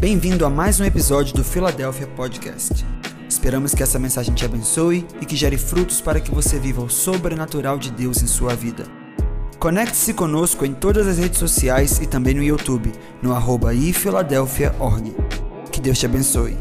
Bem-vindo 0.00 0.44
a 0.44 0.50
mais 0.50 0.80
um 0.80 0.84
episódio 0.84 1.34
do 1.34 1.44
Philadelphia 1.44 2.06
Podcast. 2.08 2.84
Esperamos 3.28 3.74
que 3.74 3.82
essa 3.82 3.98
mensagem 3.98 4.34
te 4.34 4.44
abençoe 4.44 5.06
e 5.20 5.24
que 5.24 5.36
gere 5.36 5.56
frutos 5.56 6.00
para 6.00 6.20
que 6.20 6.30
você 6.30 6.58
viva 6.58 6.82
o 6.82 6.90
sobrenatural 6.90 7.78
de 7.78 7.90
Deus 7.90 8.20
em 8.20 8.26
sua 8.26 8.54
vida. 8.54 8.84
Conecte-se 9.58 10.12
conosco 10.12 10.66
em 10.66 10.74
todas 10.74 11.06
as 11.06 11.18
redes 11.18 11.38
sociais 11.38 12.00
e 12.00 12.06
também 12.06 12.34
no 12.34 12.42
YouTube, 12.42 12.92
no 13.22 13.34
arroba 13.34 13.72
ifiladelphia.org. 13.72 15.14
Que 15.70 15.80
Deus 15.80 15.98
te 15.98 16.06
abençoe. 16.06 16.58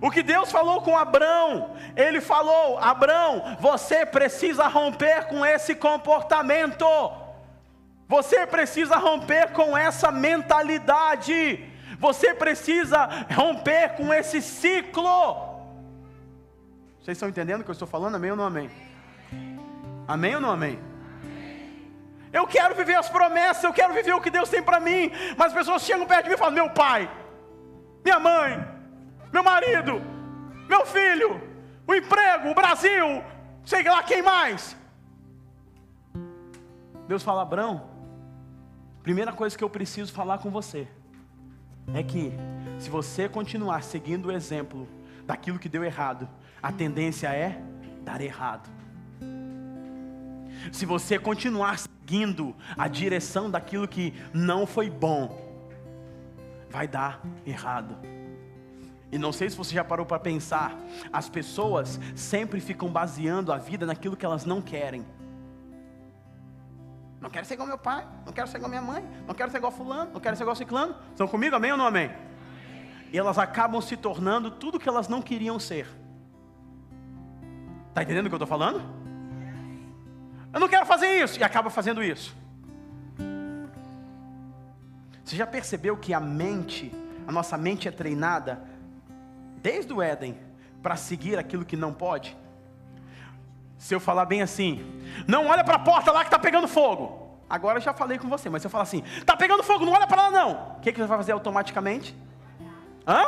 O 0.00 0.10
que 0.10 0.22
Deus 0.22 0.52
falou 0.52 0.82
com 0.82 0.96
Abrão, 0.96 1.70
ele 1.96 2.20
falou: 2.20 2.78
Abrão, 2.78 3.56
você 3.60 4.04
precisa 4.04 4.68
romper 4.68 5.26
com 5.28 5.44
esse 5.44 5.74
comportamento. 5.74 6.84
Você 8.12 8.46
precisa 8.46 8.96
romper 8.96 9.52
com 9.52 9.74
essa 9.74 10.12
mentalidade. 10.12 11.64
Você 11.98 12.34
precisa 12.34 13.08
romper 13.34 13.94
com 13.96 14.12
esse 14.12 14.42
ciclo. 14.42 15.34
Vocês 17.00 17.16
estão 17.16 17.30
entendendo 17.30 17.62
o 17.62 17.64
que 17.64 17.70
eu 17.70 17.78
estou 17.78 17.88
falando? 17.88 18.16
Amém 18.16 18.32
ou 18.32 18.36
não 18.36 18.44
amém? 18.44 18.70
Amém 20.06 20.34
ou 20.34 20.42
não 20.42 20.50
amém? 20.50 20.78
Eu 22.30 22.46
quero 22.46 22.74
viver 22.74 22.96
as 22.96 23.08
promessas, 23.08 23.64
eu 23.64 23.72
quero 23.72 23.94
viver 23.94 24.12
o 24.12 24.20
que 24.20 24.28
Deus 24.30 24.50
tem 24.50 24.62
para 24.62 24.78
mim. 24.78 25.10
Mas 25.38 25.46
as 25.46 25.54
pessoas 25.54 25.82
chegam 25.82 26.06
perto 26.06 26.24
de 26.24 26.28
mim 26.28 26.34
e 26.34 26.38
falam: 26.38 26.52
Meu 26.52 26.68
pai, 26.68 27.10
minha 28.04 28.20
mãe, 28.20 28.62
meu 29.32 29.42
marido, 29.42 30.02
meu 30.68 30.84
filho, 30.84 31.40
o 31.86 31.94
emprego, 31.94 32.50
o 32.50 32.54
Brasil, 32.54 33.24
sei 33.64 33.82
lá 33.84 34.02
quem 34.02 34.20
mais. 34.20 34.76
Deus 37.08 37.22
fala: 37.22 37.40
Abraão, 37.40 37.91
Primeira 39.02 39.32
coisa 39.32 39.58
que 39.58 39.64
eu 39.64 39.70
preciso 39.70 40.12
falar 40.12 40.38
com 40.38 40.50
você 40.50 40.86
é 41.92 42.02
que 42.02 42.32
se 42.78 42.88
você 42.88 43.28
continuar 43.28 43.82
seguindo 43.82 44.26
o 44.26 44.32
exemplo 44.32 44.88
daquilo 45.26 45.58
que 45.58 45.68
deu 45.68 45.82
errado, 45.82 46.28
a 46.62 46.70
tendência 46.70 47.28
é 47.28 47.60
dar 48.04 48.20
errado. 48.20 48.70
Se 50.70 50.86
você 50.86 51.18
continuar 51.18 51.78
seguindo 51.78 52.54
a 52.76 52.86
direção 52.86 53.50
daquilo 53.50 53.88
que 53.88 54.14
não 54.32 54.66
foi 54.66 54.88
bom, 54.88 55.36
vai 56.70 56.86
dar 56.86 57.20
errado. 57.44 57.96
E 59.10 59.18
não 59.18 59.32
sei 59.32 59.50
se 59.50 59.56
você 59.56 59.74
já 59.74 59.82
parou 59.82 60.06
para 60.06 60.20
pensar, 60.20 60.78
as 61.12 61.28
pessoas 61.28 61.98
sempre 62.14 62.60
ficam 62.60 62.88
baseando 62.88 63.52
a 63.52 63.58
vida 63.58 63.84
naquilo 63.84 64.16
que 64.16 64.24
elas 64.24 64.44
não 64.44 64.62
querem. 64.62 65.04
Não 67.22 67.30
quero 67.30 67.46
ser 67.46 67.54
igual 67.54 67.68
meu 67.68 67.78
pai, 67.78 68.04
não 68.26 68.32
quero 68.32 68.48
ser 68.48 68.56
igual 68.56 68.68
minha 68.68 68.82
mãe, 68.82 69.08
não 69.28 69.34
quero 69.34 69.48
ser 69.48 69.58
igual 69.58 69.70
fulano, 69.70 70.10
não 70.12 70.20
quero 70.20 70.36
ser 70.36 70.42
igual 70.42 70.56
ciclano. 70.56 70.96
Estão 71.10 71.28
comigo, 71.28 71.54
amém 71.54 71.70
ou 71.70 71.78
não 71.78 71.86
amém? 71.86 72.10
E 73.12 73.16
elas 73.16 73.38
acabam 73.38 73.80
se 73.80 73.96
tornando 73.96 74.50
tudo 74.50 74.78
que 74.78 74.88
elas 74.88 75.06
não 75.06 75.22
queriam 75.22 75.60
ser. 75.60 75.86
Está 77.90 78.02
entendendo 78.02 78.26
o 78.26 78.28
que 78.28 78.34
eu 78.34 78.38
estou 78.38 78.48
falando? 78.48 78.82
Eu 80.52 80.58
não 80.58 80.68
quero 80.68 80.84
fazer 80.84 81.22
isso, 81.22 81.38
e 81.38 81.44
acaba 81.44 81.70
fazendo 81.70 82.02
isso. 82.02 82.34
Você 85.24 85.36
já 85.36 85.46
percebeu 85.46 85.96
que 85.96 86.12
a 86.12 86.18
mente, 86.18 86.92
a 87.24 87.30
nossa 87.30 87.56
mente 87.56 87.86
é 87.86 87.92
treinada 87.92 88.64
desde 89.62 89.92
o 89.92 90.02
Éden 90.02 90.36
para 90.82 90.96
seguir 90.96 91.38
aquilo 91.38 91.64
que 91.64 91.76
não 91.76 91.94
pode? 91.94 92.36
Se 93.82 93.92
eu 93.92 93.98
falar 93.98 94.26
bem 94.26 94.40
assim, 94.42 94.80
não 95.26 95.48
olha 95.48 95.64
para 95.64 95.74
a 95.74 95.78
porta 95.80 96.12
lá 96.12 96.20
que 96.20 96.28
está 96.28 96.38
pegando 96.38 96.68
fogo. 96.68 97.36
Agora 97.50 97.78
eu 97.78 97.82
já 97.82 97.92
falei 97.92 98.16
com 98.16 98.28
você, 98.28 98.48
mas 98.48 98.62
se 98.62 98.66
eu 98.68 98.70
falar 98.70 98.84
assim, 98.84 99.02
está 99.18 99.36
pegando 99.36 99.60
fogo, 99.64 99.84
não 99.84 99.92
olha 99.92 100.06
para 100.06 100.22
lá 100.22 100.30
não. 100.30 100.76
O 100.76 100.80
que, 100.80 100.92
que 100.92 101.00
você 101.00 101.06
vai 101.08 101.18
fazer 101.18 101.32
automaticamente? 101.32 102.16
Hã? 103.04 103.24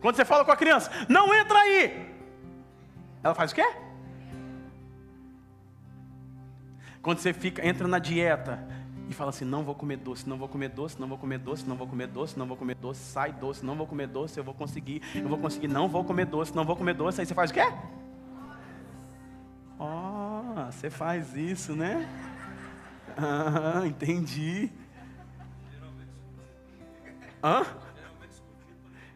Quando 0.00 0.16
você 0.16 0.24
fala 0.24 0.44
com 0.44 0.50
a 0.50 0.56
criança, 0.56 0.90
não 1.08 1.32
entra 1.32 1.56
aí. 1.56 2.12
Ela 3.22 3.32
faz 3.32 3.52
o 3.52 3.54
quê? 3.54 3.64
Quando 7.00 7.18
você 7.18 7.32
fica, 7.32 7.64
entra 7.64 7.86
na 7.86 8.00
dieta 8.00 8.58
e 9.08 9.14
fala 9.14 9.30
assim, 9.30 9.44
não 9.44 9.62
vou 9.62 9.76
comer 9.76 9.98
doce, 9.98 10.28
não 10.28 10.36
vou 10.36 10.48
comer 10.48 10.70
doce, 10.70 10.98
não 10.98 11.06
vou 11.06 11.16
comer 11.16 11.38
doce, 11.38 11.64
não 11.68 11.76
vou 11.76 11.86
comer 11.86 12.08
doce, 12.08 12.36
não 12.36 12.46
vou 12.46 12.56
comer 12.56 12.74
doce, 12.74 13.00
sai 13.00 13.30
doce, 13.30 13.64
não 13.64 13.76
vou 13.76 13.86
comer 13.86 14.08
doce, 14.08 14.36
eu 14.36 14.42
vou 14.42 14.52
conseguir, 14.52 15.00
eu 15.14 15.28
vou 15.28 15.38
conseguir, 15.38 15.68
não 15.68 15.88
vou 15.88 16.02
comer 16.02 16.26
doce, 16.26 16.56
não 16.56 16.64
vou 16.64 16.74
comer 16.74 16.94
doce, 16.94 17.20
aí 17.20 17.26
você 17.26 17.34
faz 17.34 17.52
o 17.52 17.54
quê? 17.54 17.72
Ah, 19.78 20.68
você 20.70 20.90
faz 20.90 21.34
isso, 21.36 21.74
né? 21.74 22.08
Ah, 23.16 23.82
entendi. 23.86 24.70
Hã? 27.42 27.64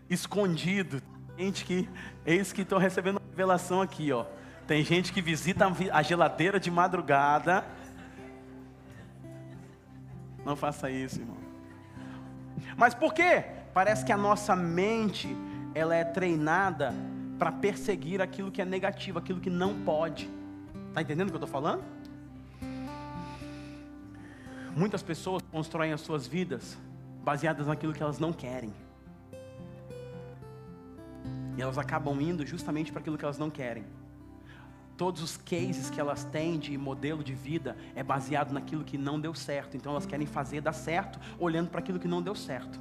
Escondido. 0.08 1.02
Gente 1.38 1.64
que, 1.64 1.88
eis 2.24 2.52
que 2.52 2.62
estou 2.62 2.78
recebendo 2.78 3.18
uma 3.18 3.28
revelação 3.28 3.80
aqui, 3.80 4.10
ó. 4.12 4.24
Tem 4.66 4.82
gente 4.82 5.12
que 5.12 5.22
visita 5.22 5.70
a 5.92 6.02
geladeira 6.02 6.58
de 6.58 6.70
madrugada. 6.70 7.64
Não 10.44 10.56
faça 10.56 10.90
isso, 10.90 11.20
irmão. 11.20 11.36
Mas 12.76 12.94
por 12.94 13.12
quê? 13.12 13.44
Parece 13.72 14.04
que 14.04 14.12
a 14.12 14.16
nossa 14.16 14.56
mente, 14.56 15.36
ela 15.74 15.94
é 15.94 16.04
treinada 16.04 16.94
para 17.38 17.52
perseguir 17.52 18.22
aquilo 18.22 18.50
que 18.50 18.62
é 18.62 18.64
negativo, 18.64 19.18
aquilo 19.18 19.40
que 19.40 19.50
não 19.50 19.82
pode. 19.82 20.30
Está 20.96 21.02
entendendo 21.02 21.28
o 21.28 21.30
que 21.30 21.36
eu 21.36 21.44
estou 21.44 21.62
falando? 21.62 21.84
Muitas 24.74 25.02
pessoas 25.02 25.42
constroem 25.52 25.92
as 25.92 26.00
suas 26.00 26.26
vidas 26.26 26.78
baseadas 27.22 27.66
naquilo 27.66 27.92
que 27.92 28.02
elas 28.02 28.18
não 28.18 28.32
querem. 28.32 28.72
E 31.54 31.60
elas 31.60 31.76
acabam 31.76 32.18
indo 32.18 32.46
justamente 32.46 32.90
para 32.92 33.02
aquilo 33.02 33.18
que 33.18 33.24
elas 33.26 33.36
não 33.36 33.50
querem. 33.50 33.84
Todos 34.96 35.20
os 35.20 35.36
cases 35.36 35.90
que 35.90 36.00
elas 36.00 36.24
têm 36.24 36.58
de 36.58 36.78
modelo 36.78 37.22
de 37.22 37.34
vida 37.34 37.76
é 37.94 38.02
baseado 38.02 38.52
naquilo 38.52 38.82
que 38.82 38.96
não 38.96 39.20
deu 39.20 39.34
certo. 39.34 39.76
Então 39.76 39.92
elas 39.92 40.06
querem 40.06 40.26
fazer 40.26 40.62
dar 40.62 40.72
certo, 40.72 41.20
olhando 41.38 41.68
para 41.68 41.80
aquilo 41.80 41.98
que 41.98 42.08
não 42.08 42.22
deu 42.22 42.34
certo. 42.34 42.80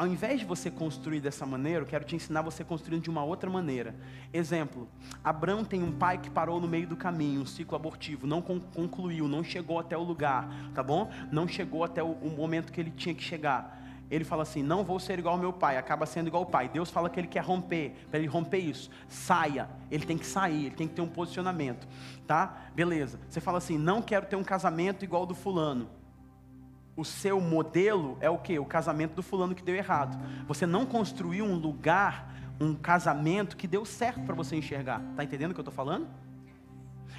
Ao 0.00 0.06
invés 0.06 0.40
de 0.40 0.46
você 0.46 0.70
construir 0.70 1.20
dessa 1.20 1.44
maneira, 1.44 1.82
eu 1.82 1.86
quero 1.86 2.06
te 2.06 2.16
ensinar 2.16 2.40
você 2.40 2.64
construindo 2.64 3.02
de 3.02 3.10
uma 3.10 3.22
outra 3.22 3.50
maneira. 3.50 3.94
Exemplo: 4.32 4.88
Abraão 5.22 5.62
tem 5.62 5.82
um 5.82 5.92
pai 5.92 6.16
que 6.16 6.30
parou 6.30 6.58
no 6.58 6.66
meio 6.66 6.86
do 6.86 6.96
caminho, 6.96 7.42
um 7.42 7.44
ciclo 7.44 7.76
abortivo, 7.76 8.26
não 8.26 8.40
concluiu, 8.40 9.28
não 9.28 9.44
chegou 9.44 9.78
até 9.78 9.98
o 9.98 10.02
lugar, 10.02 10.48
tá 10.74 10.82
bom? 10.82 11.10
Não 11.30 11.46
chegou 11.46 11.84
até 11.84 12.02
o, 12.02 12.14
momento 12.34 12.72
que 12.72 12.80
ele 12.80 12.90
tinha 12.90 13.14
que 13.14 13.22
chegar. 13.22 13.78
Ele 14.10 14.24
fala 14.24 14.42
assim: 14.42 14.62
Não 14.62 14.82
vou 14.82 14.98
ser 14.98 15.18
igual 15.18 15.34
ao 15.34 15.40
meu 15.40 15.52
pai, 15.52 15.76
acaba 15.76 16.06
sendo 16.06 16.28
igual 16.28 16.44
ao 16.44 16.50
pai. 16.50 16.70
Deus 16.70 16.90
fala 16.90 17.10
que 17.10 17.20
ele 17.20 17.28
quer 17.28 17.44
romper, 17.44 17.92
para 18.10 18.20
ele 18.20 18.26
romper 18.26 18.56
isso, 18.56 18.90
saia. 19.06 19.68
Ele 19.90 20.06
tem 20.06 20.16
que 20.16 20.24
sair, 20.24 20.64
ele 20.64 20.76
tem 20.76 20.88
que 20.88 20.94
ter 20.94 21.02
um 21.02 21.08
posicionamento, 21.08 21.86
tá? 22.26 22.70
Beleza. 22.74 23.20
Você 23.28 23.38
fala 23.38 23.58
assim: 23.58 23.76
Não 23.76 24.00
quero 24.00 24.24
ter 24.24 24.36
um 24.36 24.44
casamento 24.44 25.04
igual 25.04 25.24
ao 25.24 25.26
do 25.26 25.34
fulano 25.34 25.99
o 26.96 27.04
seu 27.04 27.40
modelo 27.40 28.18
é 28.20 28.28
o 28.28 28.38
que? 28.38 28.58
O 28.58 28.64
casamento 28.64 29.14
do 29.14 29.22
fulano 29.22 29.54
que 29.54 29.62
deu 29.62 29.74
errado. 29.74 30.18
Você 30.46 30.66
não 30.66 30.84
construiu 30.84 31.44
um 31.44 31.54
lugar, 31.54 32.34
um 32.60 32.74
casamento 32.74 33.56
que 33.56 33.66
deu 33.66 33.84
certo 33.84 34.20
para 34.22 34.34
você 34.34 34.56
enxergar. 34.56 35.02
Está 35.10 35.24
entendendo 35.24 35.52
o 35.52 35.54
que 35.54 35.60
eu 35.60 35.62
estou 35.62 35.74
falando? 35.74 36.08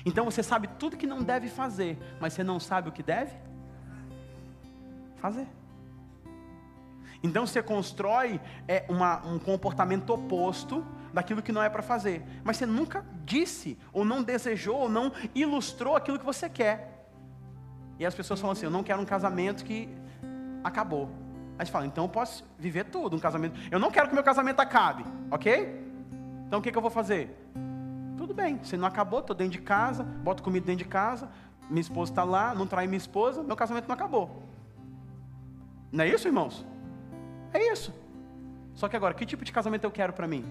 Então 0.05 0.25
você 0.25 0.41
sabe 0.41 0.67
tudo 0.79 0.97
que 0.97 1.07
não 1.07 1.23
deve 1.23 1.47
fazer, 1.47 1.97
mas 2.19 2.33
você 2.33 2.43
não 2.43 2.59
sabe 2.59 2.89
o 2.89 2.91
que 2.91 3.03
deve 3.03 3.35
fazer. 5.17 5.47
Então 7.23 7.45
você 7.45 7.61
constrói 7.61 8.41
é, 8.67 8.85
uma, 8.89 9.25
um 9.27 9.37
comportamento 9.37 10.09
oposto 10.11 10.83
daquilo 11.13 11.41
que 11.41 11.51
não 11.51 11.61
é 11.61 11.69
para 11.69 11.83
fazer, 11.83 12.25
mas 12.43 12.57
você 12.57 12.65
nunca 12.65 13.05
disse, 13.25 13.77
ou 13.93 14.03
não 14.03 14.23
desejou, 14.23 14.75
ou 14.75 14.89
não 14.89 15.11
ilustrou 15.35 15.95
aquilo 15.95 16.17
que 16.17 16.25
você 16.25 16.49
quer. 16.49 16.90
E 18.01 18.05
as 18.05 18.15
pessoas 18.15 18.39
falam 18.39 18.53
assim: 18.53 18.65
Eu 18.65 18.71
não 18.71 18.81
quero 18.81 18.99
um 18.99 19.05
casamento 19.05 19.63
que 19.63 19.87
acabou. 20.63 21.07
Aí 21.59 21.65
gente 21.65 21.71
fala: 21.71 21.85
Então 21.85 22.05
eu 22.05 22.09
posso 22.09 22.43
viver 22.57 22.85
tudo, 22.85 23.15
um 23.15 23.19
casamento. 23.19 23.59
Eu 23.69 23.77
não 23.77 23.91
quero 23.91 24.07
que 24.09 24.15
meu 24.15 24.23
casamento 24.23 24.59
acabe, 24.59 25.05
ok? 25.29 25.85
Então 26.47 26.57
o 26.57 26.63
que, 26.63 26.71
que 26.71 26.77
eu 26.79 26.81
vou 26.81 26.89
fazer? 26.89 27.29
Tudo 28.17 28.33
bem, 28.33 28.59
se 28.63 28.75
não 28.75 28.87
acabou, 28.87 29.19
estou 29.19 29.35
dentro 29.35 29.53
de 29.53 29.61
casa, 29.61 30.03
boto 30.03 30.41
comida 30.41 30.65
dentro 30.65 30.83
de 30.83 30.89
casa, 30.89 31.29
minha 31.69 31.81
esposa 31.81 32.11
está 32.11 32.23
lá, 32.23 32.55
não 32.55 32.65
trai 32.65 32.87
minha 32.87 32.97
esposa, 32.97 33.43
meu 33.43 33.55
casamento 33.55 33.87
não 33.87 33.93
acabou. 33.93 34.45
Não 35.91 36.03
é 36.03 36.07
isso, 36.07 36.27
irmãos? 36.27 36.65
É 37.53 37.71
isso. 37.71 37.93
Só 38.73 38.89
que 38.89 38.95
agora, 38.95 39.13
que 39.13 39.27
tipo 39.27 39.45
de 39.45 39.51
casamento 39.51 39.83
eu 39.83 39.91
quero 39.91 40.11
para 40.11 40.27
mim? 40.27 40.43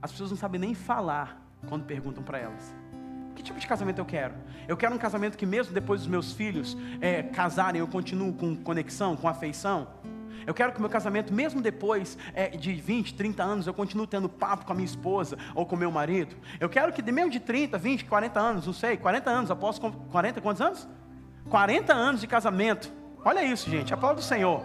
As 0.00 0.10
pessoas 0.10 0.30
não 0.30 0.38
sabem 0.38 0.58
nem 0.58 0.74
falar 0.74 1.42
quando 1.68 1.84
perguntam 1.84 2.24
para 2.24 2.38
elas. 2.38 2.83
Que 3.34 3.42
tipo 3.42 3.58
de 3.58 3.66
casamento 3.66 3.98
eu 3.98 4.04
quero? 4.04 4.34
Eu 4.66 4.76
quero 4.76 4.94
um 4.94 4.98
casamento 4.98 5.36
que, 5.36 5.46
mesmo 5.46 5.72
depois 5.72 6.00
dos 6.00 6.08
meus 6.08 6.32
filhos 6.32 6.76
é, 7.00 7.22
casarem, 7.22 7.80
eu 7.80 7.88
continuo 7.88 8.32
com 8.32 8.56
conexão, 8.56 9.16
com 9.16 9.28
afeição. 9.28 9.88
Eu 10.46 10.52
quero 10.52 10.72
que 10.72 10.78
o 10.78 10.80
meu 10.80 10.90
casamento, 10.90 11.32
mesmo 11.32 11.60
depois 11.60 12.18
é, 12.34 12.48
de 12.48 12.72
20, 12.72 13.14
30 13.14 13.42
anos, 13.42 13.66
eu 13.66 13.74
continue 13.74 14.06
tendo 14.06 14.28
papo 14.28 14.66
com 14.66 14.72
a 14.72 14.74
minha 14.74 14.84
esposa 14.84 15.38
ou 15.54 15.64
com 15.64 15.74
o 15.74 15.78
meu 15.78 15.90
marido. 15.90 16.36
Eu 16.60 16.68
quero 16.68 16.92
que, 16.92 17.02
mesmo 17.02 17.30
de 17.30 17.40
30, 17.40 17.78
20, 17.78 18.04
40 18.04 18.40
anos, 18.40 18.66
não 18.66 18.72
sei, 18.72 18.96
40 18.96 19.30
anos, 19.30 19.50
após 19.50 19.78
40, 19.78 20.40
quantos 20.40 20.60
anos? 20.60 20.88
40 21.48 21.92
anos 21.92 22.20
de 22.20 22.26
casamento. 22.26 22.92
Olha 23.24 23.42
isso, 23.42 23.70
gente. 23.70 23.92
Aplauda 23.94 24.20
o 24.20 24.22
Senhor. 24.22 24.62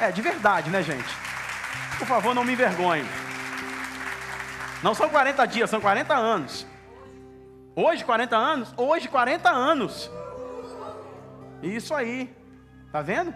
É, 0.00 0.10
de 0.10 0.20
verdade, 0.20 0.70
né, 0.70 0.82
gente? 0.82 1.08
Por 1.98 2.06
favor, 2.06 2.34
não 2.34 2.44
me 2.44 2.52
envergonhe. 2.52 3.04
Não 4.82 4.94
são 4.94 5.08
40 5.08 5.46
dias, 5.46 5.70
são 5.70 5.80
40 5.80 6.14
anos. 6.14 6.66
Hoje 7.74 8.04
40 8.04 8.36
anos? 8.36 8.74
Hoje 8.76 9.08
40 9.08 9.50
anos. 9.50 10.10
Isso 11.62 11.94
aí. 11.94 12.34
Tá 12.90 13.00
vendo? 13.00 13.34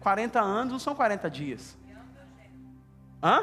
40 0.00 0.40
anos 0.40 0.72
não 0.72 0.78
são 0.78 0.94
40 0.94 1.30
dias. 1.30 1.78
Hã? 3.22 3.42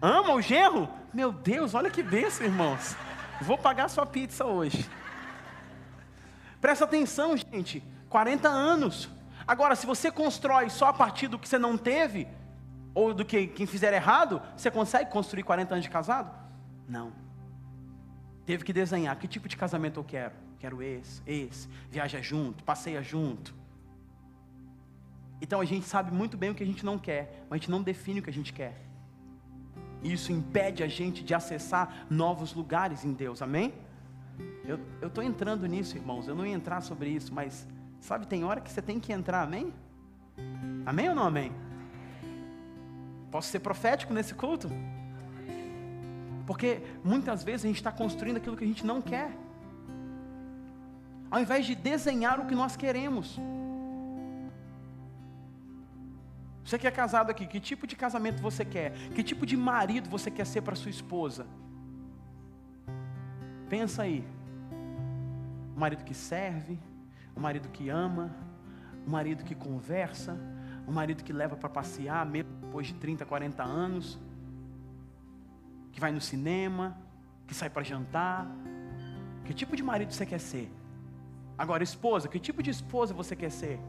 Ama 0.00 0.34
o 0.34 0.40
genro? 0.40 0.88
Meu 1.12 1.32
Deus, 1.32 1.74
olha 1.74 1.90
que 1.90 2.02
bênção, 2.02 2.46
irmãos. 2.46 2.94
Vou 3.40 3.58
pagar 3.58 3.88
sua 3.88 4.06
pizza 4.06 4.44
hoje. 4.44 4.88
Presta 6.60 6.84
atenção, 6.84 7.36
gente. 7.36 7.82
40 8.08 8.48
anos. 8.48 9.08
Agora, 9.46 9.74
se 9.74 9.86
você 9.86 10.10
constrói 10.10 10.70
só 10.70 10.88
a 10.88 10.92
partir 10.92 11.28
do 11.28 11.38
que 11.38 11.48
você 11.48 11.58
não 11.58 11.76
teve, 11.76 12.28
ou 12.94 13.12
do 13.12 13.24
que 13.24 13.46
quem 13.46 13.66
fizer 13.66 13.92
errado, 13.92 14.40
você 14.56 14.70
consegue 14.70 15.10
construir 15.10 15.42
40 15.42 15.74
anos 15.74 15.84
de 15.84 15.90
casado? 15.90 16.30
Não. 16.88 17.25
Teve 18.46 18.64
que 18.64 18.72
desenhar 18.72 19.16
que 19.18 19.26
tipo 19.26 19.48
de 19.48 19.56
casamento 19.56 19.98
eu 19.98 20.04
quero. 20.04 20.34
Quero 20.58 20.80
esse, 20.82 21.20
esse. 21.26 21.68
Viaja 21.90 22.22
junto, 22.22 22.62
passeia 22.62 23.02
junto. 23.02 23.54
Então 25.40 25.60
a 25.60 25.64
gente 25.64 25.84
sabe 25.84 26.14
muito 26.14 26.36
bem 26.36 26.50
o 26.50 26.54
que 26.54 26.62
a 26.62 26.66
gente 26.66 26.84
não 26.84 26.98
quer, 26.98 27.44
mas 27.50 27.56
a 27.56 27.60
gente 27.60 27.70
não 27.70 27.82
define 27.82 28.20
o 28.20 28.22
que 28.22 28.30
a 28.30 28.32
gente 28.32 28.52
quer. 28.52 28.80
Isso 30.02 30.32
impede 30.32 30.82
a 30.82 30.88
gente 30.88 31.24
de 31.24 31.34
acessar 31.34 32.06
novos 32.08 32.54
lugares 32.54 33.04
em 33.04 33.12
Deus, 33.12 33.42
amém? 33.42 33.74
Eu 34.64 35.08
estou 35.08 35.22
entrando 35.22 35.66
nisso, 35.66 35.96
irmãos. 35.96 36.28
Eu 36.28 36.34
não 36.34 36.46
ia 36.46 36.54
entrar 36.54 36.80
sobre 36.80 37.10
isso, 37.10 37.34
mas 37.34 37.66
sabe, 38.00 38.26
tem 38.26 38.44
hora 38.44 38.60
que 38.60 38.70
você 38.70 38.80
tem 38.80 39.00
que 39.00 39.12
entrar, 39.12 39.42
amém? 39.42 39.72
Amém 40.84 41.08
ou 41.08 41.14
não 41.14 41.24
amém? 41.24 41.52
Posso 43.30 43.48
ser 43.48 43.60
profético 43.60 44.14
nesse 44.14 44.34
culto? 44.34 44.70
Porque 46.46 46.80
muitas 47.02 47.42
vezes 47.42 47.64
a 47.64 47.68
gente 47.68 47.76
está 47.76 47.90
construindo 47.90 48.36
aquilo 48.36 48.56
que 48.56 48.64
a 48.64 48.66
gente 48.66 48.86
não 48.86 49.02
quer, 49.02 49.30
ao 51.30 51.40
invés 51.40 51.66
de 51.66 51.74
desenhar 51.74 52.38
o 52.40 52.46
que 52.46 52.54
nós 52.54 52.76
queremos. 52.76 53.38
Você 56.64 56.78
que 56.78 56.86
é 56.86 56.90
casado 56.90 57.30
aqui, 57.30 57.46
que 57.46 57.60
tipo 57.60 57.86
de 57.86 57.94
casamento 57.94 58.42
você 58.42 58.64
quer? 58.64 58.92
Que 59.14 59.22
tipo 59.22 59.44
de 59.44 59.56
marido 59.56 60.08
você 60.08 60.30
quer 60.30 60.46
ser 60.46 60.62
para 60.62 60.74
sua 60.74 60.90
esposa? 60.90 61.46
Pensa 63.68 64.02
aí. 64.02 64.24
Um 65.76 65.78
marido 65.78 66.04
que 66.04 66.14
serve, 66.14 66.78
um 67.36 67.40
marido 67.40 67.68
que 67.68 67.88
ama, 67.88 68.34
um 69.06 69.10
marido 69.10 69.44
que 69.44 69.54
conversa, 69.54 70.36
um 70.88 70.92
marido 70.92 71.22
que 71.22 71.32
leva 71.32 71.56
para 71.56 71.68
passear, 71.68 72.24
mesmo 72.24 72.50
depois 72.60 72.86
de 72.86 72.94
30, 72.94 73.24
40 73.24 73.62
anos, 73.62 74.18
que 75.96 76.00
vai 76.00 76.12
no 76.12 76.20
cinema, 76.20 76.94
que 77.46 77.54
sai 77.54 77.70
para 77.70 77.82
jantar. 77.82 78.46
Que 79.46 79.54
tipo 79.54 79.74
de 79.74 79.82
marido 79.82 80.12
você 80.12 80.26
quer 80.26 80.38
ser? 80.38 80.70
Agora, 81.56 81.82
esposa, 81.82 82.28
que 82.28 82.38
tipo 82.38 82.62
de 82.62 82.68
esposa 82.68 83.14
você 83.14 83.34
quer 83.34 83.50
ser? 83.50 83.80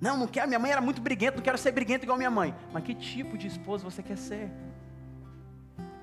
Não, 0.00 0.16
não 0.16 0.26
quero, 0.26 0.48
minha 0.48 0.58
mãe 0.58 0.72
era 0.72 0.80
muito 0.80 1.00
briguenta, 1.00 1.36
não 1.36 1.42
quero 1.44 1.56
ser 1.56 1.70
briguenta 1.70 2.04
igual 2.04 2.18
minha 2.18 2.32
mãe. 2.32 2.52
Mas 2.72 2.82
que 2.82 2.92
tipo 2.92 3.38
de 3.38 3.46
esposa 3.46 3.84
você 3.84 4.02
quer 4.02 4.18
ser? 4.18 4.50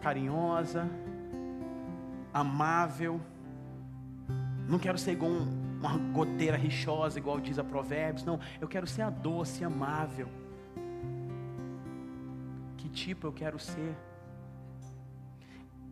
Carinhosa, 0.01 0.89
amável. 2.33 3.19
Não 4.65 4.79
quero 4.79 4.97
ser 4.97 5.11
igual 5.11 5.29
uma 5.29 5.97
goteira 6.13 6.55
rixosa, 6.55 7.19
igual 7.19 7.41
diz 7.41 7.59
a 7.59 7.65
Provérbios. 7.65 8.23
Não, 8.23 8.39
eu 8.61 8.67
quero 8.69 8.87
ser 8.87 9.01
a 9.01 9.09
doce, 9.09 9.65
amável. 9.65 10.29
Tipo 13.01 13.27
eu 13.27 13.33
quero 13.41 13.59
ser? 13.59 13.93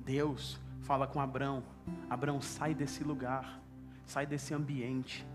Deus 0.04 0.60
fala 0.82 1.06
com 1.08 1.20
Abraão: 1.20 1.64
Abraão, 2.10 2.42
sai 2.42 2.74
desse 2.74 3.04
lugar, 3.04 3.62
sai 4.06 4.26
desse 4.26 4.54
ambiente 4.54 5.26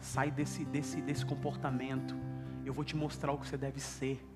Sai 0.00 0.30
desse, 0.30 0.64
desse, 0.64 1.00
desse 1.00 1.24
comportamento. 1.24 2.16
Eu 2.64 2.72
vou 2.72 2.84
te 2.84 2.96
mostrar 2.96 3.32
o 3.32 3.38
que 3.38 3.46
você 3.46 3.56
deve 3.56 3.80
ser. 3.80 4.26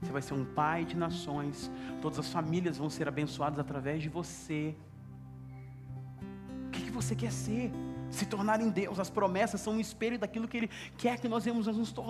Você 0.00 0.10
vai 0.10 0.22
ser 0.22 0.34
um 0.34 0.44
pai 0.44 0.84
de 0.84 0.96
nações. 0.96 1.70
Todas 2.00 2.18
as 2.18 2.32
famílias 2.32 2.78
vão 2.78 2.88
ser 2.88 3.06
abençoadas 3.06 3.58
através 3.58 4.02
de 4.02 4.08
você. 4.08 4.74
O 6.66 6.70
que, 6.70 6.82
que 6.84 6.90
você 6.90 7.14
quer 7.14 7.30
ser? 7.30 7.70
Se 8.10 8.26
tornar 8.26 8.60
em 8.60 8.70
Deus. 8.70 8.98
As 8.98 9.10
promessas 9.10 9.60
são 9.60 9.74
um 9.74 9.80
espelho 9.80 10.18
daquilo 10.18 10.48
que 10.48 10.56
Ele 10.56 10.70
quer 10.96 11.20
que 11.20 11.28
nós 11.28 11.44
vamos 11.44 11.66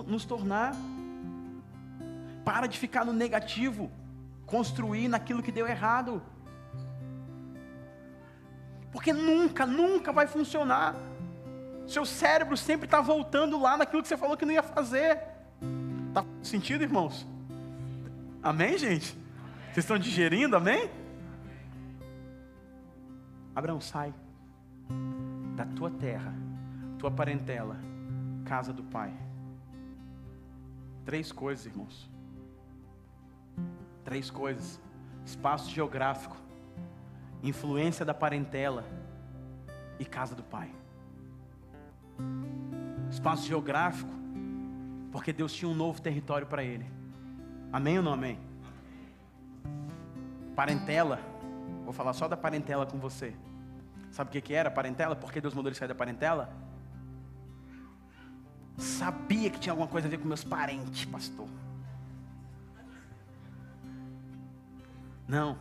nos 0.07 0.25
tornar. 0.25 0.75
Para 2.45 2.67
de 2.67 2.79
ficar 2.79 3.05
no 3.05 3.13
negativo. 3.13 3.91
Construir 4.47 5.09
naquilo 5.09 5.43
que 5.43 5.53
deu 5.53 5.67
errado. 5.67 6.23
Porque 8.91 9.13
nunca, 9.13 9.65
nunca 9.65 10.13
vai 10.13 10.27
funcionar. 10.27 10.95
Seu 11.87 12.05
cérebro 12.05 12.57
sempre 12.57 12.87
está 12.87 13.01
voltando 13.01 13.61
lá 13.61 13.77
naquilo 13.77 14.03
que 14.03 14.09
você 14.09 14.17
falou 14.17 14.37
que 14.37 14.45
não 14.45 14.53
ia 14.53 14.63
fazer. 14.63 15.19
Está 16.09 16.25
sentido, 16.43 16.83
irmãos? 16.83 17.27
Amém, 18.43 18.77
gente? 18.77 19.17
Vocês 19.73 19.79
estão 19.79 19.99
digerindo, 19.99 20.57
amém? 20.57 20.91
Abraão, 23.55 23.81
sai 23.81 24.13
da 25.57 25.65
tua 25.67 25.91
terra, 25.91 26.35
tua 26.99 27.11
parentela, 27.11 27.77
casa 28.45 28.73
do 28.73 28.83
pai. 28.83 29.13
Três 31.05 31.33
coisas, 31.33 31.67
irmãos. 31.67 32.11
Três 34.05 34.31
coisas: 34.31 34.81
espaço 35.25 35.71
geográfico, 35.71 36.37
influência 37.43 38.05
da 38.05 38.15
parentela 38.15 38.85
e 39.99 40.05
casa 40.05 40.35
do 40.35 40.43
pai 40.43 40.71
espaço 43.13 43.47
geográfico, 43.47 44.11
porque 45.13 45.33
Deus 45.33 45.53
tinha 45.53 45.71
um 45.71 45.75
novo 45.75 46.01
território 46.01 46.47
para 46.47 46.65
ele. 46.65 46.87
Amém 47.73 47.99
ou 47.99 48.03
não 48.03 48.13
amém? 48.13 48.39
Parentela, 50.57 51.21
vou 51.85 51.93
falar 51.93 52.15
só 52.15 52.27
da 52.27 52.37
parentela 52.37 52.87
com 52.87 52.99
você. 52.99 53.35
Sabe 54.11 54.29
o 54.29 54.33
que, 54.33 54.41
que 54.41 54.55
era 54.55 54.71
parentela? 54.71 55.15
Por 55.15 55.33
que 55.33 55.41
Deus 55.41 55.55
mandou 55.55 55.69
ele 55.69 55.77
sair 55.77 55.89
da 55.89 55.95
parentela? 55.95 56.53
Sabia 58.77 59.51
que 59.51 59.61
tinha 59.61 59.73
alguma 59.73 59.89
coisa 59.89 60.09
a 60.09 60.11
ver 60.11 60.19
com 60.19 60.27
meus 60.27 60.45
parentes, 60.45 61.05
pastor. 61.05 61.49
Não, 65.27 65.59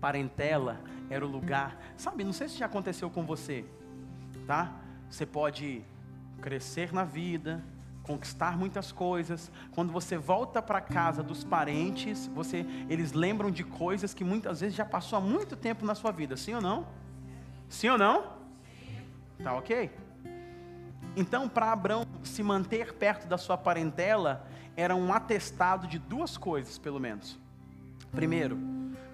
parentela 0.00 0.80
era 1.08 1.24
o 1.24 1.28
lugar. 1.28 1.76
Sabe, 1.96 2.24
não 2.24 2.32
sei 2.32 2.48
se 2.48 2.58
já 2.58 2.66
aconteceu 2.66 3.10
com 3.10 3.24
você, 3.24 3.64
tá? 4.46 4.72
Você 5.10 5.26
pode 5.26 5.82
crescer 6.40 6.92
na 6.92 7.04
vida, 7.04 7.62
conquistar 8.02 8.58
muitas 8.58 8.90
coisas. 8.90 9.50
Quando 9.72 9.92
você 9.92 10.16
volta 10.16 10.60
para 10.60 10.80
casa 10.80 11.22
dos 11.22 11.44
parentes, 11.44 12.26
você, 12.28 12.66
eles 12.88 13.12
lembram 13.12 13.50
de 13.50 13.62
coisas 13.62 14.12
que 14.12 14.24
muitas 14.24 14.60
vezes 14.60 14.74
já 14.74 14.84
passou 14.84 15.18
há 15.18 15.20
muito 15.20 15.56
tempo 15.56 15.84
na 15.84 15.94
sua 15.94 16.10
vida, 16.10 16.36
sim 16.36 16.54
ou 16.54 16.60
não? 16.60 16.86
Sim 17.68 17.90
ou 17.90 17.98
não? 17.98 18.22
Sim. 18.22 19.44
Tá 19.44 19.54
ok? 19.54 19.90
Então, 21.14 21.48
para 21.48 21.72
Abraão 21.72 22.06
se 22.24 22.42
manter 22.42 22.94
perto 22.94 23.26
da 23.26 23.36
sua 23.36 23.56
parentela, 23.56 24.46
era 24.76 24.96
um 24.96 25.12
atestado 25.12 25.86
de 25.86 25.98
duas 25.98 26.36
coisas, 26.38 26.78
pelo 26.78 26.98
menos. 26.98 27.38
Primeiro, 28.10 28.58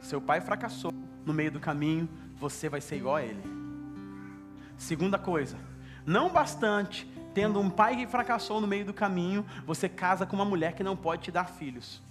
seu 0.01 0.21
pai 0.21 0.41
fracassou 0.41 0.93
no 1.25 1.33
meio 1.33 1.51
do 1.51 1.61
caminho, 1.61 2.09
você 2.37 2.69
vai 2.69 2.81
ser 2.81 2.97
igual 2.97 3.17
a 3.17 3.23
ele. 3.23 3.43
Segunda 4.77 5.19
coisa, 5.19 5.57
não 6.07 6.31
bastante 6.31 7.07
tendo 7.35 7.61
um 7.61 7.69
pai 7.69 7.97
que 7.97 8.07
fracassou 8.07 8.61
no 8.61 8.67
meio 8.67 8.85
do 8.85 8.93
caminho, 8.93 9.45
você 9.67 9.89
casa 9.89 10.27
com 10.27 10.35
uma 10.35 10.45
mulher 10.45 10.73
que 10.73 10.83
não 10.83 10.97
pode 10.97 11.23
te 11.23 11.31
dar 11.31 11.45
filhos. 11.45 12.03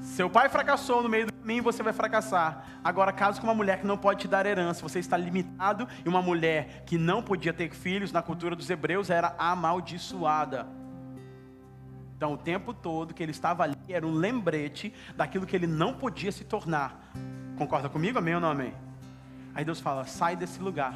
Seu 0.00 0.30
pai 0.30 0.48
fracassou 0.48 1.02
no 1.02 1.08
meio 1.08 1.26
do 1.26 1.32
caminho, 1.32 1.62
você 1.62 1.82
vai 1.82 1.92
fracassar. 1.92 2.66
Agora 2.84 3.12
casa 3.12 3.40
com 3.40 3.46
uma 3.46 3.54
mulher 3.54 3.80
que 3.80 3.86
não 3.86 3.96
pode 3.96 4.20
te 4.20 4.28
dar 4.28 4.46
herança, 4.46 4.82
você 4.82 4.98
está 4.98 5.16
limitado 5.16 5.88
e 6.04 6.08
uma 6.08 6.22
mulher 6.22 6.84
que 6.86 6.96
não 6.98 7.22
podia 7.22 7.52
ter 7.52 7.74
filhos 7.74 8.12
na 8.12 8.22
cultura 8.22 8.54
dos 8.54 8.68
hebreus 8.68 9.10
era 9.10 9.34
amaldiçoada. 9.38 10.68
Então, 12.16 12.32
o 12.32 12.36
tempo 12.36 12.72
todo 12.72 13.12
que 13.12 13.22
ele 13.22 13.32
estava 13.32 13.64
ali 13.64 13.76
era 13.88 14.06
um 14.06 14.12
lembrete 14.12 14.94
daquilo 15.16 15.46
que 15.46 15.54
ele 15.54 15.66
não 15.66 15.94
podia 15.94 16.30
se 16.30 16.44
tornar. 16.44 17.12
Concorda 17.56 17.88
comigo? 17.88 18.18
Amém 18.18 18.34
ou 18.34 18.40
não 18.40 18.50
amém? 18.50 18.74
Aí 19.54 19.64
Deus 19.64 19.80
fala: 19.80 20.04
sai 20.06 20.36
desse 20.36 20.60
lugar. 20.60 20.94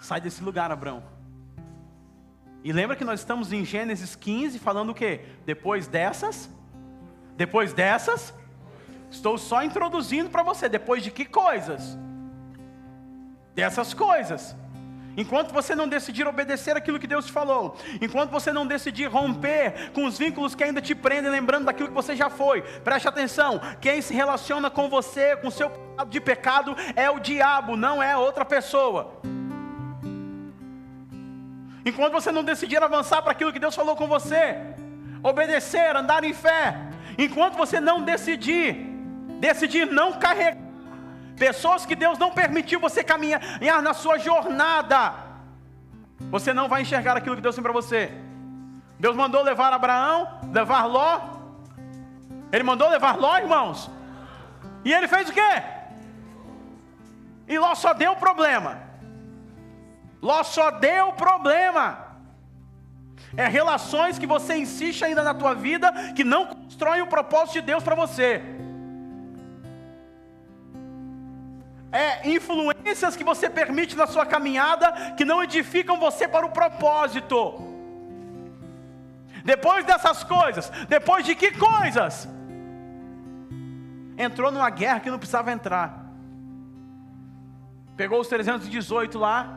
Sai 0.00 0.20
desse 0.20 0.42
lugar, 0.42 0.70
Abraão. 0.70 1.02
E 2.64 2.72
lembra 2.72 2.96
que 2.96 3.04
nós 3.04 3.20
estamos 3.20 3.52
em 3.52 3.64
Gênesis 3.64 4.16
15 4.16 4.58
falando 4.58 4.90
o 4.90 4.94
quê? 4.94 5.24
Depois 5.44 5.86
dessas, 5.86 6.50
depois 7.36 7.72
dessas 7.72 8.34
Estou 9.10 9.38
só 9.38 9.62
introduzindo 9.62 10.30
para 10.30 10.42
você. 10.42 10.68
Depois 10.68 11.02
de 11.02 11.10
que 11.10 11.24
coisas? 11.24 11.96
Dessas 13.54 13.94
coisas. 13.94 14.54
Enquanto 15.18 15.52
você 15.52 15.74
não 15.74 15.88
decidir 15.88 16.28
obedecer 16.28 16.76
aquilo 16.76 16.96
que 16.96 17.06
Deus 17.08 17.26
te 17.26 17.32
falou, 17.32 17.76
enquanto 18.00 18.30
você 18.30 18.52
não 18.52 18.64
decidir 18.64 19.06
romper 19.06 19.90
com 19.90 20.04
os 20.04 20.16
vínculos 20.16 20.54
que 20.54 20.62
ainda 20.62 20.80
te 20.80 20.94
prendem, 20.94 21.28
lembrando 21.28 21.64
daquilo 21.64 21.88
que 21.88 21.94
você 21.94 22.14
já 22.14 22.30
foi, 22.30 22.62
preste 22.62 23.08
atenção: 23.08 23.60
quem 23.80 24.00
se 24.00 24.14
relaciona 24.14 24.70
com 24.70 24.88
você, 24.88 25.34
com 25.34 25.50
seu 25.50 25.70
pecado 25.70 26.08
de 26.08 26.20
pecado, 26.20 26.76
é 26.94 27.10
o 27.10 27.18
diabo, 27.18 27.76
não 27.76 28.00
é 28.00 28.16
outra 28.16 28.44
pessoa. 28.44 29.20
Enquanto 31.84 32.12
você 32.12 32.30
não 32.30 32.44
decidir 32.44 32.80
avançar 32.80 33.20
para 33.20 33.32
aquilo 33.32 33.52
que 33.52 33.58
Deus 33.58 33.74
falou 33.74 33.96
com 33.96 34.06
você, 34.06 34.56
obedecer, 35.20 35.96
andar 35.96 36.22
em 36.22 36.32
fé, 36.32 36.78
enquanto 37.18 37.56
você 37.56 37.80
não 37.80 38.02
decidir, 38.02 38.86
decidir 39.40 39.84
não 39.84 40.12
carregar 40.12 40.67
pessoas 41.38 41.86
que 41.86 41.94
Deus 41.94 42.18
não 42.18 42.30
permitiu 42.30 42.80
você 42.80 43.02
caminhar 43.04 43.40
na 43.82 43.94
sua 43.94 44.18
jornada, 44.18 45.14
você 46.30 46.52
não 46.52 46.68
vai 46.68 46.82
enxergar 46.82 47.16
aquilo 47.16 47.36
que 47.36 47.42
Deus 47.42 47.54
tem 47.54 47.62
para 47.62 47.72
você. 47.72 48.12
Deus 48.98 49.14
mandou 49.14 49.42
levar 49.42 49.72
Abraão, 49.72 50.40
levar 50.52 50.84
Ló. 50.84 51.20
Ele 52.50 52.64
mandou 52.64 52.88
levar 52.88 53.16
Ló, 53.16 53.38
irmãos. 53.38 53.88
E 54.84 54.92
ele 54.92 55.06
fez 55.06 55.28
o 55.28 55.32
quê? 55.32 55.62
E 57.46 57.58
Ló 57.58 57.74
só 57.74 57.94
deu 57.94 58.16
problema. 58.16 58.78
Ló 60.20 60.42
só 60.42 60.70
deu 60.70 61.12
problema. 61.12 62.06
É 63.36 63.46
relações 63.46 64.18
que 64.18 64.26
você 64.26 64.56
insiste 64.56 65.04
ainda 65.04 65.22
na 65.22 65.34
tua 65.34 65.54
vida 65.54 65.92
que 66.14 66.24
não 66.24 66.46
constroem 66.46 67.02
o 67.02 67.06
propósito 67.06 67.54
de 67.54 67.60
Deus 67.62 67.84
para 67.84 67.94
você. 67.94 68.42
É 71.90 72.28
influências 72.28 73.16
que 73.16 73.24
você 73.24 73.48
permite 73.48 73.96
na 73.96 74.06
sua 74.06 74.26
caminhada 74.26 75.14
que 75.16 75.24
não 75.24 75.42
edificam 75.42 75.98
você 75.98 76.28
para 76.28 76.44
o 76.44 76.50
propósito. 76.50 77.54
Depois 79.44 79.84
dessas 79.86 80.22
coisas, 80.22 80.70
depois 80.88 81.24
de 81.24 81.34
que 81.34 81.52
coisas? 81.52 82.28
Entrou 84.18 84.50
numa 84.50 84.68
guerra 84.68 85.00
que 85.00 85.10
não 85.10 85.18
precisava 85.18 85.50
entrar. 85.50 86.06
Pegou 87.96 88.20
os 88.20 88.28
318 88.28 89.18
lá 89.18 89.48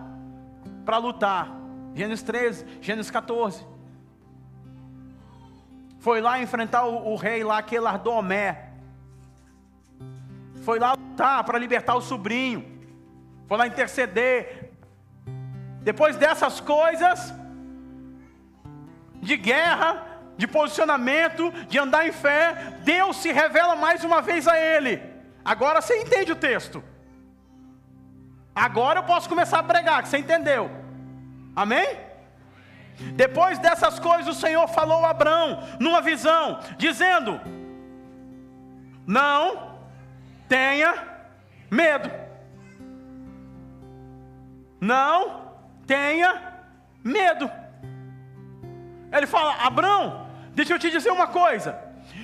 para 0.86 0.98
lutar. 0.98 1.52
Gênesis 1.94 2.24
13, 2.24 2.66
Gênesis 2.82 3.12
14. 3.12 3.66
Foi 6.00 6.22
lá 6.22 6.42
enfrentar 6.42 6.86
o, 6.86 7.12
o 7.12 7.16
rei 7.16 7.44
lá, 7.44 7.62
Quelardomé. 7.62 8.70
Foi 10.64 10.80
lá 10.80 10.96
lutar 11.12 11.44
para 11.44 11.60
libertar 11.60 11.96
o 11.96 12.02
sobrinho. 12.02 12.66
Foi 13.48 13.58
lá 13.58 13.68
interceder. 13.68 14.72
Depois 15.82 16.16
dessas 16.16 16.60
coisas, 16.60 17.34
de 19.16 19.36
guerra, 19.36 19.90
de 20.38 20.48
posicionamento, 20.48 21.52
de 21.68 21.78
andar 21.78 22.08
em 22.08 22.12
fé, 22.12 22.78
Deus 22.84 23.18
se 23.18 23.32
revela 23.32 23.76
mais 23.76 24.04
uma 24.04 24.22
vez 24.22 24.48
a 24.48 24.58
ele. 24.58 25.02
Agora 25.44 25.82
você 25.82 25.98
entende 26.02 26.32
o 26.32 26.36
texto. 26.36 26.84
Agora 28.54 29.00
eu 29.00 29.04
posso 29.04 29.28
começar 29.28 29.60
a 29.60 29.64
pregar, 29.64 30.04
que 30.04 30.10
você 30.10 30.18
entendeu. 30.18 30.70
Amém? 31.56 31.98
Depois 33.16 33.58
dessas 33.60 33.98
coisas, 34.00 34.28
o 34.36 34.40
Senhor 34.40 34.68
falou 34.68 35.04
a 35.06 35.10
Abraão, 35.10 35.64
numa 35.80 36.02
visão, 36.02 36.60
dizendo: 36.78 37.42
Não 39.08 39.71
tenha 40.52 40.94
medo. 41.70 42.12
Não 44.82 45.54
tenha 45.88 46.42
medo. 47.02 47.50
Ele 49.14 49.26
fala: 49.26 49.56
Abraão, 49.66 50.28
deixa 50.54 50.74
eu 50.74 50.80
te 50.80 50.92
dizer 50.92 51.10
uma 51.10 51.28
coisa. 51.28 51.80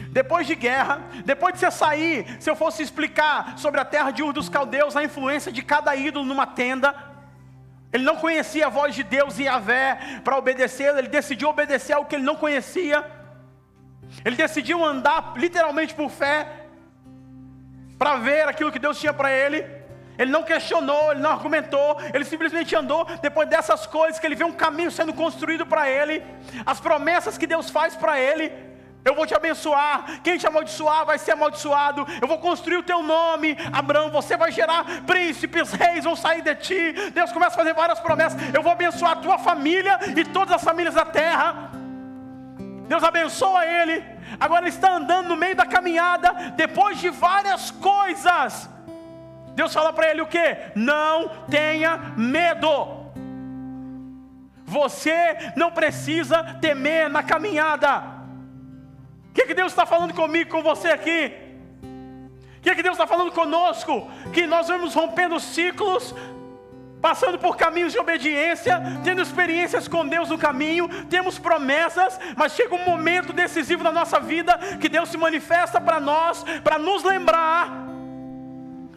Depois 0.09 0.45
de 0.45 0.55
guerra, 0.55 0.99
depois 1.23 1.53
de 1.53 1.61
você 1.61 1.71
sair, 1.71 2.41
se 2.41 2.49
eu 2.49 2.55
fosse 2.55 2.83
explicar 2.83 3.57
sobre 3.57 3.79
a 3.79 3.85
terra 3.85 4.11
de 4.11 4.21
Ur 4.21 4.33
dos 4.33 4.49
Caldeus, 4.49 4.97
a 4.97 5.03
influência 5.03 5.49
de 5.49 5.61
cada 5.61 5.95
ídolo 5.95 6.25
numa 6.25 6.45
tenda, 6.45 6.93
ele 7.93 8.03
não 8.03 8.17
conhecia 8.17 8.65
a 8.65 8.69
voz 8.69 8.93
de 8.93 9.03
Deus 9.03 9.39
e 9.39 9.47
a 9.47 9.57
vé 9.57 10.19
para 10.25 10.37
obedecer, 10.37 10.93
ele 10.97 11.07
decidiu 11.07 11.47
obedecer 11.47 11.93
ao 11.93 12.03
que 12.03 12.15
ele 12.15 12.25
não 12.25 12.35
conhecia. 12.35 13.05
Ele 14.25 14.35
decidiu 14.35 14.83
andar 14.83 15.33
literalmente 15.37 15.93
por 15.93 16.09
fé 16.09 16.66
para 17.97 18.17
ver 18.17 18.47
aquilo 18.47 18.71
que 18.71 18.79
Deus 18.79 18.99
tinha 18.99 19.13
para 19.13 19.31
ele. 19.31 19.65
Ele 20.17 20.31
não 20.31 20.43
questionou, 20.43 21.11
ele 21.11 21.21
não 21.21 21.31
argumentou, 21.31 21.97
ele 22.13 22.25
simplesmente 22.25 22.75
andou. 22.75 23.05
Depois 23.21 23.47
dessas 23.47 23.85
coisas, 23.85 24.19
que 24.19 24.25
ele 24.25 24.35
vê 24.35 24.43
um 24.43 24.51
caminho 24.51 24.89
sendo 24.89 25.13
construído 25.13 25.65
para 25.65 25.89
ele, 25.89 26.23
as 26.65 26.79
promessas 26.79 27.37
que 27.37 27.45
Deus 27.45 27.69
faz 27.69 27.95
para 27.95 28.19
ele, 28.19 28.51
eu 29.05 29.15
vou 29.15 29.25
te 29.25 29.33
abençoar. 29.33 30.19
Quem 30.21 30.37
te 30.37 30.45
amaldiçoar 30.45 31.05
vai 31.05 31.17
ser 31.17 31.31
amaldiçoado. 31.31 32.05
Eu 32.21 32.27
vou 32.27 32.39
construir 32.39 32.75
o 32.77 32.83
teu 32.83 33.01
nome, 33.01 33.55
Abraão. 33.71 34.09
Você 34.09 34.35
vai 34.35 34.51
gerar 34.51 34.83
príncipes, 35.05 35.71
reis 35.71 36.03
vão 36.03 36.15
sair 36.15 36.41
de 36.41 36.53
ti. 36.55 37.11
Deus 37.13 37.31
começa 37.31 37.53
a 37.53 37.57
fazer 37.57 37.73
várias 37.73 38.01
promessas. 38.01 38.37
Eu 38.53 38.61
vou 38.61 38.73
abençoar 38.73 39.13
a 39.13 39.15
tua 39.15 39.37
família 39.37 39.97
e 40.13 40.25
todas 40.25 40.55
as 40.55 40.63
famílias 40.63 40.95
da 40.95 41.05
terra. 41.05 41.76
Deus 42.87 43.03
abençoa 43.03 43.65
ele. 43.65 44.03
Agora 44.39 44.61
ele 44.61 44.69
está 44.69 44.91
andando 44.93 45.29
no 45.29 45.35
meio 45.35 45.55
da 45.55 45.65
caminhada, 45.65 46.31
depois 46.55 46.99
de 46.99 47.09
várias 47.09 47.71
coisas. 47.71 48.69
Deus 49.55 49.73
fala 49.73 49.91
para 49.91 50.09
ele 50.09 50.21
o 50.21 50.27
que? 50.27 50.57
Não 50.75 51.29
tenha 51.49 51.97
medo. 52.15 53.05
Você 54.65 55.37
não 55.55 55.71
precisa 55.71 56.43
temer 56.61 57.09
na 57.09 57.23
caminhada 57.23 58.17
que, 59.37 59.45
que 59.45 59.53
Deus 59.53 59.71
está 59.71 59.85
falando 59.85 60.15
comigo, 60.15 60.49
com 60.49 60.63
você 60.63 60.87
aqui? 60.87 61.31
O 62.57 62.61
que, 62.61 62.73
que 62.73 62.81
Deus 62.81 62.95
está 62.95 63.05
falando 63.05 63.31
conosco? 63.31 64.09
Que 64.33 64.47
nós 64.47 64.67
vamos 64.67 64.95
rompendo 64.95 65.39
ciclos, 65.39 66.13
passando 67.01 67.37
por 67.37 67.55
caminhos 67.55 67.93
de 67.93 67.99
obediência, 67.99 68.81
tendo 69.03 69.21
experiências 69.21 69.87
com 69.87 70.07
Deus 70.07 70.29
no 70.29 70.37
caminho, 70.37 70.89
temos 71.05 71.37
promessas, 71.37 72.19
mas 72.35 72.53
chega 72.53 72.75
um 72.75 72.85
momento 72.85 73.33
decisivo 73.33 73.83
na 73.83 73.91
nossa 73.91 74.19
vida 74.19 74.57
que 74.79 74.89
Deus 74.89 75.09
se 75.09 75.17
manifesta 75.17 75.79
para 75.79 75.99
nós, 75.99 76.43
para 76.63 76.77
nos 76.77 77.03
lembrar, 77.03 77.69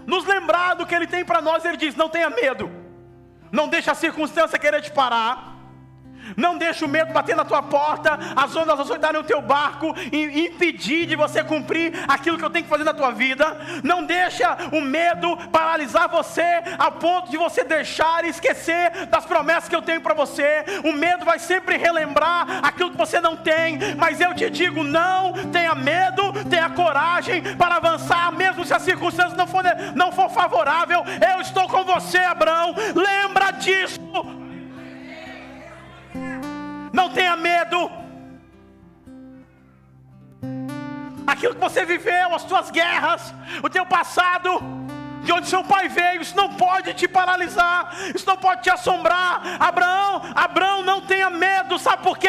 nos 0.07 0.25
lembrar 0.26 0.75
do 0.75 0.87
que 0.87 0.95
Ele 0.95 1.07
tem 1.07 1.25
para 1.25 1.40
nós. 1.40 1.64
Ele 1.64 1.76
diz: 1.76 1.95
Não 1.95 2.09
tenha 2.09 2.30
medo, 2.30 2.71
não 3.52 3.69
deixe 3.69 3.90
a 3.90 3.95
circunstância 3.95 4.59
querer 4.59 4.83
te 4.83 4.90
parar. 4.90 5.50
Não 6.37 6.57
deixe 6.57 6.85
o 6.85 6.89
medo 6.89 7.13
bater 7.13 7.37
na 7.37 7.45
tua 7.45 7.63
porta, 7.63 8.19
as 8.37 8.55
ondas 8.55 8.81
açoitarem 8.81 9.21
o 9.21 9.25
teu 9.25 9.41
barco 9.41 9.95
e 10.13 10.47
impedir 10.47 11.07
de 11.07 11.17
você 11.17 11.43
cumprir 11.43 11.93
aquilo 12.09 12.39
que 12.39 12.45
eu 12.45 12.51
tenho 12.51 12.65
que 12.65 12.71
fazer 12.71 12.85
na 12.85 12.95
tua 12.95 13.11
vida. 13.11 13.57
Não 13.83 14.05
deixa 14.05 14.57
o 14.73 14.81
medo 14.81 15.37
paralisar 15.53 16.09
você 16.09 16.63
a 16.79 16.91
ponto 16.91 17.31
de 17.31 17.37
você 17.37 17.65
deixar 17.65 18.25
e 18.25 18.29
esquecer 18.29 19.07
das 19.07 19.25
promessas 19.25 19.69
que 19.69 19.77
eu 19.77 19.83
tenho 19.83 20.01
para 20.01 20.15
você. 20.15 20.65
O 20.85 20.93
medo 20.93 21.25
vai 21.25 21.39
sempre 21.39 21.77
relembrar 21.77 22.47
aquilo 22.63 22.91
que 22.91 22.97
você 22.97 23.21
não 23.21 23.37
tem, 23.37 23.79
mas 23.97 24.21
eu 24.21 24.35
te 24.35 24.49
digo: 24.51 24.83
não 24.83 25.33
tenha 25.53 25.75
medo, 25.75 26.33
tenha 26.49 26.71
coragem 26.71 27.43
para 27.57 27.77
avançar, 27.77 28.33
mesmo 28.33 28.65
se 28.65 28.75
a 28.75 28.79
circunstância 28.79 29.37
não 29.37 29.47
for, 29.47 29.63
não 29.95 30.13
for 30.13 30.31
favorável. 30.31 31.05
Eu 31.35 31.41
estou 31.41 31.69
com 31.69 31.85
você, 31.85 32.19
Abraão. 32.19 32.75
Lembra 32.95 33.51
disso. 33.53 34.00
Não 37.00 37.09
tenha 37.09 37.35
medo. 37.35 37.90
Aquilo 41.26 41.54
que 41.54 41.61
você 41.61 41.83
viveu, 41.87 42.35
as 42.35 42.42
suas 42.42 42.71
guerras, 42.71 43.35
o 43.62 43.71
teu 43.71 43.87
passado, 43.87 44.50
de 45.25 45.33
onde 45.33 45.47
seu 45.47 45.64
pai 45.64 45.88
veio, 45.88 46.21
isso 46.21 46.37
não 46.37 46.49
pode 46.57 46.92
te 46.92 47.09
paralisar, 47.09 47.90
isso 48.14 48.26
não 48.26 48.37
pode 48.37 48.62
te 48.64 48.71
assombrar. 48.71 49.40
Abraão, 49.59 50.21
Abraão, 50.35 50.83
não 50.83 51.00
tenha 51.00 51.30
medo, 51.30 51.78
sabe 51.78 52.02
por 52.02 52.19
quê? 52.19 52.28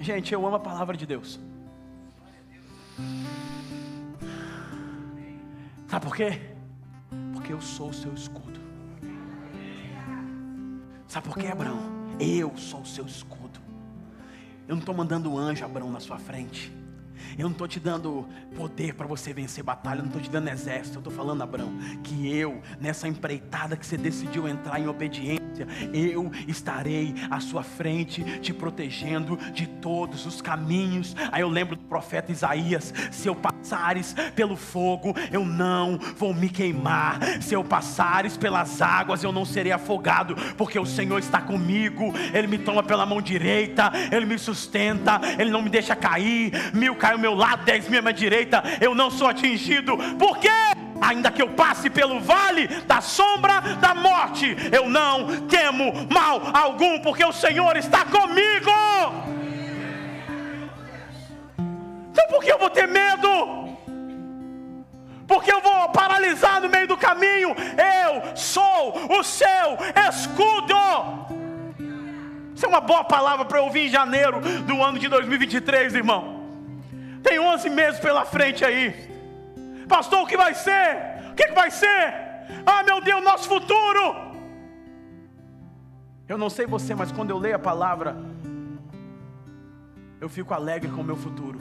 Gente, 0.00 0.32
eu 0.32 0.46
amo 0.46 0.56
a 0.56 0.60
palavra 0.60 0.96
de 0.96 1.04
Deus. 1.04 1.38
Sabe 5.86 6.06
por 6.06 6.16
quê? 6.16 6.40
Porque 7.34 7.52
eu 7.52 7.60
sou 7.60 7.90
o 7.90 7.94
seu 7.94 8.14
escudo. 8.14 8.58
Sabe 11.06 11.28
por 11.28 11.36
quê, 11.36 11.48
Abraão? 11.48 12.03
Eu 12.18 12.56
sou 12.56 12.80
o 12.80 12.86
seu 12.86 13.06
escudo. 13.06 13.60
Eu 14.66 14.74
não 14.74 14.80
estou 14.80 14.94
mandando 14.94 15.32
um 15.32 15.38
anjo, 15.38 15.64
Abraão, 15.64 15.90
na 15.90 16.00
sua 16.00 16.18
frente. 16.18 16.72
Eu 17.38 17.44
não 17.44 17.52
estou 17.52 17.66
te 17.66 17.80
dando 17.80 18.26
poder 18.56 18.94
para 18.94 19.06
você 19.06 19.32
vencer 19.32 19.64
batalha, 19.64 19.98
eu 19.98 20.02
não 20.02 20.08
estou 20.08 20.22
te 20.22 20.30
dando 20.30 20.48
exército. 20.48 20.96
Eu 20.96 21.00
estou 21.00 21.12
falando, 21.12 21.42
Abraão, 21.42 21.72
que 22.02 22.28
eu, 22.28 22.60
nessa 22.80 23.08
empreitada 23.08 23.76
que 23.76 23.86
você 23.86 23.96
decidiu 23.96 24.48
entrar 24.48 24.80
em 24.80 24.86
obediência, 24.86 25.66
eu 25.92 26.30
estarei 26.46 27.14
à 27.30 27.40
sua 27.40 27.62
frente, 27.62 28.22
te 28.40 28.52
protegendo 28.52 29.36
de 29.52 29.66
todos 29.66 30.26
os 30.26 30.40
caminhos. 30.40 31.14
Aí 31.32 31.42
eu 31.42 31.48
lembro 31.48 31.76
do 31.76 31.84
profeta 31.84 32.32
Isaías: 32.32 32.92
se 33.10 33.28
eu 33.28 33.34
passares 33.64 34.14
pelo 34.36 34.56
fogo, 34.56 35.16
eu 35.32 35.42
não 35.42 35.98
vou 36.18 36.34
me 36.34 36.50
queimar. 36.50 37.18
Se 37.40 37.54
eu 37.54 37.64
passares 37.64 38.36
pelas 38.36 38.82
águas, 38.82 39.24
eu 39.24 39.32
não 39.32 39.46
serei 39.46 39.72
afogado, 39.72 40.36
porque 40.56 40.78
o 40.78 40.84
Senhor 40.84 41.18
está 41.18 41.40
comigo. 41.40 42.12
Ele 42.34 42.46
me 42.46 42.58
toma 42.58 42.82
pela 42.82 43.06
mão 43.06 43.22
direita, 43.22 43.90
Ele 44.12 44.26
me 44.26 44.38
sustenta, 44.38 45.18
Ele 45.38 45.50
não 45.50 45.62
me 45.62 45.70
deixa 45.70 45.96
cair. 45.96 46.52
Mil 46.74 46.94
cai 46.94 47.12
ao 47.12 47.18
meu 47.18 47.34
lado, 47.34 47.64
dez 47.64 47.88
mil 47.88 48.00
à 48.00 48.02
minha 48.02 48.12
direita, 48.12 48.62
eu 48.82 48.94
não 48.94 49.10
sou 49.10 49.28
atingido. 49.28 49.96
Por 50.18 50.36
quê? 50.36 50.48
Ainda 51.00 51.30
que 51.30 51.40
eu 51.40 51.48
passe 51.48 51.88
pelo 51.88 52.20
vale 52.20 52.66
da 52.86 53.00
sombra 53.00 53.60
da 53.80 53.94
morte, 53.94 54.54
eu 54.70 54.90
não 54.90 55.46
temo 55.46 56.06
mal 56.10 56.42
algum, 56.52 57.00
porque 57.00 57.24
o 57.24 57.32
Senhor 57.32 57.76
está 57.78 58.04
comigo. 58.04 58.70
Então 62.14 62.28
por 62.28 62.44
que 62.44 62.52
eu 62.52 62.58
vou 62.58 62.70
ter 62.70 62.86
medo? 62.86 63.23
Paralisar 66.14 66.60
no 66.60 66.68
meio 66.68 66.86
do 66.86 66.96
caminho. 66.96 67.50
Eu 67.50 68.36
sou 68.36 69.18
o 69.18 69.24
seu 69.24 69.76
escudo. 70.08 70.74
Isso 72.54 72.64
é 72.64 72.68
uma 72.68 72.80
boa 72.80 73.02
palavra 73.02 73.44
para 73.44 73.60
ouvir 73.60 73.86
em 73.86 73.88
janeiro 73.88 74.40
do 74.64 74.80
ano 74.80 74.96
de 74.96 75.08
2023, 75.08 75.94
irmão. 75.94 76.44
Tem 77.20 77.40
11 77.40 77.68
meses 77.68 77.98
pela 77.98 78.24
frente 78.24 78.64
aí. 78.64 78.94
Pastor, 79.88 80.22
o 80.22 80.26
que 80.26 80.36
vai 80.36 80.54
ser? 80.54 81.30
O 81.32 81.34
que, 81.34 81.48
que 81.48 81.54
vai 81.54 81.72
ser? 81.72 82.14
Ah, 82.64 82.84
meu 82.84 83.00
Deus, 83.00 83.24
nosso 83.24 83.48
futuro. 83.48 84.14
Eu 86.28 86.38
não 86.38 86.48
sei 86.48 86.64
você, 86.64 86.94
mas 86.94 87.10
quando 87.10 87.30
eu 87.30 87.38
leio 87.38 87.56
a 87.56 87.58
palavra, 87.58 88.16
eu 90.20 90.28
fico 90.28 90.54
alegre 90.54 90.88
com 90.92 91.00
o 91.00 91.04
meu 91.04 91.16
futuro. 91.16 91.58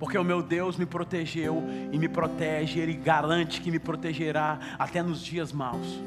Porque 0.00 0.16
o 0.16 0.24
meu 0.24 0.42
Deus 0.42 0.78
me 0.78 0.86
protegeu 0.86 1.62
e 1.92 1.98
me 1.98 2.08
protege, 2.08 2.80
Ele 2.80 2.94
garante 2.94 3.60
que 3.60 3.70
me 3.70 3.78
protegerá 3.78 4.58
até 4.78 5.02
nos 5.02 5.22
dias 5.22 5.52
maus. 5.52 6.00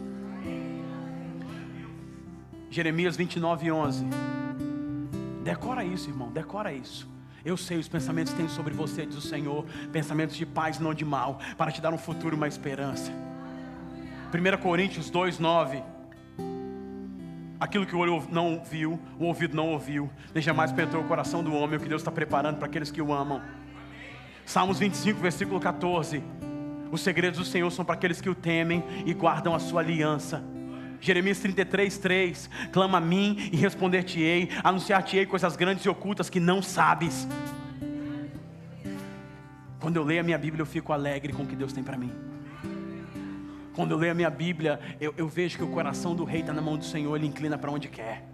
Jeremias 2.72 3.16
29, 3.16 3.72
11. 3.72 4.06
Decora 5.44 5.86
isso, 5.86 6.10
irmão, 6.10 6.32
decora 6.32 6.74
isso. 6.74 7.08
Eu 7.46 7.56
sei 7.56 7.78
os 7.78 7.88
pensamentos 7.88 8.34
que 8.34 8.38
tenho 8.38 8.50
sobre 8.50 8.74
você, 8.74 9.06
diz 9.06 9.16
o 9.16 9.22
Senhor, 9.22 9.64
pensamentos 9.92 10.36
de 10.36 10.46
paz, 10.46 10.80
não 10.80 10.92
de 10.92 11.06
mal, 11.06 11.40
para 11.56 11.72
te 11.72 11.80
dar 11.80 11.94
um 11.94 11.98
futuro 11.98 12.36
e 12.36 12.38
uma 12.38 12.48
esperança. 12.48 13.12
1 14.34 14.58
Coríntios 14.60 15.12
2, 15.12 15.38
9. 15.38 15.84
Aquilo 17.60 17.86
que 17.86 17.96
o 17.96 18.00
olho 18.00 18.26
não 18.32 18.64
viu, 18.64 19.00
o 19.20 19.26
ouvido 19.26 19.56
não 19.56 19.70
ouviu, 19.70 20.10
nem 20.34 20.42
jamais 20.42 20.72
penetrou 20.72 21.04
o 21.04 21.08
coração 21.08 21.44
do 21.44 21.54
homem, 21.54 21.78
o 21.78 21.80
que 21.80 21.88
Deus 21.88 22.02
está 22.02 22.12
preparando 22.12 22.58
para 22.58 22.66
aqueles 22.66 22.90
que 22.90 23.02
o 23.02 23.14
amam. 23.14 23.40
Salmos 24.46 24.80
25, 24.80 25.20
versículo 25.20 25.60
14. 25.60 26.24
Os 26.92 27.02
segredos 27.02 27.40
do 27.40 27.46
Senhor 27.46 27.72
são 27.72 27.84
para 27.84 27.96
aqueles 27.96 28.22
que 28.22 28.30
o 28.30 28.36
temem 28.36 28.84
e 29.06 29.14
guardam 29.14 29.56
a 29.56 29.60
sua 29.60 29.82
aliança. 29.82 30.44
Jeremias 31.02 31.40
33, 31.40 31.98
3: 31.98 32.50
Clama 32.72 32.98
a 32.98 33.02
mim 33.02 33.50
e 33.52 33.58
responder-te-ei, 33.58 34.50
anunciar-te-ei 34.64 35.26
coisas 35.26 35.56
grandes 35.56 35.84
e 35.86 35.90
ocultas 35.90 36.30
que 36.30 36.40
não 36.40 36.62
sabes. 36.62 37.28
Quando 39.80 39.98
eu 39.98 40.04
leio 40.04 40.22
a 40.22 40.24
minha 40.24 40.38
Bíblia, 40.38 40.62
eu 40.62 40.66
fico 40.66 40.94
alegre 40.94 41.34
com 41.34 41.44
o 41.44 41.48
que 41.48 41.56
Deus 41.56 41.74
tem 41.74 41.84
para 41.84 41.98
mim. 41.98 42.12
Quando 43.76 43.92
eu 43.92 43.98
leio 43.98 44.12
a 44.12 44.16
minha 44.16 44.30
Bíblia, 44.30 44.80
eu, 45.02 45.14
eu 45.18 45.28
vejo 45.28 45.58
que 45.58 45.64
o 45.64 45.68
coração 45.68 46.16
do 46.16 46.24
rei 46.24 46.42
está 46.42 46.54
na 46.54 46.62
mão 46.62 46.78
do 46.78 46.86
Senhor, 46.86 47.16
ele 47.16 47.28
inclina 47.28 47.58
para 47.58 47.72
onde 47.72 47.90
quer. 47.90 48.33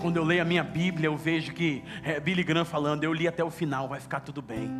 Quando 0.00 0.16
eu 0.16 0.24
leio 0.24 0.42
a 0.42 0.44
minha 0.44 0.64
Bíblia, 0.64 1.06
eu 1.06 1.16
vejo 1.16 1.52
que 1.52 1.82
é, 2.02 2.18
Billy 2.18 2.42
Graham 2.42 2.64
falando, 2.64 3.04
eu 3.04 3.12
li 3.12 3.28
até 3.28 3.42
o 3.42 3.50
final, 3.50 3.88
vai 3.88 4.00
ficar 4.00 4.20
tudo 4.20 4.42
bem. 4.42 4.70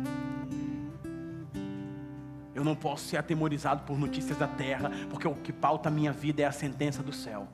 Eu 2.53 2.63
não 2.63 2.75
posso 2.75 3.05
ser 3.05 3.17
atemorizado 3.17 3.83
por 3.83 3.97
notícias 3.97 4.37
da 4.37 4.47
terra, 4.47 4.91
porque 5.09 5.27
o 5.27 5.35
que 5.35 5.51
pauta 5.51 5.89
a 5.89 5.91
minha 5.91 6.11
vida 6.11 6.41
é 6.41 6.45
a 6.45 6.51
sentença 6.51 7.03
do 7.03 7.11
céu. 7.11 7.47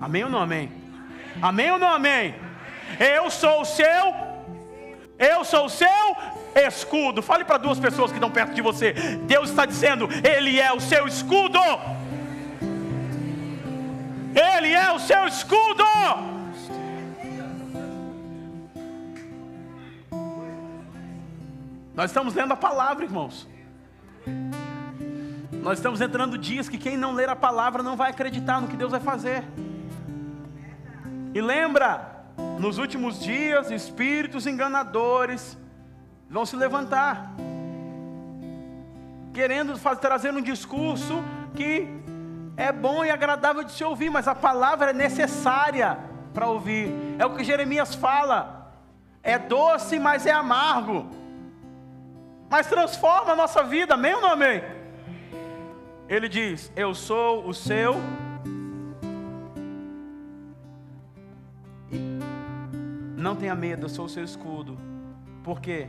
Amém 0.00 0.24
ou 0.24 0.30
não 0.30 0.40
amém? 0.40 0.70
Amém 1.40 1.70
ou 1.70 1.78
não 1.78 1.88
amém? 1.88 2.34
Eu 3.00 3.30
sou 3.30 3.62
o 3.62 3.64
seu, 3.64 4.14
eu 5.18 5.44
sou 5.44 5.66
o 5.66 5.70
seu 5.70 5.88
escudo. 6.54 7.22
Fale 7.22 7.44
para 7.44 7.58
duas 7.58 7.78
pessoas 7.78 8.10
que 8.10 8.16
estão 8.16 8.30
perto 8.30 8.54
de 8.54 8.62
você. 8.62 8.92
Deus 9.26 9.50
está 9.50 9.64
dizendo, 9.64 10.08
Ele 10.22 10.60
é 10.60 10.72
o 10.72 10.80
seu 10.80 11.06
escudo. 11.06 11.58
Ele 14.36 14.70
é 14.74 14.92
o 14.92 14.98
seu 14.98 15.26
escudo. 15.26 15.82
Nós 21.94 22.10
estamos 22.10 22.34
lendo 22.34 22.52
a 22.52 22.56
palavra, 22.56 23.06
irmãos. 23.06 23.48
Nós 25.62 25.78
estamos 25.78 26.02
entrando 26.02 26.36
dias 26.36 26.68
que 26.68 26.76
quem 26.76 26.94
não 26.94 27.14
ler 27.14 27.30
a 27.30 27.34
palavra 27.34 27.82
não 27.82 27.96
vai 27.96 28.10
acreditar 28.10 28.60
no 28.60 28.68
que 28.68 28.76
Deus 28.76 28.90
vai 28.90 29.00
fazer. 29.00 29.42
E 31.34 31.40
lembra, 31.40 32.26
nos 32.58 32.76
últimos 32.76 33.18
dias, 33.18 33.70
espíritos 33.70 34.46
enganadores 34.46 35.56
vão 36.28 36.44
se 36.44 36.56
levantar, 36.56 37.32
querendo 39.32 39.78
fazer, 39.78 40.00
trazer 40.00 40.34
um 40.34 40.42
discurso 40.42 41.24
que 41.54 41.88
é 42.56 42.72
bom 42.72 43.04
e 43.04 43.10
agradável 43.10 43.62
de 43.62 43.72
se 43.72 43.84
ouvir, 43.84 44.10
mas 44.10 44.26
a 44.26 44.34
palavra 44.34 44.90
é 44.90 44.92
necessária 44.92 45.98
para 46.32 46.48
ouvir. 46.48 46.90
É 47.18 47.26
o 47.26 47.34
que 47.34 47.44
Jeremias 47.44 47.94
fala. 47.94 48.72
É 49.22 49.38
doce, 49.38 49.98
mas 49.98 50.26
é 50.26 50.32
amargo 50.32 51.06
mas 52.48 52.66
transforma 52.68 53.32
a 53.32 53.36
nossa 53.36 53.62
vida, 53.62 53.94
amém 53.94 54.14
ou 54.14 54.20
não 54.20 54.30
amém? 54.30 54.62
Ele 56.08 56.28
diz: 56.28 56.70
Eu 56.76 56.94
sou 56.94 57.46
o 57.46 57.52
seu. 57.52 57.96
Não 63.16 63.34
tenha 63.34 63.54
medo, 63.54 63.86
eu 63.86 63.88
sou 63.88 64.04
o 64.04 64.08
seu 64.08 64.22
escudo. 64.22 64.78
Por 65.42 65.60
quê? 65.60 65.88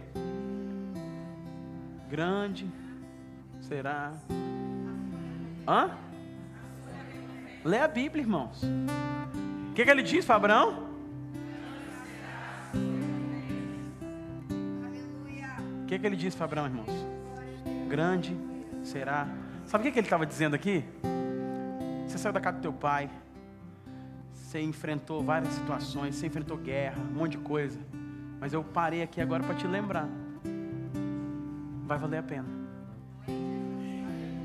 Grande 2.10 2.68
será. 3.62 4.14
Hã? 5.68 5.92
Lê 7.63 7.80
a 7.80 7.88
Bíblia, 7.88 8.24
irmãos. 8.24 8.62
O 9.70 9.74
que, 9.74 9.84
que 9.84 9.89
ele 9.91 10.04
diz 10.04 10.26
para 10.26 10.36
Abraão? 10.36 10.88
O 15.84 15.86
que, 15.88 15.98
que 15.98 16.06
ele 16.06 16.15
disse 16.15 16.36
para 16.36 16.46
Abraão, 16.46 16.65
irmãos? 16.65 16.89
Grande 17.88 18.36
será. 18.84 19.28
Sabe 19.65 19.82
o 19.82 19.86
que, 19.86 19.91
que 19.91 20.00
ele 20.00 20.08
estava 20.08 20.26
dizendo 20.26 20.56
aqui? 20.56 20.84
Você 22.06 22.17
saiu 22.17 22.34
da 22.34 22.39
casa 22.39 22.58
do 22.58 22.62
teu 22.62 22.74
pai, 22.74 23.10
você 24.34 24.62
enfrentou 24.62 25.22
várias 25.22 25.54
situações, 25.54 26.15
você 26.15 26.28
enfrentou 26.28 26.58
guerra, 26.58 26.98
um 27.00 27.17
monte 27.17 27.32
de 27.32 27.38
coisa. 27.39 27.80
Mas 28.39 28.54
eu 28.54 28.63
parei 28.63 29.02
aqui 29.02 29.20
agora 29.20 29.43
para 29.43 29.56
te 29.56 29.67
lembrar. 29.67 30.08
Vai 31.86 31.98
valer 31.98 32.20
a 32.20 32.24
pena. 32.24 32.48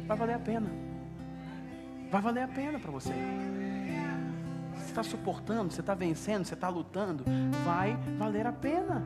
Vai 0.06 0.16
valer 0.16 0.34
a 0.34 0.38
pena. 0.38 0.81
Vai 2.12 2.20
valer 2.20 2.42
a 2.42 2.48
pena 2.48 2.78
para 2.78 2.92
você. 2.92 3.14
Você 4.74 4.84
está 4.84 5.02
suportando, 5.02 5.72
você 5.72 5.80
está 5.80 5.94
vencendo, 5.94 6.44
você 6.44 6.52
está 6.52 6.68
lutando. 6.68 7.24
Vai 7.64 7.96
valer 8.18 8.46
a 8.46 8.52
pena 8.52 9.02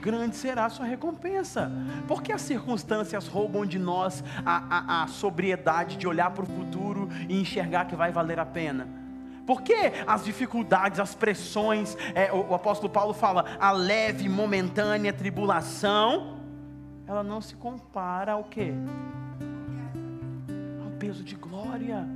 grande 0.00 0.36
será 0.36 0.64
a 0.64 0.70
sua 0.70 0.86
recompensa. 0.86 1.70
Porque 2.06 2.32
as 2.32 2.40
circunstâncias 2.40 3.28
roubam 3.28 3.66
de 3.66 3.78
nós 3.78 4.24
a, 4.44 5.00
a, 5.00 5.02
a 5.02 5.06
sobriedade 5.06 5.96
de 5.96 6.06
olhar 6.06 6.30
para 6.30 6.44
o 6.44 6.46
futuro 6.46 7.08
e 7.28 7.40
enxergar 7.40 7.84
que 7.84 7.94
vai 7.94 8.10
valer 8.10 8.38
a 8.38 8.46
pena. 8.46 8.88
Porque 9.46 9.92
as 10.06 10.24
dificuldades, 10.24 11.00
as 11.00 11.14
pressões, 11.14 11.96
é, 12.14 12.32
o, 12.32 12.50
o 12.50 12.54
apóstolo 12.54 12.90
Paulo 12.90 13.12
fala, 13.12 13.44
a 13.60 13.70
leve, 13.70 14.28
momentânea 14.28 15.12
tribulação, 15.12 16.38
ela 17.06 17.22
não 17.22 17.40
se 17.40 17.54
compara 17.56 18.32
ao 18.32 18.44
que? 18.44 18.72
Peso 20.98 21.22
de 21.22 21.36
glória. 21.36 22.06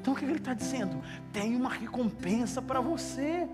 Então 0.00 0.14
o 0.14 0.16
que 0.16 0.24
ele 0.24 0.36
está 0.36 0.54
dizendo? 0.54 1.02
Tem 1.32 1.56
uma 1.56 1.70
recompensa 1.70 2.62
para 2.62 2.80
você. 2.80 3.48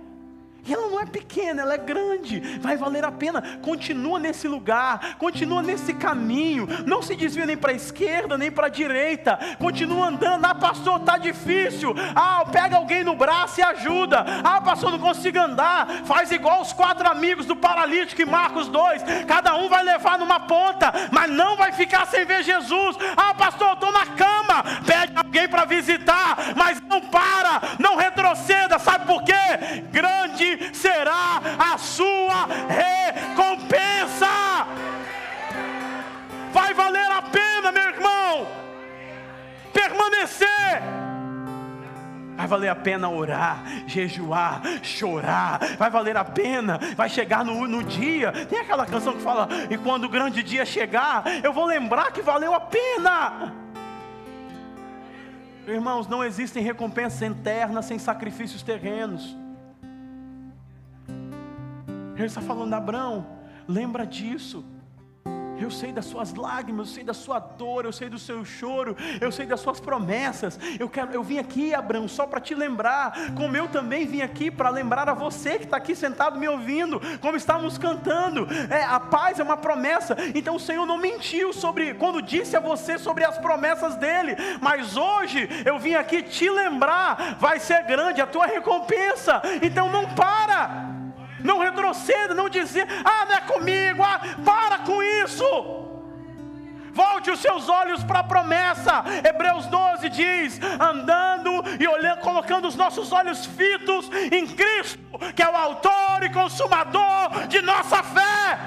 E 0.67 0.73
ela 0.73 0.89
não 0.89 1.01
é 1.01 1.07
pequena, 1.07 1.63
ela 1.63 1.75
é 1.75 1.79
grande. 1.79 2.41
Vai 2.61 2.77
valer 2.77 3.05
a 3.05 3.13
pena. 3.13 3.59
Continua 3.63 4.19
nesse 4.19 4.47
lugar, 4.47 5.17
continua 5.17 5.63
nesse 5.63 5.95
caminho. 5.95 6.67
Não 6.87 7.03
se 7.03 7.15
desvia 7.17 7.47
nem 7.47 7.57
para 7.57 7.73
a 7.73 7.75
esquerda, 7.75 8.37
nem 8.37 8.51
para 8.51 8.67
a 8.67 8.71
direita. 8.71 9.39
Continua 9.59 10.09
andando. 10.09 10.45
Ah, 10.45 10.55
pastor, 10.55 11.01
tá 11.01 11.17
difícil. 11.17 11.95
Ah, 12.15 12.45
pega 12.51 12.77
alguém 12.77 13.05
no 13.05 13.17
braço 13.17 13.61
e 13.61 13.63
ajuda. 13.63 14.25
Ah, 14.45 14.61
pastor, 14.61 14.91
não 14.91 14.99
consigo 14.99 15.39
andar. 15.39 15.87
Faz 16.05 16.31
igual 16.31 16.61
os 16.63 16.73
quatro 16.73 17.09
amigos 17.09 17.47
do 17.47 17.57
paralítico 17.57 18.23
em 18.23 18.27
Marcos 18.27 18.69
2. 18.69 19.03
Cada 19.27 19.57
um 19.57 19.69
vai 19.69 19.83
levar 19.83 20.19
numa 20.19 20.41
ponta, 20.41 20.93
mas 21.11 21.31
não 21.31 21.57
vai 21.57 21.73
ficar 21.73 22.07
sem 22.07 22.25
ver 22.25 22.43
Jesus. 22.43 22.97
Ah, 23.17 23.35
pastor, 23.35 23.73
estou 23.73 23.93
na 23.93 24.07
cama. 24.07 24.65
Pede 24.87 25.13
alguém 25.17 25.49
para 25.49 25.65
visitar, 25.65 26.37
mas 26.57 26.81
não 26.83 27.01
para, 27.01 27.61
não 27.79 27.97
retroceda. 27.97 28.79
Sabe 29.11 29.15
por 29.15 29.23
quê? 29.25 29.83
Grande 29.91 30.75
será 30.75 31.41
a 31.59 31.77
sua 31.77 32.47
recompensa. 32.69 34.29
Vai 36.53 36.73
valer 36.75 37.11
a 37.11 37.23
pena, 37.23 37.73
meu 37.73 37.87
irmão, 37.89 38.47
permanecer. 39.73 40.49
Vai 42.37 42.47
valer 42.47 42.69
a 42.69 42.75
pena 42.75 43.11
orar, 43.11 43.63
jejuar, 43.87 44.63
chorar. 44.83 45.59
Vai 45.77 45.91
valer 45.91 46.17
a 46.17 46.25
pena. 46.25 46.79
Vai 46.97 47.09
chegar 47.09 47.45
no, 47.45 47.67
no 47.67 47.83
dia. 47.83 48.33
Tem 48.49 48.61
aquela 48.61 48.87
canção 48.87 49.15
que 49.15 49.23
fala: 49.23 49.49
E 49.69 49.77
quando 49.77 50.05
o 50.05 50.09
grande 50.09 50.43
dia 50.43 50.65
chegar, 50.65 51.25
eu 51.43 51.53
vou 51.53 51.67
lembrar 51.67 52.13
que 52.13 52.23
valeu 52.23 52.55
a 52.55 52.61
pena. 52.61 53.70
Irmãos, 55.67 56.07
não 56.07 56.25
existem 56.25 56.63
recompensas 56.63 57.23
eternas 57.23 57.85
sem 57.85 57.99
sacrifícios 57.99 58.63
terrenos. 58.63 59.37
Ele 62.17 62.27
está 62.27 62.41
falando, 62.41 62.75
Abraão, 62.75 63.27
lembra 63.67 64.07
disso. 64.07 64.65
Eu 65.61 65.71
sei 65.71 65.93
das 65.93 66.07
suas 66.07 66.35
lágrimas, 66.35 66.89
eu 66.89 66.95
sei 66.95 67.05
da 67.05 67.13
sua 67.13 67.39
dor, 67.39 67.85
eu 67.85 67.93
sei 67.93 68.09
do 68.09 68.19
seu 68.19 68.45
choro, 68.45 68.97
eu 69.21 69.31
sei 69.31 69.45
das 69.45 69.61
suas 69.61 69.79
promessas. 69.79 70.59
Eu 70.79 70.89
quero, 70.89 71.13
eu 71.13 71.23
vim 71.23 71.39
aqui, 71.39 71.75
Abraão, 71.75 72.09
só 72.09 72.27
para 72.27 72.41
te 72.41 72.55
lembrar, 72.55 73.13
como 73.37 73.57
eu 73.57 73.69
também 73.69 74.07
vim 74.07 74.23
aqui 74.23 74.51
para 74.51 74.71
lembrar 74.71 75.09
a 75.09 75.15
você 75.15 75.59
que 75.59 75.65
está 75.65 75.77
aqui 75.77 75.95
sentado 75.95 76.39
me 76.39 76.49
ouvindo, 76.49 77.01
como 77.21 77.37
estávamos 77.37 77.77
cantando. 77.77 78.49
É, 78.71 78.83
a 78.83 78.99
paz 78.99 79.39
é 79.39 79.43
uma 79.43 79.57
promessa. 79.57 80.17
Então 80.35 80.57
o 80.57 80.61
Senhor 80.61 80.87
não 80.87 80.97
mentiu 80.97 81.53
sobre 81.53 81.95
quando 81.95 82.23
disse 82.23 82.57
a 82.57 82.61
você 82.61 82.99
sobre 82.99 83.25
as 83.25 83.37
promessas 83.39 83.97
dele. 83.97 84.37
Mas 84.61 84.97
hoje 84.97 85.49
eu 85.67 85.79
vim 85.79 85.95
aqui 85.95 86.23
te 86.23 86.49
lembrar, 86.49 87.37
vai 87.39 87.61
ser 87.61 87.85
grande 87.85 88.21
a 88.21 88.27
tua 88.27 88.47
recompensa. 88.47 89.43
Então 89.63 89.91
não 89.91 90.07
para 90.15 91.00
não 91.45 91.59
retroceda, 91.59 92.35
não 92.35 92.49
dizer, 92.49 92.87
ah, 93.05 93.27
não 93.27 93.35
é 93.35 93.41
comigo, 93.41 94.03
ah, 94.03 94.21
para 94.45 94.79
com 94.79 95.03
isso. 95.03 95.45
Volte 96.93 97.31
os 97.31 97.41
seus 97.41 97.69
olhos 97.69 98.03
para 98.05 98.21
a 98.21 98.25
promessa. 98.25 99.05
Hebreus 99.27 99.67
12 99.67 100.09
diz: 100.11 100.61
andando 100.79 101.51
e 101.79 101.87
olhando, 101.87 102.21
colocando 102.21 102.69
os 102.69 102.75
nossos 102.75 103.13
olhos 103.13 103.47
fitos 103.47 104.11
em 104.33 104.47
Cristo, 104.47 105.01
que 105.35 105.43
é 105.43 105.49
o 105.49 105.57
autor 105.57 106.23
e 106.23 106.31
consumador 106.31 107.47
de 107.49 107.63
nossa 107.63 108.03
fé. 108.03 108.59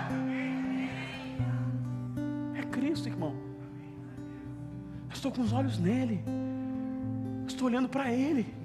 É 2.58 2.64
Cristo, 2.64 3.08
irmão. 3.08 3.36
estou 5.14 5.32
com 5.32 5.42
os 5.42 5.54
olhos 5.54 5.78
nele. 5.78 6.24
Estou 7.48 7.68
olhando 7.68 7.90
para 7.90 8.12
Ele. 8.12 8.63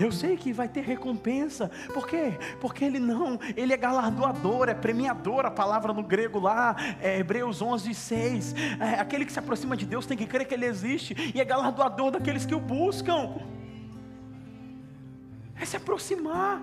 Eu 0.00 0.12
sei 0.12 0.36
que 0.36 0.52
vai 0.52 0.68
ter 0.68 0.82
recompensa. 0.82 1.70
Por 1.92 2.06
quê? 2.06 2.38
Porque 2.60 2.84
ele 2.84 2.98
não, 2.98 3.38
ele 3.56 3.72
é 3.72 3.76
galardoador, 3.76 4.68
é 4.68 4.74
premiador. 4.74 5.44
A 5.44 5.50
palavra 5.50 5.92
no 5.92 6.02
grego 6.02 6.38
lá, 6.38 6.76
é 7.00 7.18
Hebreus 7.18 7.60
11, 7.60 7.92
6. 7.92 8.54
É, 8.80 9.00
aquele 9.00 9.24
que 9.24 9.32
se 9.32 9.38
aproxima 9.38 9.76
de 9.76 9.84
Deus 9.84 10.06
tem 10.06 10.16
que 10.16 10.26
crer 10.26 10.46
que 10.46 10.54
ele 10.54 10.66
existe 10.66 11.32
e 11.34 11.40
é 11.40 11.44
galardoador 11.44 12.12
daqueles 12.12 12.46
que 12.46 12.54
o 12.54 12.60
buscam. 12.60 13.34
É 15.60 15.64
se 15.64 15.76
aproximar, 15.76 16.60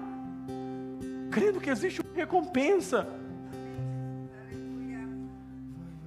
crendo 1.30 1.60
que 1.60 1.70
existe 1.70 2.02
uma 2.02 2.16
recompensa. 2.16 3.08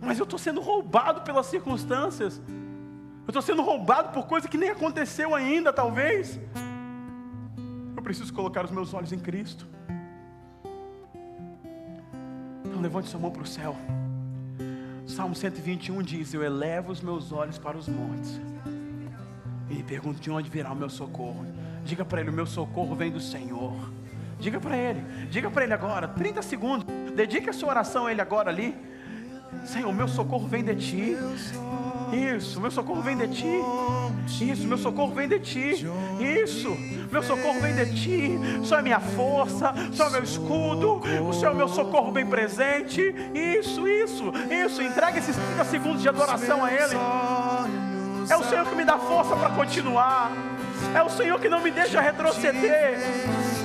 Mas 0.00 0.18
eu 0.18 0.24
estou 0.24 0.38
sendo 0.38 0.60
roubado 0.60 1.20
pelas 1.20 1.46
circunstâncias. 1.46 2.40
Eu 3.26 3.30
estou 3.30 3.42
sendo 3.42 3.60
roubado 3.60 4.10
por 4.10 4.26
coisa 4.26 4.48
que 4.48 4.56
nem 4.56 4.70
aconteceu 4.70 5.34
ainda, 5.34 5.70
talvez. 5.70 6.40
Preciso 8.08 8.32
colocar 8.32 8.64
os 8.64 8.70
meus 8.70 8.94
olhos 8.94 9.12
em 9.12 9.18
Cristo. 9.18 9.68
Então 12.64 12.80
levante 12.80 13.06
sua 13.06 13.20
mão 13.20 13.30
para 13.30 13.42
o 13.42 13.46
céu. 13.46 13.76
Salmo 15.06 15.34
121 15.34 16.00
diz: 16.00 16.32
Eu 16.32 16.42
elevo 16.42 16.90
os 16.90 17.02
meus 17.02 17.32
olhos 17.32 17.58
para 17.58 17.76
os 17.76 17.86
montes. 17.86 18.40
E 19.68 19.82
pergunto 19.82 20.22
de 20.22 20.30
onde 20.30 20.48
virá 20.48 20.72
o 20.72 20.74
meu 20.74 20.88
socorro. 20.88 21.44
Diga 21.84 22.02
para 22.02 22.22
ele: 22.22 22.30
O 22.30 22.32
meu 22.32 22.46
socorro 22.46 22.94
vem 22.94 23.10
do 23.10 23.20
Senhor. 23.20 23.76
Diga 24.40 24.58
para 24.58 24.74
ele, 24.74 25.02
diga 25.30 25.50
para 25.50 25.64
ele 25.64 25.74
agora, 25.74 26.08
30 26.08 26.40
segundos. 26.40 26.86
Dedique 27.14 27.50
a 27.50 27.52
sua 27.52 27.68
oração 27.68 28.06
a 28.06 28.10
ele 28.10 28.22
agora 28.22 28.48
ali. 28.48 28.74
Senhor, 29.66 29.92
meu 29.92 30.08
socorro 30.08 30.48
vem 30.48 30.64
de 30.64 30.74
ti. 30.76 31.14
Isso, 32.34 32.58
meu 32.58 32.70
socorro 32.70 33.02
vem 33.02 33.18
de 33.18 33.28
ti. 33.28 33.60
Isso, 34.28 34.66
meu 34.66 34.78
socorro 34.78 35.14
vem 35.14 35.26
de 35.26 35.40
ti. 35.40 35.86
Isso, 36.20 36.76
meu 37.10 37.22
socorro 37.22 37.60
vem 37.60 37.74
de 37.74 37.86
ti. 37.94 38.38
Senhor 38.62 38.80
é 38.80 38.82
minha 38.82 39.00
força, 39.00 39.72
Senhor 39.92 40.08
é 40.08 40.12
meu 40.12 40.22
escudo, 40.22 41.00
o 41.26 41.32
Senhor 41.32 41.52
é 41.52 41.54
meu 41.54 41.68
socorro 41.68 42.12
bem 42.12 42.26
presente. 42.26 43.14
Isso, 43.34 43.88
isso, 43.88 44.32
isso. 44.50 44.82
Entrega 44.82 45.18
esses 45.18 45.34
30 45.34 45.64
segundos 45.64 46.02
de 46.02 46.08
adoração 46.08 46.64
a 46.64 46.72
Ele. 46.72 46.94
É 48.30 48.36
o 48.36 48.44
Senhor 48.44 48.66
que 48.66 48.74
me 48.74 48.84
dá 48.84 48.98
força 48.98 49.34
para 49.34 49.50
continuar. 49.50 50.30
É 50.94 51.02
o 51.02 51.08
Senhor 51.08 51.40
que 51.40 51.48
não 51.48 51.60
me 51.60 51.70
deixa 51.70 52.00
retroceder. 52.00 52.98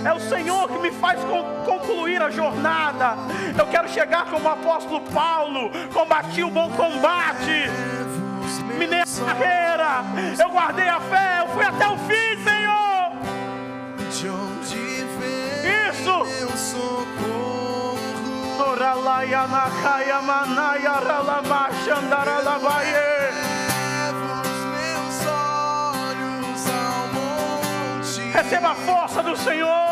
É 0.04 0.14
o 0.14 0.20
Senhor 0.20 0.68
que 0.70 0.80
me 0.80 0.92
faz 0.92 1.20
concluir 1.66 2.22
a 2.22 2.30
jornada. 2.30 3.16
Eu 3.58 3.68
quero 3.68 3.90
chegar 3.90 4.26
como 4.26 4.46
o 4.46 4.52
apóstolo 4.52 5.02
Paulo, 5.02 5.70
combati 5.94 6.44
o 6.44 6.50
bom 6.50 6.70
combate 6.72 7.70
minei 8.78 9.02
a 9.02 9.06
carreira, 9.06 10.04
eu 10.40 10.50
guardei 10.50 10.88
a 10.88 11.00
fé, 11.00 11.40
eu 11.42 11.48
fui 11.50 11.66
até 11.66 11.88
o 11.88 11.98
fim, 11.98 12.38
Senhor. 12.44 13.12
De 14.12 14.30
onde 14.30 15.04
vem 15.20 15.90
Isso. 15.90 16.24
meu 16.24 16.50
socorro? 16.58 17.98
Oralaia 18.72 19.48
nakaya 19.48 20.22
manaya 20.22 20.94
ralamashandaralabaye. 21.00 23.14
Receba 28.34 28.72
a 28.72 28.76
força 28.76 29.22
do 29.22 29.36
Senhor. 29.38 29.84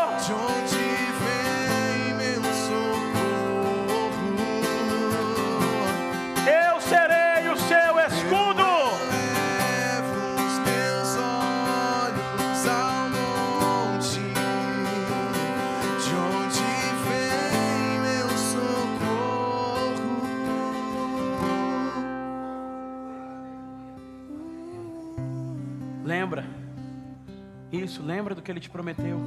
Isso, 27.72 28.02
lembra 28.02 28.34
do 28.34 28.42
que 28.42 28.50
ele 28.50 28.60
te 28.60 28.68
prometeu. 28.68 29.18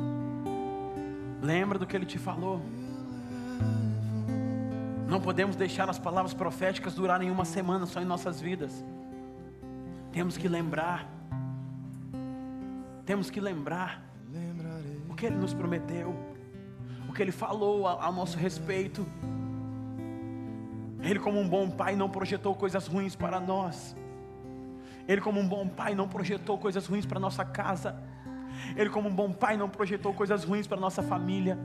Lembra 1.42 1.80
do 1.80 1.88
que 1.88 1.96
ele 1.96 2.06
te 2.06 2.20
falou. 2.20 2.62
Não 5.08 5.20
podemos 5.20 5.56
deixar 5.56 5.90
as 5.90 5.98
palavras 5.98 6.34
proféticas 6.34 6.94
durarem 6.94 7.32
uma 7.32 7.44
semana 7.44 7.88
só 7.88 8.00
em 8.02 8.06
nossas 8.06 8.40
vidas. 8.40 8.86
Temos 10.12 10.38
que 10.38 10.48
lembrar. 10.48 11.10
Temos 13.06 13.30
que 13.32 13.40
lembrar 13.42 14.04
o 15.10 15.16
que 15.16 15.26
ele 15.26 15.38
nos 15.38 15.54
prometeu, 15.54 16.16
o 17.08 17.14
que 17.14 17.22
ele 17.22 17.32
falou 17.32 17.88
ao 17.88 18.12
nosso 18.12 18.38
respeito. 18.38 19.06
Ele, 21.02 21.20
como 21.20 21.40
um 21.40 21.48
bom 21.48 21.70
pai, 21.70 21.96
não 21.96 22.10
projetou 22.10 22.54
coisas 22.56 22.86
ruins 22.88 23.16
para 23.16 23.40
nós. 23.40 23.96
Ele, 25.08 25.22
como 25.22 25.40
um 25.40 25.48
bom 25.48 25.68
pai, 25.68 25.96
não 25.96 26.08
projetou 26.08 26.58
coisas 26.58 26.86
ruins 26.86 27.06
para 27.06 27.20
nossa 27.20 27.46
casa. 27.46 27.96
Ele, 28.76 28.90
como 28.90 29.10
um 29.10 29.14
bom 29.14 29.32
pai, 29.32 29.58
não 29.58 29.70
projetou 29.70 30.14
coisas 30.14 30.44
ruins 30.44 30.68
para 30.68 30.78
nossa 30.78 31.02
família. 31.02 31.58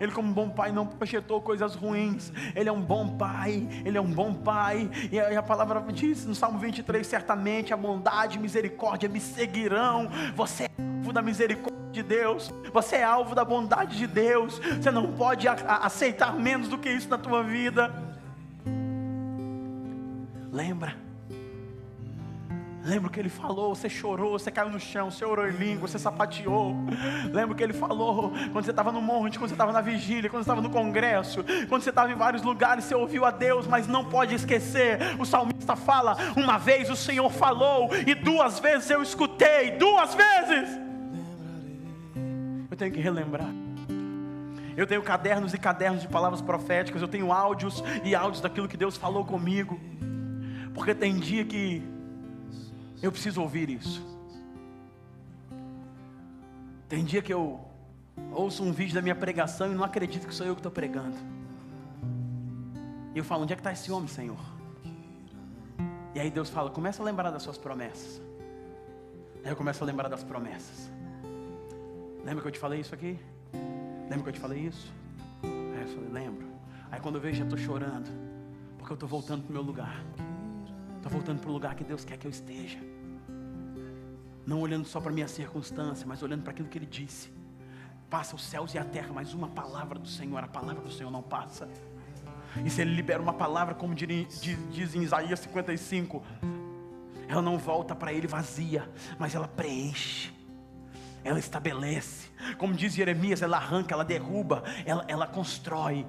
Ele, 0.00 0.12
como 0.12 0.28
um 0.28 0.32
bom 0.32 0.48
pai, 0.48 0.72
não 0.72 0.86
projetou 0.86 1.40
coisas 1.40 1.74
ruins. 1.74 2.32
Ele 2.54 2.68
é 2.68 2.72
um 2.72 2.80
bom 2.80 3.16
pai. 3.16 3.66
Ele 3.84 3.96
é 3.96 4.00
um 4.00 4.10
bom 4.10 4.34
pai. 4.34 4.90
E 5.10 5.18
a, 5.18 5.42
palavra 5.42 5.80
diz 5.92 6.24
no 6.26 6.34
Salmo 6.34 6.58
23: 6.58 7.06
certamente 7.06 7.72
a 7.72 7.76
bondade 7.76 8.38
e 8.38 8.40
misericórdia 8.40 9.08
me 9.08 9.20
seguirão. 9.20 10.08
Você 10.34 10.64
é 10.64 11.12
da 11.12 11.22
misericórdia 11.22 11.80
de 11.90 12.02
Deus, 12.02 12.52
você 12.72 12.96
é 12.96 13.02
alvo 13.02 13.34
da 13.34 13.44
bondade 13.44 13.96
de 13.96 14.06
Deus, 14.06 14.60
você 14.80 14.92
não 14.92 15.12
pode 15.12 15.48
aceitar 15.48 16.34
menos 16.34 16.68
do 16.68 16.78
que 16.78 16.88
isso 16.88 17.08
na 17.08 17.18
tua 17.18 17.42
vida. 17.42 17.92
Lembra? 20.52 21.09
Lembra 22.82 23.08
o 23.08 23.10
que 23.10 23.20
ele 23.20 23.28
falou? 23.28 23.74
Você 23.74 23.90
chorou, 23.90 24.38
você 24.38 24.50
caiu 24.50 24.70
no 24.70 24.80
chão, 24.80 25.10
você 25.10 25.24
orou 25.24 25.46
em 25.46 25.52
língua, 25.52 25.86
você 25.86 25.98
sapateou. 25.98 26.74
Lembra 27.30 27.52
o 27.52 27.54
que 27.54 27.62
ele 27.62 27.74
falou 27.74 28.32
quando 28.52 28.64
você 28.64 28.70
estava 28.70 28.90
no 28.90 29.02
monte, 29.02 29.38
quando 29.38 29.50
você 29.50 29.54
estava 29.54 29.72
na 29.72 29.82
vigília, 29.82 30.30
quando 30.30 30.42
você 30.42 30.50
estava 30.50 30.62
no 30.62 30.70
congresso, 30.70 31.44
quando 31.68 31.82
você 31.82 31.90
estava 31.90 32.10
em 32.10 32.14
vários 32.14 32.42
lugares, 32.42 32.84
você 32.84 32.94
ouviu 32.94 33.26
a 33.26 33.30
Deus, 33.30 33.66
mas 33.66 33.86
não 33.86 34.04
pode 34.04 34.34
esquecer. 34.34 34.98
O 35.18 35.26
salmista 35.26 35.76
fala: 35.76 36.16
uma 36.36 36.56
vez 36.56 36.88
o 36.88 36.96
Senhor 36.96 37.30
falou, 37.30 37.90
e 38.06 38.14
duas 38.14 38.58
vezes 38.58 38.88
eu 38.88 39.02
escutei, 39.02 39.72
duas 39.72 40.14
vezes. 40.14 40.80
Eu 42.70 42.76
tenho 42.76 42.92
que 42.92 43.00
relembrar. 43.00 43.50
Eu 44.74 44.86
tenho 44.86 45.02
cadernos 45.02 45.52
e 45.52 45.58
cadernos 45.58 46.00
de 46.00 46.08
palavras 46.08 46.40
proféticas, 46.40 47.02
eu 47.02 47.08
tenho 47.08 47.30
áudios 47.30 47.84
e 48.02 48.14
áudios 48.14 48.40
daquilo 48.40 48.66
que 48.66 48.76
Deus 48.76 48.96
falou 48.96 49.22
comigo. 49.26 49.78
Porque 50.72 50.94
tem 50.94 51.18
dia 51.18 51.44
que 51.44 51.99
eu 53.02 53.10
preciso 53.10 53.40
ouvir 53.40 53.70
isso. 53.70 54.04
Tem 56.88 57.04
dia 57.04 57.22
que 57.22 57.32
eu 57.32 57.60
ouço 58.32 58.62
um 58.62 58.72
vídeo 58.72 58.94
da 58.94 59.02
minha 59.02 59.14
pregação 59.14 59.70
e 59.70 59.74
não 59.74 59.84
acredito 59.84 60.26
que 60.26 60.34
sou 60.34 60.46
eu 60.46 60.54
que 60.54 60.60
estou 60.60 60.72
pregando. 60.72 61.16
E 63.14 63.18
eu 63.18 63.24
falo: 63.24 63.44
onde 63.44 63.52
é 63.52 63.56
que 63.56 63.60
está 63.60 63.72
esse 63.72 63.90
homem, 63.90 64.08
Senhor? 64.08 64.40
E 66.14 66.20
aí 66.20 66.30
Deus 66.30 66.50
fala: 66.50 66.70
começa 66.70 67.02
a 67.02 67.04
lembrar 67.04 67.30
das 67.30 67.42
suas 67.42 67.56
promessas. 67.56 68.20
Aí 69.44 69.50
eu 69.50 69.56
começo 69.56 69.82
a 69.82 69.86
lembrar 69.86 70.08
das 70.08 70.22
promessas. 70.22 70.90
Lembra 72.24 72.42
que 72.42 72.48
eu 72.48 72.52
te 72.52 72.58
falei 72.58 72.80
isso 72.80 72.94
aqui? 72.94 73.18
Lembra 74.10 74.24
que 74.24 74.28
eu 74.28 74.32
te 74.32 74.40
falei 74.40 74.66
isso? 74.66 74.92
Aí 75.42 75.82
eu 75.82 75.88
falei: 75.88 76.10
lembro. 76.10 76.46
Aí 76.90 77.00
quando 77.00 77.14
eu 77.16 77.20
vejo, 77.20 77.38
já 77.38 77.44
estou 77.44 77.58
chorando, 77.58 78.10
porque 78.76 78.92
eu 78.92 78.94
estou 78.94 79.08
voltando 79.08 79.42
para 79.44 79.50
o 79.50 79.52
meu 79.52 79.62
lugar. 79.62 80.04
Estou 80.96 81.12
voltando 81.12 81.40
para 81.40 81.50
o 81.50 81.52
lugar 81.52 81.74
que 81.76 81.84
Deus 81.84 82.04
quer 82.04 82.18
que 82.18 82.26
eu 82.26 82.30
esteja. 82.30 82.78
Não 84.50 84.60
olhando 84.60 84.84
só 84.84 85.00
para 85.00 85.12
minha 85.12 85.28
circunstância, 85.28 86.04
mas 86.04 86.24
olhando 86.24 86.42
para 86.42 86.50
aquilo 86.50 86.68
que 86.68 86.76
Ele 86.76 86.86
disse. 86.86 87.30
Passa 88.10 88.34
os 88.34 88.42
céus 88.42 88.74
e 88.74 88.78
a 88.78 88.84
terra, 88.84 89.12
mas 89.14 89.32
uma 89.32 89.46
palavra 89.46 89.96
do 89.96 90.08
Senhor, 90.08 90.42
a 90.42 90.48
palavra 90.48 90.82
do 90.82 90.90
Senhor 90.90 91.08
não 91.08 91.22
passa. 91.22 91.68
E 92.64 92.68
se 92.68 92.80
Ele 92.80 92.92
libera 92.92 93.22
uma 93.22 93.32
palavra, 93.32 93.76
como 93.76 93.94
diz 93.94 94.94
em 94.96 95.02
Isaías 95.02 95.38
55, 95.38 96.20
ela 97.28 97.40
não 97.40 97.58
volta 97.58 97.94
para 97.94 98.12
Ele 98.12 98.26
vazia, 98.26 98.90
mas 99.20 99.36
ela 99.36 99.46
preenche 99.46 100.32
ela 101.22 101.38
estabelece. 101.38 102.28
Como 102.56 102.72
diz 102.72 102.94
Jeremias, 102.94 103.42
ela 103.42 103.58
arranca, 103.58 103.94
ela 103.94 104.04
derruba, 104.04 104.64
ela, 104.86 105.04
ela 105.06 105.26
constrói. 105.26 106.06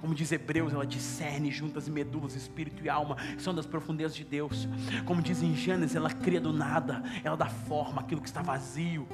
Como 0.00 0.14
diz 0.14 0.32
Hebreus, 0.32 0.72
ela 0.72 0.86
discerne 0.86 1.50
juntas 1.50 1.88
medulas, 1.88 2.34
espírito 2.34 2.84
e 2.84 2.88
alma, 2.88 3.16
são 3.38 3.54
das 3.54 3.66
profundezas 3.66 4.16
de 4.16 4.24
Deus. 4.24 4.66
Como 5.04 5.20
diz 5.20 5.42
em 5.42 5.54
Gênesis, 5.54 5.94
ela 5.94 6.10
cria 6.10 6.40
do 6.40 6.52
nada, 6.52 7.02
ela 7.22 7.36
dá 7.36 7.46
forma 7.46 8.00
àquilo 8.00 8.20
que 8.20 8.28
está 8.28 8.40
vazio. 8.40 9.06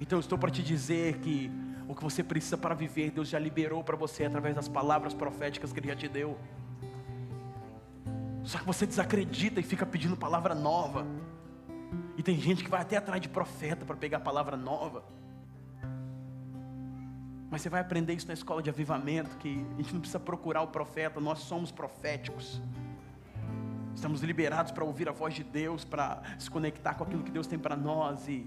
Então 0.00 0.18
estou 0.18 0.36
para 0.36 0.50
te 0.50 0.62
dizer 0.62 1.18
que 1.18 1.50
o 1.88 1.94
que 1.94 2.02
você 2.02 2.22
precisa 2.22 2.56
para 2.56 2.74
viver, 2.74 3.10
Deus 3.10 3.28
já 3.28 3.38
liberou 3.38 3.82
para 3.82 3.96
você 3.96 4.24
através 4.24 4.54
das 4.54 4.68
palavras 4.68 5.14
proféticas 5.14 5.72
que 5.72 5.80
Ele 5.80 5.88
já 5.88 5.96
te 5.96 6.08
deu. 6.08 6.38
Só 8.44 8.58
que 8.58 8.64
você 8.64 8.86
desacredita 8.86 9.60
e 9.60 9.62
fica 9.62 9.86
pedindo 9.86 10.16
palavra 10.16 10.54
nova. 10.54 11.06
E 12.16 12.22
tem 12.22 12.38
gente 12.40 12.64
que 12.64 12.70
vai 12.70 12.80
até 12.80 12.96
atrás 12.96 13.20
de 13.20 13.28
profeta 13.28 13.84
para 13.84 13.96
pegar 13.96 14.20
palavra 14.20 14.56
nova. 14.56 15.04
Mas 17.50 17.62
você 17.62 17.68
vai 17.68 17.80
aprender 17.80 18.12
isso 18.12 18.26
na 18.26 18.34
escola 18.34 18.62
de 18.62 18.68
avivamento, 18.68 19.36
que 19.38 19.64
a 19.74 19.76
gente 19.82 19.92
não 19.92 20.00
precisa 20.00 20.20
procurar 20.20 20.62
o 20.62 20.68
profeta, 20.68 21.18
nós 21.18 21.40
somos 21.40 21.70
proféticos. 21.70 22.60
Estamos 23.94 24.20
liberados 24.22 24.70
para 24.70 24.84
ouvir 24.84 25.08
a 25.08 25.12
voz 25.12 25.34
de 25.34 25.42
Deus, 25.42 25.84
para 25.84 26.22
se 26.38 26.50
conectar 26.50 26.94
com 26.94 27.04
aquilo 27.04 27.22
que 27.22 27.30
Deus 27.30 27.46
tem 27.46 27.58
para 27.58 27.74
nós 27.74 28.28
e 28.28 28.46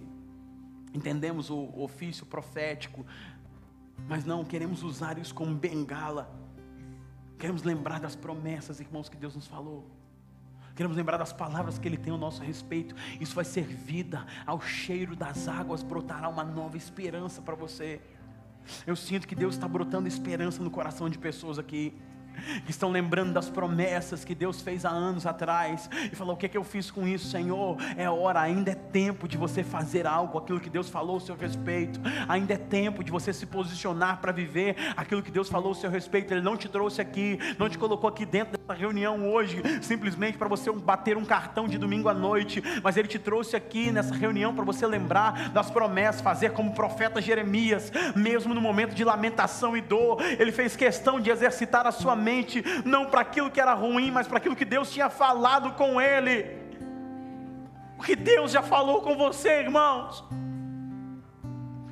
entendemos 0.94 1.50
o 1.50 1.70
ofício 1.78 2.26
profético, 2.26 3.06
mas 4.08 4.24
não 4.24 4.46
queremos 4.46 4.84
usar 4.84 5.18
isso 5.18 5.34
como 5.34 5.54
bengala. 5.56 6.30
Queremos 7.38 7.64
lembrar 7.64 8.00
das 8.00 8.16
promessas, 8.16 8.80
irmãos, 8.80 9.10
que 9.10 9.18
Deus 9.18 9.36
nos 9.36 9.48
falou. 9.48 9.90
Queremos 10.76 10.96
lembrar 10.96 11.18
das 11.18 11.34
palavras 11.34 11.78
que 11.78 11.88
Ele 11.88 11.98
tem 11.98 12.14
ao 12.14 12.20
nosso 12.20 12.42
respeito. 12.42 12.96
Isso 13.20 13.36
vai 13.36 13.44
ser 13.44 13.64
vida. 13.64 14.26
Ao 14.46 14.62
cheiro 14.62 15.16
das 15.16 15.48
águas 15.48 15.84
brotará 15.84 16.30
uma 16.30 16.44
nova 16.44 16.78
esperança 16.78 17.42
para 17.42 17.56
você. 17.56 18.00
Eu 18.86 18.96
sinto 18.96 19.28
que 19.28 19.36
Deus 19.36 19.56
está 19.56 19.68
brotando 19.68 20.08
esperança 20.08 20.64
no 20.64 20.70
coração 20.70 21.10
de 21.10 21.18
pessoas 21.18 21.60
aqui 21.60 21.94
que 22.66 22.72
estão 22.72 22.92
lembrando 22.92 23.34
das 23.34 23.50
promessas 23.50 24.24
que 24.24 24.34
Deus 24.34 24.62
fez 24.62 24.86
há 24.86 24.90
anos 24.90 25.26
atrás, 25.26 25.90
e 26.12 26.16
falou: 26.16 26.36
O 26.36 26.38
que, 26.38 26.46
é 26.46 26.50
que 26.50 26.58
eu 26.58 26.64
fiz 26.64 26.90
com 26.90 27.08
isso, 27.08 27.28
Senhor? 27.28 27.78
É 27.98 28.10
hora, 28.10 28.42
ainda 28.42 28.72
é 28.72 28.76
tempo 28.76 29.28
de 29.28 29.38
você 29.38 29.64
fazer 29.64 30.08
algo, 30.08 30.38
aquilo 30.38 30.60
que 30.60 30.70
Deus 30.70 30.90
falou 30.90 31.16
ao 31.16 31.20
seu 31.20 31.36
respeito, 31.36 32.00
ainda 32.28 32.54
é 32.54 32.58
tempo 32.58 33.04
de 33.04 33.12
você 33.12 33.34
se 33.34 33.46
posicionar 33.46 34.20
para 34.22 34.32
viver 34.32 34.76
aquilo 34.96 35.22
que 35.22 35.32
Deus 35.32 35.50
falou 35.50 35.70
ao 35.70 35.76
seu 35.76 35.90
respeito. 35.90 36.34
Ele 36.34 36.42
não 36.42 36.58
te 36.58 36.68
trouxe 36.68 37.02
aqui, 37.02 37.38
não 37.58 37.70
te 37.70 37.78
colocou 37.78 38.10
aqui 38.10 38.26
dentro 38.26 38.61
reunião 38.74 39.30
hoje, 39.32 39.62
simplesmente 39.82 40.38
para 40.38 40.48
você 40.48 40.72
bater 40.72 41.18
um 41.18 41.26
cartão 41.26 41.68
de 41.68 41.78
domingo 41.78 42.10
à 42.10 42.14
noite, 42.14 42.64
mas 42.84 42.98
Ele 42.98 43.08
te 43.08 43.20
trouxe 43.20 43.56
aqui 43.56 43.92
nessa 43.92 44.14
reunião 44.14 44.54
para 44.54 44.64
você 44.64 44.86
lembrar 44.86 45.50
das 45.50 45.70
promessas, 45.70 46.22
fazer 46.22 46.52
como 46.52 46.72
o 46.72 46.76
profeta 46.76 47.22
Jeremias, 47.22 47.92
mesmo 48.16 48.54
no 48.54 48.62
momento 48.62 48.94
de 48.94 49.04
lamentação 49.04 49.76
e 49.76 49.82
dor, 49.82 50.22
ele 50.40 50.52
fez 50.52 50.76
questão 50.76 51.20
de 51.20 51.30
exercitar 51.30 51.86
a 51.86 51.92
sua 51.92 52.16
mente, 52.16 52.64
não 52.86 53.06
para 53.06 53.22
aquilo 53.22 53.52
que 53.52 53.60
era 53.60 53.74
ruim, 53.74 54.12
mas 54.12 54.28
para 54.28 54.38
aquilo 54.38 54.56
que 54.56 54.66
Deus 54.66 54.92
tinha 54.92 55.10
falado 55.10 55.74
com 55.74 56.00
ele. 56.00 56.62
O 57.98 58.04
que 58.04 58.16
Deus 58.16 58.52
já 58.52 58.62
falou 58.62 59.02
com 59.02 59.16
você, 59.16 59.60
irmãos. 59.60 60.24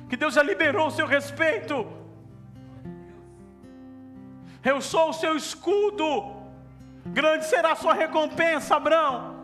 Que 0.08 0.16
Deus 0.16 0.34
já 0.34 0.42
liberou 0.42 0.88
o 0.88 0.90
seu 0.90 1.06
respeito. 1.06 1.86
Eu 4.64 4.80
sou 4.80 5.10
o 5.10 5.12
seu 5.12 5.36
escudo. 5.36 6.39
Grande 7.12 7.44
será 7.44 7.72
a 7.72 7.76
sua 7.76 7.92
recompensa, 7.92 8.76
Abraão. 8.76 9.40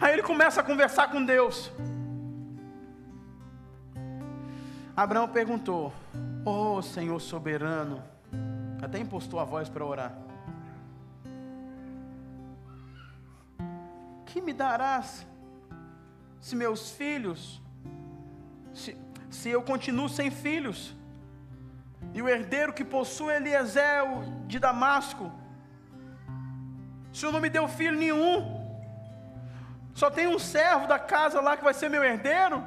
Aí 0.00 0.12
ele 0.12 0.22
começa 0.22 0.60
a 0.60 0.64
conversar 0.64 1.10
com 1.10 1.24
Deus. 1.24 1.72
Abraão 4.96 5.28
perguntou: 5.28 5.92
Oh 6.44 6.80
Senhor 6.80 7.20
soberano, 7.20 8.02
até 8.80 8.98
impostou 8.98 9.40
a 9.40 9.44
voz 9.44 9.68
para 9.68 9.84
orar. 9.84 10.16
Que 14.26 14.40
me 14.40 14.52
darás 14.52 15.26
se 16.40 16.54
meus 16.54 16.92
filhos, 16.92 17.60
se, 18.72 18.96
se 19.28 19.48
eu 19.48 19.62
continuo 19.62 20.08
sem 20.08 20.30
filhos, 20.30 20.94
e 22.14 22.22
o 22.22 22.28
herdeiro 22.28 22.72
que 22.72 22.84
possui 22.84 23.34
Eliezer 23.34 24.04
de 24.46 24.58
Damasco, 24.58 25.32
o 27.12 27.16
senhor 27.16 27.32
não 27.32 27.40
me 27.40 27.48
deu 27.48 27.66
filho 27.68 27.98
nenhum, 27.98 28.68
só 29.94 30.10
tem 30.10 30.28
um 30.28 30.38
servo 30.38 30.86
da 30.86 30.98
casa 30.98 31.40
lá 31.40 31.56
que 31.56 31.64
vai 31.64 31.74
ser 31.74 31.88
meu 31.88 32.04
herdeiro. 32.04 32.62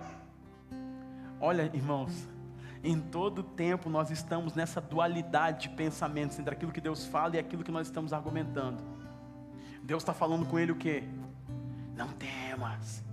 Olha, 1.40 1.72
irmãos, 1.74 2.28
em 2.84 3.00
todo 3.00 3.42
tempo 3.42 3.90
nós 3.90 4.12
estamos 4.12 4.54
nessa 4.54 4.82
dualidade 4.82 5.70
de 5.70 5.76
pensamentos 5.76 6.38
entre 6.38 6.54
aquilo 6.54 6.72
que 6.72 6.82
Deus 6.82 7.06
fala 7.06 7.36
e 7.36 7.40
aquilo 7.40 7.64
que 7.64 7.72
nós 7.72 7.88
estamos 7.88 8.12
argumentando. 8.12 8.84
Deus 9.82 10.04
está 10.04 10.14
falando 10.14 10.46
com 10.46 10.60
ele 10.60 10.72
o 10.72 10.76
que? 10.76 11.04
Não 11.96 12.10
temas. 12.10 13.04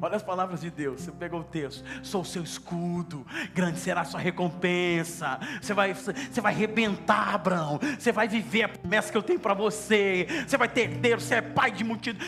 Olha 0.00 0.16
as 0.16 0.22
palavras 0.22 0.60
de 0.60 0.70
Deus. 0.70 1.02
Você 1.02 1.12
pegou 1.12 1.40
o 1.40 1.44
texto. 1.44 1.84
Sou 2.02 2.22
o 2.22 2.24
seu 2.24 2.42
escudo. 2.42 3.26
Grande 3.54 3.78
será 3.78 4.02
a 4.02 4.04
sua 4.04 4.20
recompensa. 4.20 5.38
Você 5.60 5.74
vai, 5.74 5.94
você 5.94 6.40
vai 6.40 6.52
arrebentar, 6.52 7.34
Abraão. 7.34 7.78
Você 7.98 8.12
vai 8.12 8.28
viver 8.28 8.62
a 8.64 8.68
promessa 8.68 9.10
que 9.10 9.18
eu 9.18 9.22
tenho 9.22 9.40
para 9.40 9.54
você. 9.54 10.26
Você 10.46 10.56
vai 10.56 10.68
ter 10.68 10.88
Deus. 10.98 11.24
Você 11.24 11.36
é 11.36 11.42
pai 11.42 11.70
de 11.70 11.84
multidão. 11.84 12.26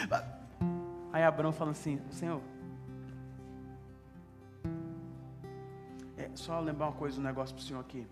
Aí 1.13 1.23
Abraão 1.23 1.53
fala 1.53 1.71
assim: 1.71 2.01
Senhor, 2.11 2.41
só 6.35 6.59
lembrar 6.61 6.87
uma 6.87 6.93
coisa, 6.93 7.21
um 7.21 7.23
negócio 7.23 7.55
para 7.55 7.63
o 7.63 7.65
senhor 7.65 7.81
aqui. 7.81 8.07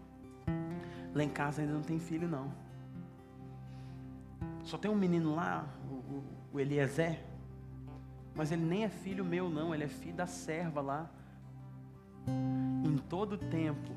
Lá 1.14 1.24
em 1.24 1.28
casa 1.28 1.62
ainda 1.62 1.72
não 1.72 1.82
tem 1.82 1.98
filho, 1.98 2.28
não. 2.28 2.52
Só 4.62 4.76
tem 4.76 4.90
um 4.90 4.94
menino 4.94 5.34
lá, 5.34 5.66
o, 5.90 5.94
o, 5.94 6.24
o 6.52 6.60
Eliezer. 6.60 7.18
Mas 8.38 8.52
ele 8.52 8.64
nem 8.64 8.84
é 8.84 8.88
filho 8.88 9.24
meu, 9.24 9.50
não. 9.50 9.74
Ele 9.74 9.82
é 9.82 9.88
filho 9.88 10.14
da 10.14 10.28
serva 10.28 10.80
lá. 10.80 11.10
Em 12.84 12.96
todo 12.96 13.36
tempo, 13.36 13.90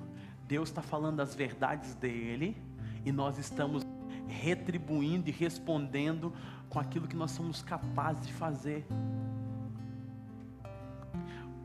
Deus 0.47 0.69
está 0.69 0.81
falando 0.81 1.19
as 1.19 1.35
verdades 1.35 1.93
dele. 1.93 2.57
E 3.05 3.11
nós 3.11 3.37
estamos 3.37 3.85
retribuindo 4.27 5.29
e 5.29 5.31
respondendo 5.31 6.33
com 6.69 6.79
aquilo 6.79 7.07
que 7.07 7.15
nós 7.15 7.29
somos 7.29 7.61
capazes 7.61 8.25
de 8.25 8.33
fazer. 8.33 8.83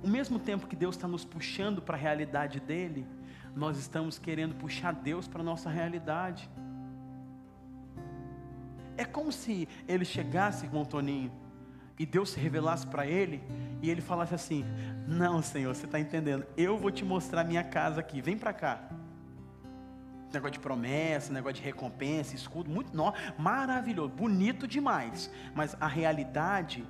o 0.03 0.09
mesmo 0.09 0.39
tempo 0.39 0.69
que 0.69 0.77
Deus 0.77 0.95
está 0.95 1.09
nos 1.09 1.25
puxando 1.25 1.83
para 1.83 1.97
a 1.97 2.01
realidade 2.01 2.61
dele, 2.61 3.05
nós 3.57 3.77
estamos 3.77 4.19
querendo 4.21 4.55
puxar 4.55 4.93
Deus 4.93 5.27
para 5.27 5.41
a 5.41 5.45
nossa 5.45 5.69
realidade. 5.69 6.49
É 8.97 9.05
como 9.05 9.33
se 9.33 9.67
ele 9.89 10.05
chegasse, 10.05 10.69
com 10.69 10.83
o 10.83 10.87
Toninho, 10.87 11.33
e 11.98 12.04
Deus 12.04 12.30
se 12.30 12.40
revelasse 12.40 12.87
para 12.87 13.06
ele, 13.06 13.42
e 13.82 13.90
ele 13.90 14.00
falasse 14.00 14.35
assim: 14.35 14.64
Não, 15.06 15.42
Senhor, 15.42 15.74
você 15.74 15.87
está 15.87 15.98
entendendo, 15.98 16.46
eu 16.56 16.76
vou 16.76 16.90
te 16.90 17.04
mostrar 17.04 17.44
minha 17.44 17.64
casa 17.64 18.00
aqui, 18.00 18.20
vem 18.20 18.37
para 18.37 18.52
cá. 18.52 18.80
Negócio 20.32 20.54
de 20.54 20.61
promessa, 20.61 21.32
negócio 21.32 21.56
de 21.56 21.62
recompensa, 21.62 22.35
escudo, 22.35 22.70
muito 22.70 22.94
nó, 22.94 23.12
maravilhoso, 23.38 24.11
bonito 24.11 24.66
demais. 24.66 25.30
Mas 25.54 25.76
a 25.80 25.87
realidade 25.87 26.85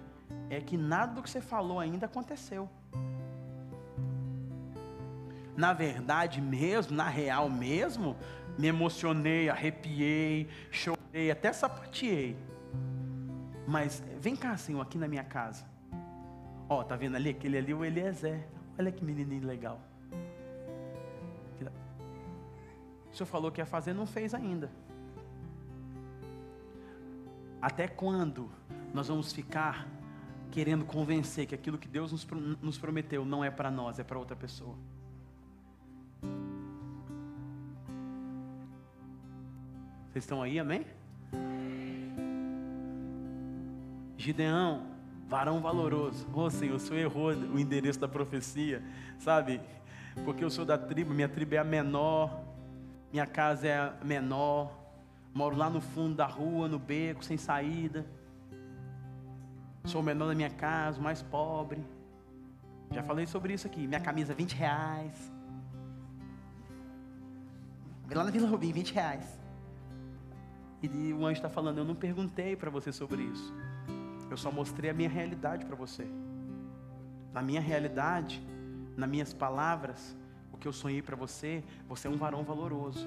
é 0.51 0.61
que 0.61 0.77
nada 0.77 1.15
do 1.15 1.23
que 1.23 1.31
você 1.31 1.41
falou 1.41 1.79
ainda 1.79 2.07
aconteceu. 2.07 2.69
Na 5.57 5.73
verdade 5.73 6.41
mesmo, 6.41 6.97
na 6.97 7.09
real 7.09 7.49
mesmo, 7.49 8.17
me 8.59 8.69
emocionei, 8.69 9.49
arrepiei, 9.49 10.49
chorei, 10.71 11.31
até 11.31 11.53
sapateei. 11.53 12.37
Mas 13.67 14.03
vem 14.21 14.37
cá, 14.37 14.57
Senhor, 14.57 14.81
aqui 14.81 14.97
na 14.97 15.09
minha 15.09 15.25
casa. 15.25 15.65
Ó, 16.69 16.85
tá 16.85 16.97
vendo 16.97 17.17
ali? 17.17 17.31
Aquele 17.31 17.59
ali, 17.59 17.75
o 17.75 17.85
Eliezer. 17.85 18.47
Olha 18.79 18.93
que 18.93 19.05
menininho 19.05 19.47
legal. 19.47 19.81
O 23.13 23.17
Senhor 23.17 23.27
falou 23.27 23.51
que 23.51 23.61
ia 23.63 23.67
fazer, 23.67 23.95
não 23.95 24.07
fez 24.07 24.35
ainda. 24.35 24.71
Até 27.63 27.89
quando 27.89 28.51
nós 28.93 29.09
vamos 29.09 29.33
ficar 29.33 29.89
querendo 30.51 30.85
convencer 30.85 31.47
que 31.47 31.55
aquilo 31.55 31.79
que 31.79 31.89
Deus 31.89 32.13
nos, 32.13 32.27
nos 32.61 32.79
prometeu 32.79 33.25
não 33.25 33.43
é 33.43 33.51
para 33.51 33.71
nós, 33.71 33.99
é 33.99 34.05
para 34.05 34.19
outra 34.19 34.37
pessoa? 34.37 34.77
Vocês 40.13 40.25
estão 40.25 40.43
aí, 40.43 40.59
amém? 40.59 40.87
Gideão, 44.27 44.83
varão 45.29 45.61
valoroso. 45.61 46.27
Ô 46.35 46.41
oh, 46.41 46.51
Senhor, 46.51 46.75
o 46.75 46.81
Senhor 46.81 46.99
errou 46.99 47.29
o 47.29 47.61
endereço 47.61 48.01
da 48.01 48.09
profecia, 48.09 48.83
sabe? 49.21 49.61
Porque 50.25 50.43
eu 50.43 50.51
sou 50.51 50.65
da 50.65 50.77
tribo, 50.77 51.15
minha 51.15 51.29
tribo 51.29 51.55
é 51.55 51.59
a 51.59 51.65
menor, 51.65 52.43
minha 53.13 53.25
casa 53.25 53.69
é 53.69 53.79
a 53.79 53.95
menor, 54.05 54.77
moro 55.33 55.55
lá 55.55 55.71
no 55.71 55.81
fundo 55.81 56.17
da 56.17 56.27
rua, 56.27 56.67
no 56.67 56.77
beco, 56.77 57.25
sem 57.25 57.37
saída. 57.37 58.05
Sou 59.85 60.01
o 60.01 60.05
menor 60.05 60.27
da 60.27 60.35
minha 60.35 60.51
casa, 60.51 60.99
o 60.99 61.03
mais 61.05 61.23
pobre. 61.23 61.81
Já 62.91 63.05
falei 63.05 63.27
sobre 63.27 63.53
isso 63.53 63.69
aqui. 63.69 63.87
Minha 63.87 64.01
camisa, 64.01 64.35
20 64.35 64.55
reais. 64.55 65.33
Lá 68.13 68.25
na 68.25 68.31
Vila 68.33 68.49
Rubim, 68.49 68.73
20 68.73 68.93
reais. 68.93 69.39
E 70.83 71.13
o 71.13 71.25
anjo 71.25 71.39
está 71.39 71.49
falando: 71.49 71.79
Eu 71.79 71.85
não 71.85 71.95
perguntei 71.95 72.57
para 72.57 72.71
você 72.71 72.91
sobre 72.91 73.23
isso. 73.23 73.55
Eu 74.31 74.37
só 74.37 74.51
mostrei 74.51 74.91
a 74.91 74.95
minha 74.95 75.09
realidade 75.09 75.65
para 75.65 75.77
você. 75.77 76.07
Na 77.33 77.43
minha 77.43 77.61
realidade, 77.61 78.45
nas 78.97 79.09
minhas 79.09 79.33
palavras, 79.33 80.17
o 80.53 80.57
que 80.57 80.67
eu 80.67 80.73
sonhei 80.73 81.03
para 81.03 81.15
você, 81.15 81.63
você 81.89 82.09
é 82.09 82.11
um 82.11 82.17
varão 82.17 82.43
valoroso. 82.43 83.07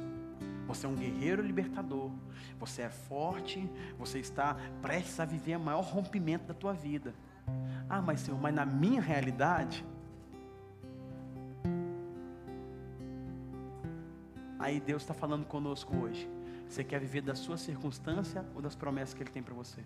Você 0.68 0.86
é 0.86 0.90
um 0.90 0.96
guerreiro 0.96 1.42
libertador. 1.42 2.12
Você 2.60 2.84
é 2.84 2.90
forte. 2.90 3.68
Você 3.98 4.20
está 4.20 4.56
prestes 4.82 5.20
a 5.20 5.26
viver 5.26 5.58
o 5.58 5.60
maior 5.60 5.82
rompimento 5.82 6.46
da 6.46 6.54
tua 6.54 6.74
vida. 6.74 7.14
Ah, 7.90 8.02
mas 8.02 8.20
Senhor, 8.20 8.40
mas 8.40 8.54
na 8.54 8.66
minha 8.66 9.02
realidade. 9.02 9.84
Aí 14.60 14.80
Deus 14.80 15.02
está 15.02 15.14
falando 15.14 15.46
conosco 15.46 15.96
hoje. 15.96 16.30
Você 16.68 16.84
quer 16.84 17.00
viver 17.00 17.22
da 17.22 17.34
sua 17.34 17.58
circunstância 17.58 18.46
ou 18.54 18.62
das 18.62 18.76
promessas 18.76 19.16
que 19.16 19.24
Ele 19.24 19.32
tem 19.32 19.42
para 19.42 19.56
você? 19.56 19.82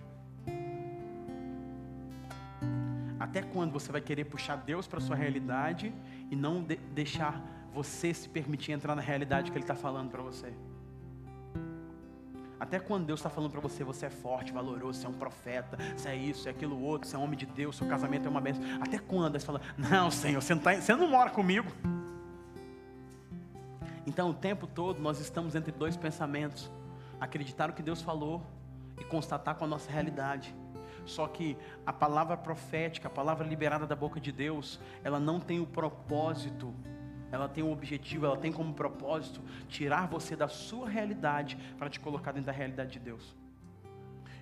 Até 3.33 3.41
quando 3.41 3.71
você 3.71 3.91
vai 3.91 3.99
querer 3.99 4.25
puxar 4.25 4.55
Deus 4.57 4.85
para 4.85 4.99
sua 4.99 5.15
realidade 5.15 5.91
e 6.29 6.35
não 6.35 6.61
de 6.61 6.75
deixar 6.75 7.41
você 7.73 8.13
se 8.13 8.29
permitir 8.29 8.73
entrar 8.73 8.93
na 8.93 9.01
realidade 9.01 9.49
que 9.49 9.57
Ele 9.57 9.63
está 9.63 9.73
falando 9.73 10.11
para 10.11 10.21
você? 10.21 10.53
Até 12.59 12.77
quando 12.77 13.07
Deus 13.07 13.19
está 13.19 13.31
falando 13.31 13.49
para 13.49 13.59
você, 13.59 13.83
você 13.83 14.05
é 14.05 14.09
forte, 14.11 14.53
valoroso, 14.53 14.99
você 14.99 15.07
é 15.07 15.09
um 15.09 15.13
profeta, 15.13 15.79
você 15.97 16.09
é 16.09 16.15
isso, 16.15 16.47
é 16.47 16.51
aquilo 16.51 16.79
outro, 16.79 17.09
você 17.09 17.15
é 17.15 17.19
um 17.19 17.23
homem 17.23 17.35
de 17.35 17.47
Deus, 17.47 17.75
seu 17.75 17.87
casamento 17.87 18.27
é 18.27 18.29
uma 18.29 18.39
bênção. 18.39 18.63
Até 18.79 18.99
quando 18.99 19.33
você 19.33 19.47
fala, 19.47 19.61
não, 19.75 20.11
Senhor, 20.11 20.39
você 20.39 20.53
não, 20.53 20.61
tá, 20.61 20.75
você 20.75 20.93
não 20.93 21.09
mora 21.09 21.31
comigo. 21.31 21.71
Então, 24.05 24.29
o 24.29 24.33
tempo 24.35 24.67
todo 24.67 25.01
nós 25.01 25.19
estamos 25.19 25.55
entre 25.55 25.71
dois 25.71 25.97
pensamentos: 25.97 26.71
acreditar 27.19 27.69
no 27.69 27.73
que 27.73 27.81
Deus 27.81 27.99
falou 27.99 28.45
e 28.99 29.03
constatar 29.03 29.55
com 29.55 29.65
a 29.65 29.67
nossa 29.67 29.91
realidade. 29.91 30.53
Só 31.05 31.27
que 31.27 31.57
a 31.85 31.91
palavra 31.91 32.37
profética, 32.37 33.07
a 33.07 33.11
palavra 33.11 33.45
liberada 33.45 33.85
da 33.85 33.95
boca 33.95 34.19
de 34.19 34.31
Deus, 34.31 34.79
ela 35.03 35.19
não 35.19 35.39
tem 35.39 35.59
o 35.59 35.65
propósito, 35.65 36.73
ela 37.31 37.49
tem 37.49 37.63
o 37.63 37.71
objetivo, 37.71 38.25
ela 38.25 38.37
tem 38.37 38.51
como 38.51 38.73
propósito 38.73 39.41
tirar 39.67 40.07
você 40.07 40.35
da 40.35 40.47
sua 40.47 40.87
realidade 40.87 41.57
para 41.77 41.89
te 41.89 41.99
colocar 41.99 42.31
dentro 42.31 42.47
da 42.47 42.51
realidade 42.51 42.91
de 42.91 42.99
Deus. 42.99 43.35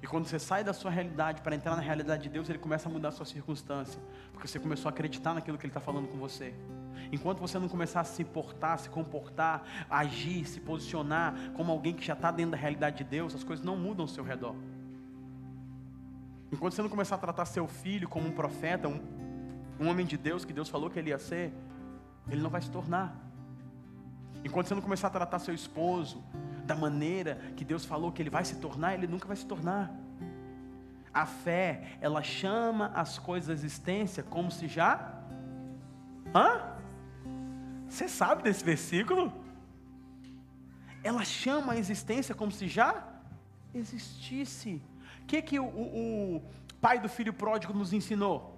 E 0.01 0.07
quando 0.07 0.25
você 0.25 0.39
sai 0.39 0.63
da 0.63 0.73
sua 0.73 0.89
realidade 0.89 1.41
para 1.41 1.55
entrar 1.55 1.75
na 1.75 1.81
realidade 1.81 2.23
de 2.23 2.29
Deus, 2.29 2.49
Ele 2.49 2.57
começa 2.57 2.89
a 2.89 2.91
mudar 2.91 3.09
a 3.09 3.11
sua 3.11 3.25
circunstância, 3.25 4.01
porque 4.33 4.47
você 4.47 4.59
começou 4.59 4.89
a 4.89 4.91
acreditar 4.91 5.33
naquilo 5.33 5.57
que 5.57 5.65
Ele 5.65 5.69
está 5.69 5.79
falando 5.79 6.07
com 6.07 6.17
você. 6.17 6.55
Enquanto 7.11 7.39
você 7.39 7.59
não 7.59 7.69
começar 7.69 8.01
a 8.01 8.03
se 8.03 8.23
portar, 8.23 8.79
se 8.79 8.89
comportar, 8.89 9.63
agir, 9.89 10.45
se 10.45 10.59
posicionar 10.59 11.35
como 11.55 11.71
alguém 11.71 11.93
que 11.93 12.03
já 12.03 12.13
está 12.13 12.31
dentro 12.31 12.51
da 12.51 12.57
realidade 12.57 12.97
de 12.97 13.03
Deus, 13.03 13.35
as 13.35 13.43
coisas 13.43 13.63
não 13.63 13.77
mudam 13.77 14.03
ao 14.03 14.07
seu 14.07 14.23
redor. 14.23 14.55
Enquanto 16.51 16.73
você 16.73 16.81
não 16.81 16.89
começar 16.89 17.15
a 17.15 17.17
tratar 17.17 17.45
seu 17.45 17.67
filho 17.67 18.09
como 18.09 18.27
um 18.27 18.31
profeta, 18.31 18.87
um, 18.87 18.99
um 19.79 19.87
homem 19.87 20.05
de 20.05 20.17
Deus 20.17 20.43
que 20.43 20.51
Deus 20.51 20.67
falou 20.67 20.89
que 20.89 20.99
ele 20.99 21.09
ia 21.09 21.17
ser, 21.17 21.53
ele 22.29 22.41
não 22.41 22.49
vai 22.49 22.61
se 22.61 22.69
tornar. 22.69 23.15
Enquanto 24.43 24.67
você 24.67 24.75
não 24.75 24.81
começar 24.81 25.07
a 25.07 25.11
tratar 25.11 25.39
seu 25.39 25.53
esposo 25.53 26.23
da 26.65 26.75
maneira 26.75 27.35
que 27.55 27.63
Deus 27.63 27.85
falou 27.85 28.11
que 28.11 28.21
ele 28.21 28.29
vai 28.29 28.43
se 28.43 28.55
tornar, 28.55 28.93
ele 28.93 29.07
nunca 29.07 29.27
vai 29.27 29.37
se 29.37 29.45
tornar. 29.45 29.91
A 31.13 31.25
fé, 31.25 31.97
ela 32.01 32.21
chama 32.23 32.91
as 32.95 33.17
coisas 33.17 33.49
à 33.49 33.53
existência 33.53 34.23
como 34.23 34.51
se 34.51 34.67
já. 34.67 35.13
Hã? 36.33 36.75
Você 37.87 38.07
sabe 38.07 38.43
desse 38.43 38.63
versículo? 38.63 39.31
Ela 41.03 41.23
chama 41.25 41.73
a 41.73 41.77
existência 41.77 42.33
como 42.33 42.51
se 42.51 42.67
já 42.67 43.05
existisse. 43.73 44.81
O 45.21 45.25
que, 45.25 45.41
que 45.41 45.59
o, 45.59 45.65
o, 45.65 46.35
o 46.37 46.43
pai 46.81 46.99
do 46.99 47.09
filho 47.09 47.33
pródigo 47.33 47.73
nos 47.73 47.93
ensinou? 47.93 48.57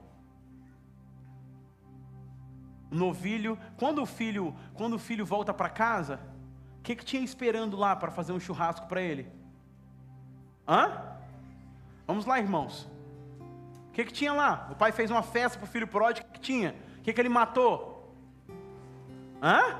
Novilho, 2.89 3.57
quando 3.77 4.01
o 4.01 4.05
filho, 4.05 4.55
quando 4.75 4.93
o 4.93 4.99
filho 4.99 5.25
volta 5.25 5.53
para 5.53 5.69
casa, 5.69 6.19
o 6.79 6.83
que, 6.83 6.95
que 6.95 7.03
tinha 7.03 7.23
esperando 7.23 7.75
lá 7.75 7.95
para 7.95 8.11
fazer 8.11 8.33
um 8.33 8.39
churrasco 8.39 8.87
para 8.87 9.01
ele? 9.01 9.27
Hã? 10.67 11.01
Vamos 12.05 12.25
lá, 12.25 12.39
irmãos. 12.39 12.87
O 13.89 13.91
que, 13.93 14.05
que 14.05 14.13
tinha 14.13 14.33
lá? 14.33 14.69
O 14.71 14.75
pai 14.75 14.91
fez 14.91 15.09
uma 15.09 15.23
festa 15.23 15.57
para 15.57 15.65
o 15.65 15.69
filho 15.69 15.87
pródigo, 15.87 16.27
o 16.27 16.31
que, 16.31 16.39
que 16.39 16.45
tinha? 16.45 16.75
O 16.99 17.01
que, 17.01 17.13
que 17.13 17.21
ele 17.21 17.29
matou? 17.29 18.15
Hã? 19.41 19.79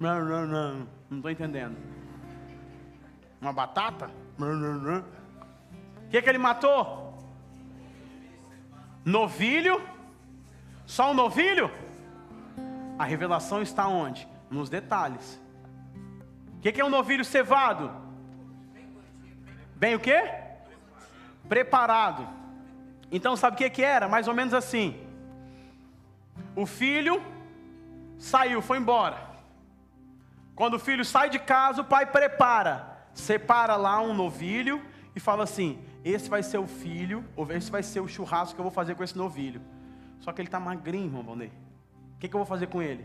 Não, 0.00 0.24
não, 0.24 0.46
não. 0.46 0.88
Não 1.10 1.18
estou 1.18 1.30
entendendo. 1.30 1.76
Uma 3.40 3.52
batata? 3.52 4.10
O 4.38 6.08
que, 6.10 6.22
que 6.22 6.28
ele 6.28 6.38
matou? 6.38 7.18
Novilho? 9.04 9.82
Só 10.86 11.10
um 11.10 11.14
novilho? 11.14 11.70
A 12.98 13.04
revelação 13.04 13.60
está 13.62 13.86
onde? 13.88 14.28
Nos 14.50 14.70
detalhes. 14.70 15.40
O 16.56 16.60
que, 16.60 16.72
que 16.72 16.80
é 16.80 16.84
um 16.84 16.90
novilho 16.90 17.24
cevado? 17.24 17.90
Bem 19.76 19.94
o 19.94 20.00
quê? 20.00 20.30
Preparado. 21.48 22.28
Então 23.10 23.36
sabe 23.36 23.54
o 23.54 23.58
que, 23.58 23.70
que 23.70 23.82
era? 23.82 24.08
Mais 24.08 24.28
ou 24.28 24.34
menos 24.34 24.52
assim. 24.52 25.00
O 26.54 26.66
filho 26.66 27.22
saiu, 28.18 28.60
foi 28.60 28.78
embora. 28.78 29.16
Quando 30.54 30.74
o 30.74 30.78
filho 30.78 31.04
sai 31.04 31.30
de 31.30 31.38
casa, 31.38 31.82
o 31.82 31.84
pai 31.84 32.06
prepara, 32.06 32.97
separa 33.18 33.76
lá 33.76 34.00
um 34.00 34.14
novilho 34.14 34.80
e 35.14 35.20
fala 35.20 35.44
assim: 35.44 35.78
esse 36.04 36.30
vai 36.30 36.42
ser 36.42 36.58
o 36.58 36.66
filho, 36.66 37.24
ou 37.36 37.50
esse 37.52 37.70
vai 37.70 37.82
ser 37.82 38.00
o 38.00 38.08
churrasco 38.08 38.54
que 38.54 38.60
eu 38.60 38.64
vou 38.64 38.72
fazer 38.72 38.94
com 38.94 39.02
esse 39.02 39.18
novilho. 39.18 39.60
Só 40.20 40.32
que 40.32 40.40
ele 40.40 40.48
está 40.48 40.60
magrinho, 40.60 41.06
irmão 41.06 41.22
Valnei. 41.22 41.52
O 42.14 42.18
que, 42.18 42.28
que 42.28 42.34
eu 42.34 42.38
vou 42.38 42.46
fazer 42.46 42.68
com 42.68 42.80
ele? 42.80 43.04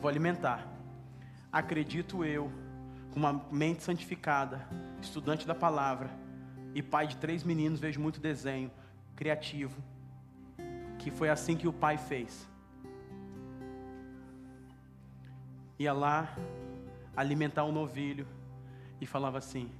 Vou 0.00 0.08
alimentar. 0.08 0.66
Acredito 1.50 2.24
eu, 2.24 2.52
com 3.10 3.18
uma 3.18 3.44
mente 3.50 3.82
santificada, 3.82 4.66
estudante 5.00 5.46
da 5.46 5.54
palavra 5.54 6.10
e 6.74 6.82
pai 6.82 7.06
de 7.06 7.16
três 7.16 7.42
meninos, 7.42 7.80
vejo 7.80 8.00
muito 8.00 8.20
desenho 8.20 8.70
criativo, 9.16 9.82
que 10.98 11.10
foi 11.10 11.28
assim 11.30 11.56
que 11.56 11.66
o 11.66 11.72
pai 11.72 11.96
fez. 11.96 12.46
Ia 15.78 15.92
lá 15.92 16.34
alimentar 17.16 17.64
o 17.64 17.72
novilho 17.72 18.26
e 19.00 19.06
falava 19.06 19.38
assim: 19.38 19.70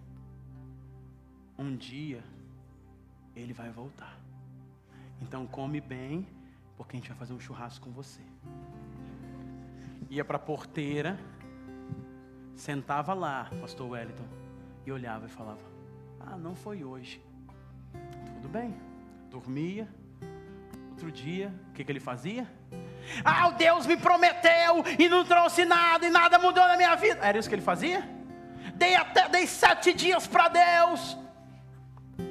Um 1.59 1.77
dia 1.77 2.23
ele 3.35 3.53
vai 3.53 3.71
voltar. 3.71 4.19
Então 5.21 5.47
come 5.47 5.81
bem, 5.81 6.27
porque 6.77 6.97
a 6.97 6.99
gente 6.99 7.09
vai 7.09 7.19
fazer 7.19 7.33
um 7.33 7.41
churrasco 7.41 7.85
com 7.85 7.93
você. 7.93 8.21
Ia 10.11 10.25
para 10.25 10.37
a 10.37 10.41
porteira, 10.41 11.19
sentava 12.55 13.13
lá, 13.15 13.51
pastor 13.61 13.91
Wellington, 13.91 14.27
e 14.87 14.93
olhava 14.93 15.27
e 15.27 15.29
falava: 15.29 15.61
Ah, 16.21 16.37
não 16.37 16.55
foi 16.55 16.85
hoje. 16.85 17.23
Tudo 18.35 18.49
bem. 18.49 18.75
Dormia. 19.31 19.89
Outro 20.91 21.13
dia, 21.13 21.55
o 21.71 21.73
que, 21.75 21.85
que 21.85 21.93
ele 21.93 22.01
fazia? 22.01 22.45
Ah, 23.25 23.49
o 23.49 23.53
Deus 23.53 23.87
me 23.87 23.97
prometeu 23.97 24.85
e 24.99 25.09
não 25.09 25.25
trouxe 25.25 25.65
nada 25.65 26.05
e 26.05 26.11
nada 26.11 26.39
mudou 26.39 26.67
na 26.67 26.77
minha 26.77 26.97
vida. 26.97 27.21
Era 27.25 27.39
isso 27.39 27.49
que 27.49 27.55
ele 27.55 27.63
fazia? 27.63 28.18
Dei 28.81 28.95
até 28.95 29.29
dei 29.29 29.47
sete 29.47 29.93
dias 29.93 30.27
para 30.27 30.49
Deus. 30.49 31.17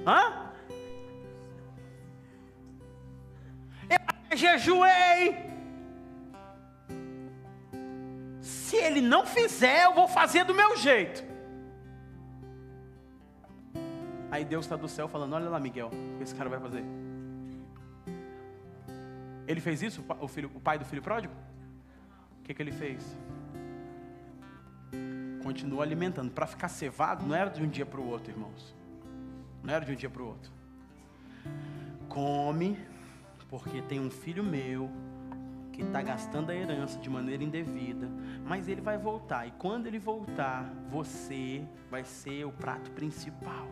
Hã? 0.05 0.21
Eu 4.29 4.37
jejuei. 4.37 5.47
Se 8.41 8.75
ele 8.77 9.01
não 9.01 9.25
fizer, 9.25 9.85
eu 9.85 9.93
vou 9.93 10.07
fazer 10.07 10.43
do 10.45 10.53
meu 10.53 10.75
jeito. 10.77 11.23
Aí 14.31 14.43
Deus 14.43 14.65
está 14.65 14.75
do 14.75 14.87
céu 14.87 15.07
falando: 15.07 15.33
Olha 15.33 15.49
lá, 15.49 15.59
Miguel, 15.59 15.87
o 15.87 16.17
que 16.17 16.23
esse 16.23 16.35
cara 16.35 16.49
vai 16.49 16.59
fazer? 16.59 16.83
Ele 19.47 19.61
fez 19.61 19.81
isso, 19.81 20.03
o, 20.19 20.27
filho, 20.27 20.51
o 20.53 20.59
pai 20.59 20.77
do 20.77 20.83
filho 20.85 21.01
pródigo? 21.01 21.33
O 22.39 22.43
que, 22.43 22.53
que 22.53 22.61
ele 22.61 22.71
fez? 22.71 23.17
Continua 25.47 25.81
alimentando. 25.81 26.29
Para 26.29 26.45
ficar 26.45 26.67
cevado, 26.67 27.25
não 27.25 27.33
era 27.33 27.49
de 27.49 27.63
um 27.63 27.69
dia 27.69 27.85
para 27.85 28.01
o 28.01 28.05
outro, 28.05 28.33
irmãos. 28.33 28.75
Não 29.63 29.73
era 29.73 29.85
de 29.85 29.93
um 29.93 29.95
dia 29.95 30.09
para 30.09 30.21
o 30.21 30.25
outro. 30.25 30.51
Come, 32.09 32.77
porque 33.49 33.81
tem 33.83 33.97
um 33.97 34.09
filho 34.09 34.43
meu 34.43 34.91
que 35.71 35.83
está 35.83 36.01
gastando 36.01 36.49
a 36.49 36.53
herança 36.53 36.99
de 36.99 37.09
maneira 37.09 37.45
indevida, 37.45 38.09
mas 38.45 38.67
ele 38.67 38.81
vai 38.81 38.97
voltar. 38.97 39.47
E 39.47 39.51
quando 39.51 39.87
ele 39.87 39.99
voltar, 39.99 40.69
você 40.91 41.63
vai 41.89 42.03
ser 42.03 42.43
o 42.43 42.51
prato 42.51 42.91
principal. 42.91 43.69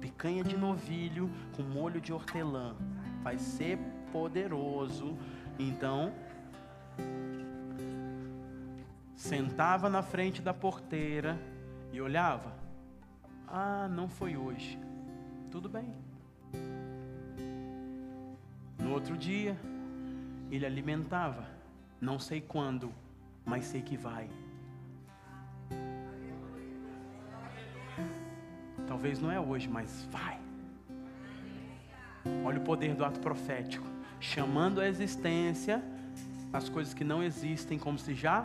Picanha 0.00 0.44
de 0.44 0.56
novilho 0.56 1.28
com 1.56 1.64
molho 1.64 2.00
de 2.00 2.12
hortelã. 2.12 2.76
Vai 3.20 3.36
ser 3.36 3.80
poderoso. 4.12 5.18
Então, 5.58 6.12
sentava 9.20 9.90
na 9.90 10.02
frente 10.02 10.40
da 10.40 10.54
porteira 10.54 11.38
e 11.92 12.00
olhava. 12.00 12.54
Ah, 13.46 13.86
não 13.86 14.08
foi 14.08 14.34
hoje. 14.34 14.80
Tudo 15.50 15.68
bem. 15.68 15.94
No 18.78 18.94
outro 18.94 19.18
dia, 19.18 19.60
ele 20.50 20.64
alimentava. 20.64 21.46
Não 22.00 22.18
sei 22.18 22.40
quando, 22.40 22.90
mas 23.44 23.66
sei 23.66 23.82
que 23.82 23.94
vai. 23.94 24.30
Talvez 28.88 29.20
não 29.20 29.30
é 29.30 29.38
hoje, 29.38 29.68
mas 29.68 30.08
vai. 30.10 30.40
Olha 32.42 32.58
o 32.58 32.64
poder 32.64 32.94
do 32.94 33.04
ato 33.04 33.20
profético 33.20 33.86
chamando 34.18 34.80
à 34.80 34.88
existência 34.88 35.82
as 36.52 36.70
coisas 36.70 36.94
que 36.94 37.04
não 37.04 37.22
existem 37.22 37.78
como 37.78 37.98
se 37.98 38.14
já 38.14 38.44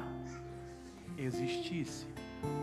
existisse. 1.18 2.06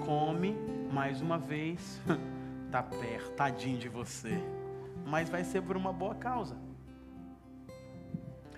Come 0.05 0.55
mais 0.93 1.21
uma 1.21 1.39
vez, 1.39 2.01
tá 2.71 2.83
perto, 2.83 3.31
tadinho 3.33 3.79
de 3.79 3.89
você, 3.89 4.39
mas 5.07 5.29
vai 5.29 5.45
ser 5.45 5.63
por 5.63 5.77
uma 5.77 5.93
boa 5.93 6.15
causa. 6.15 6.57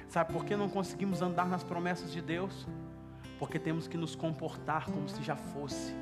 Sabe 0.08 0.32
por 0.32 0.44
que 0.44 0.54
não 0.54 0.68
conseguimos 0.68 1.22
andar 1.22 1.46
nas 1.46 1.64
promessas 1.64 2.12
de 2.12 2.20
Deus? 2.20 2.66
Porque 3.38 3.58
temos 3.58 3.88
que 3.88 3.96
nos 3.96 4.14
comportar 4.14 4.86
como 4.86 5.08
se 5.08 5.22
já 5.22 5.34
fosse. 5.34 5.92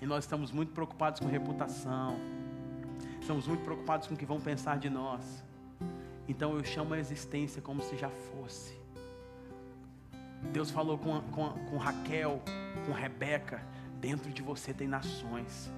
E 0.00 0.04
nós 0.04 0.24
estamos 0.24 0.52
muito 0.52 0.72
preocupados 0.72 1.20
com 1.20 1.26
reputação. 1.26 2.16
Estamos 3.20 3.48
muito 3.48 3.64
preocupados 3.64 4.06
com 4.06 4.14
o 4.14 4.16
que 4.16 4.26
vão 4.26 4.38
pensar 4.38 4.78
de 4.78 4.90
nós. 4.90 5.42
Então 6.28 6.54
eu 6.54 6.64
chamo 6.64 6.92
a 6.92 6.98
existência 6.98 7.62
como 7.62 7.82
se 7.82 7.96
já 7.96 8.10
fosse. 8.10 8.85
Deus 10.52 10.70
falou 10.70 10.98
com, 10.98 11.20
com, 11.32 11.50
com 11.50 11.76
Raquel, 11.76 12.42
com 12.86 12.92
Rebeca: 12.92 13.62
dentro 14.00 14.30
de 14.30 14.42
você 14.42 14.72
tem 14.72 14.88
nações. 14.88 15.70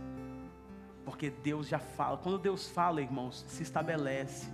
Porque 1.04 1.30
Deus 1.30 1.68
já 1.68 1.78
fala. 1.78 2.18
Quando 2.18 2.38
Deus 2.38 2.68
fala, 2.68 3.00
irmãos, 3.00 3.44
se 3.48 3.62
estabelece. 3.62 4.48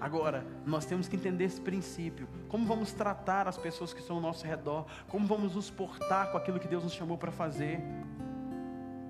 Agora, 0.00 0.44
nós 0.66 0.84
temos 0.84 1.08
que 1.08 1.16
entender 1.16 1.44
esse 1.44 1.60
princípio. 1.60 2.28
Como 2.48 2.66
vamos 2.66 2.92
tratar 2.92 3.48
as 3.48 3.56
pessoas 3.56 3.94
que 3.94 4.00
estão 4.00 4.16
ao 4.16 4.22
nosso 4.22 4.44
redor? 4.44 4.86
Como 5.08 5.26
vamos 5.26 5.54
nos 5.54 5.70
portar 5.70 6.30
com 6.30 6.36
aquilo 6.36 6.58
que 6.58 6.68
Deus 6.68 6.82
nos 6.82 6.92
chamou 6.92 7.16
para 7.16 7.32
fazer? 7.32 7.80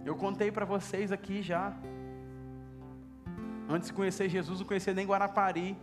Eu 0.05 0.15
contei 0.15 0.53
para 0.53 0.65
vocês 0.65 1.11
aqui 1.11 1.43
já. 1.43 1.75
Antes 3.69 3.89
de 3.89 3.95
conhecer 3.95 4.29
Jesus, 4.29 4.61
não 4.61 4.67
conhecia 4.67 4.93
nem 4.93 5.07
Guarapari. 5.07 5.77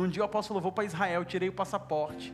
Um 0.00 0.08
dia 0.08 0.22
o 0.22 0.24
apóstolo 0.24 0.60
vou 0.60 0.72
para 0.72 0.84
Israel, 0.84 1.24
tirei 1.24 1.48
o 1.48 1.52
passaporte. 1.52 2.32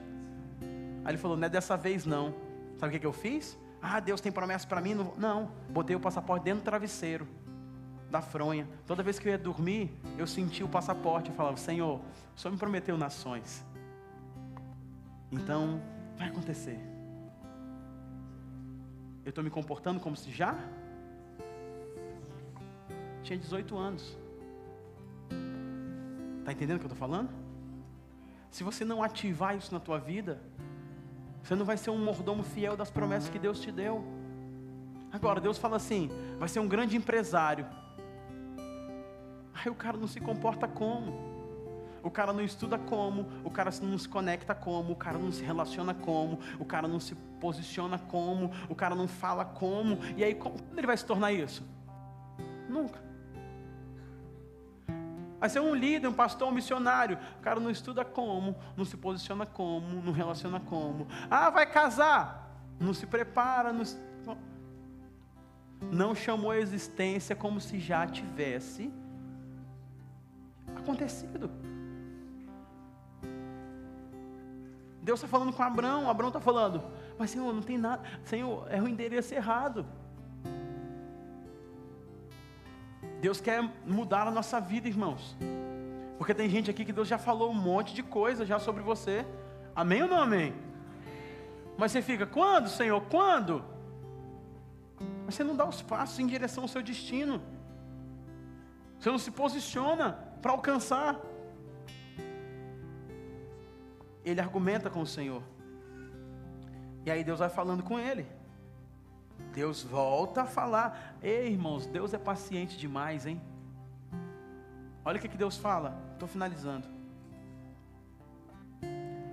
Aí 1.05 1.11
ele 1.11 1.19
falou: 1.19 1.37
Não 1.37 1.47
é 1.47 1.49
dessa 1.49 1.77
vez 1.77 2.05
não. 2.05 2.35
Sabe 2.77 2.91
o 2.91 2.93
que, 2.93 3.01
que 3.01 3.07
eu 3.07 3.13
fiz? 3.13 3.59
Ah, 3.81 4.01
Deus 4.01 4.21
tem 4.21 4.31
promessa 4.31 4.67
para 4.67 4.81
mim? 4.81 4.95
Não, 5.17 5.51
botei 5.71 5.95
o 5.97 6.01
passaporte 6.01 6.45
dentro 6.45 6.61
do 6.61 6.65
travesseiro 6.65 7.27
da 8.11 8.21
fronha. 8.21 8.69
Toda 8.87 9.03
vez 9.03 9.19
que 9.19 9.29
eu 9.29 9.33
ia 9.33 9.39
dormir, 9.39 9.91
eu 10.17 10.27
sentia 10.27 10.65
o 10.65 10.69
passaporte. 10.69 11.31
Eu 11.31 11.37
falava: 11.37 11.57
Senhor, 11.57 12.01
o 12.35 12.41
Senhor 12.41 12.53
me 12.53 12.59
prometeu 12.59 12.97
nações. 12.97 13.65
Então, 15.31 15.81
vai 16.17 16.29
acontecer. 16.29 16.79
Eu 19.25 19.31
estou 19.31 19.43
me 19.43 19.51
comportando 19.51 19.99
como 19.99 20.17
se 20.17 20.31
já 20.31 20.57
tinha 23.23 23.37
18 23.37 23.77
anos. 23.77 24.17
Está 26.39 26.53
entendendo 26.53 26.77
o 26.77 26.79
que 26.79 26.87
eu 26.87 26.93
estou 26.93 27.09
falando? 27.09 27.46
Se 28.51 28.65
você 28.65 28.85
não 28.85 29.03
ativar 29.03 29.57
isso 29.57 29.73
na 29.73 29.81
tua 29.81 29.99
vida, 29.99 30.41
você 31.43 31.55
não 31.55 31.65
vai 31.65 31.77
ser 31.77 31.91
um 31.91 32.05
mordomo 32.05 32.43
fiel 32.43 32.77
das 32.77 32.91
promessas 32.91 33.29
que 33.29 33.39
Deus 33.39 33.61
te 33.61 33.71
deu. 33.71 34.05
Agora, 35.13 35.41
Deus 35.41 35.59
fala 35.59 35.77
assim: 35.77 36.11
vai 36.39 36.49
ser 36.49 36.61
um 36.61 36.69
grande 36.69 36.97
empresário. 36.97 37.67
Aí 39.55 39.71
o 39.71 39.75
cara 39.75 39.97
não 39.97 40.07
se 40.07 40.21
comporta 40.21 40.67
como? 40.67 41.37
O 42.03 42.11
cara 42.11 42.33
não 42.33 42.43
estuda 42.43 42.79
como, 42.79 43.27
o 43.43 43.51
cara 43.51 43.71
não 43.83 43.99
se 43.99 44.09
conecta 44.09 44.55
como, 44.55 44.93
o 44.93 44.97
cara 44.97 45.19
não 45.19 45.33
se 45.33 45.43
relaciona 45.43 45.93
como, 45.93 46.39
o 46.59 46.65
cara 46.65 46.87
não 46.87 47.01
se 47.01 47.17
posiciona 47.41 47.99
como, 47.99 48.53
o 48.69 48.75
cara 48.75 48.95
não 48.95 49.09
fala 49.09 49.45
como. 49.45 49.99
E 50.17 50.23
aí, 50.23 50.35
quando 50.35 50.63
ele 50.77 50.87
vai 50.87 50.97
se 50.97 51.05
tornar 51.05 51.33
isso? 51.33 51.65
Nunca. 52.69 53.06
Vai 55.47 55.51
ser 55.51 55.61
um 55.61 55.77
líder, 55.77 56.09
um 56.09 56.13
pastor, 56.13 56.49
um 56.49 56.51
missionário. 56.51 57.17
O 57.39 57.41
cara 57.41 57.61
não 57.61 57.71
estuda 57.71 58.05
como, 58.05 58.57
não 58.77 58.85
se 58.85 58.97
posiciona 58.97 59.47
como, 59.47 60.03
não 60.03 60.13
relaciona 60.13 60.59
como. 60.59 61.07
Ah, 61.31 61.51
vai 61.51 61.65
casar. 61.71 62.51
Não 62.81 62.93
se 62.93 63.07
prepara. 63.07 63.73
Não, 63.73 63.85
não 65.93 66.17
chamou 66.17 66.51
a 66.51 66.59
existência 66.59 67.37
como 67.37 67.61
se 67.61 67.79
já 67.79 68.05
tivesse 68.09 68.93
acontecido. 70.75 71.49
Deus 75.01 75.21
está 75.21 75.29
falando 75.29 75.53
com 75.53 75.63
Abraão, 75.63 76.11
Abraão 76.11 76.31
está 76.31 76.41
falando, 76.41 76.83
mas 77.17 77.31
Senhor, 77.31 77.53
não 77.55 77.63
tem 77.63 77.79
nada, 77.79 78.03
Senhor, 78.25 78.67
é 78.69 78.83
o 78.83 78.89
endereço 78.89 79.33
errado. 79.33 79.87
Deus 83.27 83.41
quer 83.41 83.61
mudar 83.85 84.29
a 84.29 84.31
nossa 84.31 84.61
vida, 84.61 84.87
irmãos. 84.87 85.37
Porque 86.17 86.33
tem 86.33 86.49
gente 86.49 86.71
aqui 86.71 86.85
que 86.85 86.93
Deus 86.93 87.09
já 87.09 87.19
falou 87.19 87.51
um 87.51 87.61
monte 87.71 87.93
de 87.93 88.01
coisa 88.01 88.47
já 88.47 88.61
sobre 88.61 88.85
você. 88.85 89.27
Amém 89.75 90.01
ou 90.05 90.09
não 90.09 90.21
amém? 90.21 90.55
Mas 91.77 91.91
você 91.91 92.01
fica, 92.01 92.25
quando, 92.25 92.69
Senhor? 92.69 93.01
Quando? 93.11 93.65
Mas 95.25 95.35
você 95.35 95.43
não 95.43 95.57
dá 95.57 95.67
os 95.67 95.83
passos 95.83 96.21
em 96.21 96.27
direção 96.29 96.63
ao 96.63 96.69
seu 96.69 96.85
destino. 96.85 97.43
Você 98.97 99.11
não 99.11 99.19
se 99.19 99.33
posiciona 99.33 100.13
para 100.41 100.53
alcançar. 100.53 101.21
Ele 104.25 104.41
argumenta 104.41 104.89
com 104.89 105.01
o 105.01 105.07
Senhor. 105.17 105.43
E 107.05 107.11
aí 107.11 107.25
Deus 107.25 107.41
vai 107.41 107.49
falando 107.49 107.83
com 107.83 107.99
ele. 107.99 108.25
Deus 109.53 109.83
volta 109.83 110.43
a 110.43 110.47
falar. 110.47 111.17
Ei, 111.23 111.49
irmãos, 111.49 111.87
Deus 111.87 112.13
é 112.13 112.19
paciente 112.19 112.77
demais, 112.77 113.27
hein? 113.27 113.41
Olha 115.05 115.19
o 115.19 115.21
que, 115.21 115.29
que 115.29 115.37
Deus 115.37 115.57
fala. 115.57 115.97
Estou 116.13 116.29
finalizando. 116.29 116.87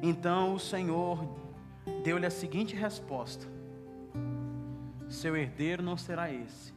Então 0.02 0.54
o 0.54 0.60
Senhor 0.60 1.28
deu-lhe 2.04 2.26
a 2.26 2.32
seguinte 2.32 2.76
resposta: 2.76 3.46
Seu 5.10 5.36
herdeiro 5.36 5.82
não 5.82 5.98
será 5.98 6.32
esse. 6.32 6.74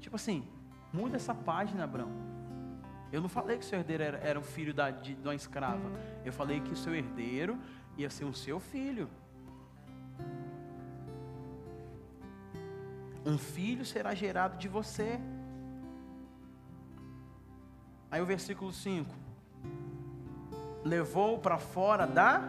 Tipo 0.00 0.16
assim, 0.16 0.46
muda 0.92 1.16
essa 1.16 1.34
página, 1.34 1.84
Abraão. 1.84 2.10
Eu 3.12 3.20
não 3.20 3.28
falei 3.28 3.58
que 3.58 3.64
seu 3.64 3.78
herdeiro 3.78 4.02
era, 4.02 4.18
era 4.18 4.38
um 4.38 4.42
filho 4.42 4.74
da, 4.74 4.90
de, 4.90 5.14
de 5.14 5.26
uma 5.26 5.34
escrava. 5.34 5.90
Eu 6.24 6.32
falei 6.32 6.60
que 6.60 6.72
o 6.72 6.76
seu 6.76 6.94
herdeiro 6.94 7.58
ia 7.96 8.10
ser 8.10 8.24
o 8.24 8.34
seu 8.34 8.58
filho. 8.58 9.08
Um 13.26 13.36
filho 13.36 13.84
será 13.84 14.14
gerado 14.14 14.56
de 14.56 14.68
você. 14.68 15.18
Aí 18.08 18.22
o 18.22 18.24
versículo 18.24 18.72
5. 18.72 19.12
Levou 20.84 21.36
para 21.40 21.58
fora 21.58 22.06
da. 22.06 22.40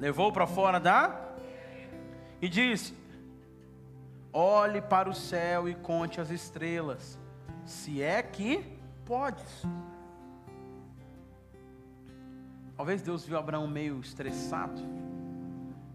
Levou 0.00 0.32
para 0.32 0.46
fora 0.46 0.80
da. 0.80 1.28
E 2.40 2.48
disse: 2.48 2.94
Olhe 4.32 4.80
para 4.80 5.10
o 5.10 5.14
céu 5.14 5.68
e 5.68 5.74
conte 5.74 6.22
as 6.22 6.30
estrelas, 6.30 7.18
se 7.66 8.00
é 8.00 8.22
que 8.22 8.78
podes. 9.04 9.62
Talvez 12.78 13.02
Deus 13.02 13.26
viu 13.26 13.36
Abraão 13.36 13.68
meio 13.68 14.00
estressado. 14.00 14.80